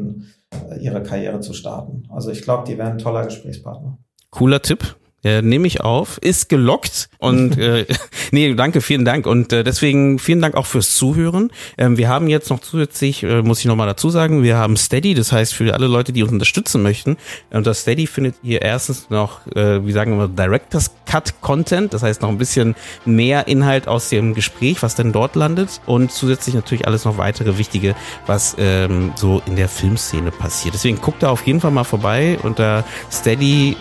ihre 0.79 1.03
Karriere 1.03 1.39
zu 1.39 1.53
starten. 1.53 2.03
Also 2.09 2.31
ich 2.31 2.41
glaube, 2.41 2.65
die 2.67 2.77
wären 2.77 2.93
ein 2.93 2.97
toller 2.97 3.25
Gesprächspartner. 3.25 3.97
Cooler 4.29 4.61
Tipp. 4.61 4.95
Äh, 5.27 5.41
nehme 5.41 5.67
ich 5.67 5.81
auf, 5.81 6.19
ist 6.19 6.47
gelockt 6.47 7.09
und 7.17 7.57
äh, 7.59 7.85
nee, 8.31 8.53
danke, 8.53 8.79
vielen 8.79 9.03
Dank 9.03 9.27
und 9.27 9.51
äh, 9.51 9.65
deswegen 9.65 10.19
vielen 10.19 10.39
Dank 10.39 10.55
auch 10.55 10.65
fürs 10.65 10.95
Zuhören. 10.95 11.51
Ähm, 11.77 11.97
wir 11.97 12.07
haben 12.07 12.29
jetzt 12.29 12.49
noch 12.49 12.61
zusätzlich, 12.61 13.23
äh, 13.23 13.41
muss 13.41 13.59
ich 13.59 13.65
nochmal 13.65 13.87
dazu 13.87 14.09
sagen, 14.09 14.41
wir 14.43 14.55
haben 14.55 14.77
Steady, 14.77 15.15
das 15.15 15.33
heißt 15.33 15.53
für 15.53 15.73
alle 15.73 15.87
Leute, 15.87 16.13
die 16.13 16.23
uns 16.23 16.31
unterstützen 16.31 16.81
möchten, 16.81 17.17
unter 17.49 17.73
Steady 17.73 18.07
findet 18.07 18.35
ihr 18.41 18.61
erstens 18.61 19.09
noch, 19.09 19.45
äh, 19.47 19.85
wie 19.85 19.91
sagen 19.91 20.17
wir, 20.17 20.29
Directors 20.29 20.91
Cut 21.05 21.41
Content, 21.41 21.93
das 21.93 22.03
heißt 22.03 22.21
noch 22.21 22.29
ein 22.29 22.37
bisschen 22.37 22.75
mehr 23.03 23.49
Inhalt 23.49 23.89
aus 23.89 24.07
dem 24.07 24.33
Gespräch, 24.33 24.81
was 24.81 24.95
denn 24.95 25.11
dort 25.11 25.35
landet 25.35 25.81
und 25.85 26.09
zusätzlich 26.09 26.55
natürlich 26.55 26.87
alles 26.87 27.03
noch 27.03 27.17
weitere 27.17 27.57
wichtige, 27.57 27.95
was 28.27 28.55
ähm, 28.59 29.11
so 29.15 29.41
in 29.45 29.57
der 29.57 29.67
Filmszene 29.67 30.31
passiert. 30.31 30.73
Deswegen 30.73 31.01
guckt 31.01 31.21
da 31.21 31.31
auf 31.31 31.45
jeden 31.45 31.59
Fall 31.59 31.71
mal 31.71 31.83
vorbei 31.83 32.37
unter 32.43 32.85
steady.hq 33.11 33.75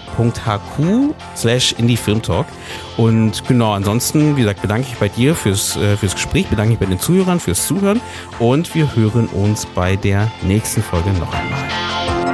slash 1.36 1.74
Indie 1.78 1.96
Film 1.96 2.22
Talk. 2.22 2.46
Und 2.96 3.46
genau, 3.46 3.72
ansonsten, 3.72 4.36
wie 4.36 4.40
gesagt, 4.40 4.62
bedanke 4.62 4.88
ich 4.90 4.98
bei 4.98 5.08
dir 5.08 5.34
fürs, 5.34 5.76
äh, 5.76 5.96
fürs 5.96 6.14
Gespräch, 6.14 6.46
bedanke 6.48 6.74
ich 6.74 6.78
bei 6.78 6.86
den 6.86 6.98
Zuhörern 6.98 7.40
fürs 7.40 7.66
Zuhören 7.66 8.00
und 8.38 8.74
wir 8.74 8.94
hören 8.96 9.26
uns 9.28 9.66
bei 9.66 9.96
der 9.96 10.30
nächsten 10.42 10.82
Folge 10.82 11.10
noch 11.10 11.32
einmal. 11.32 12.25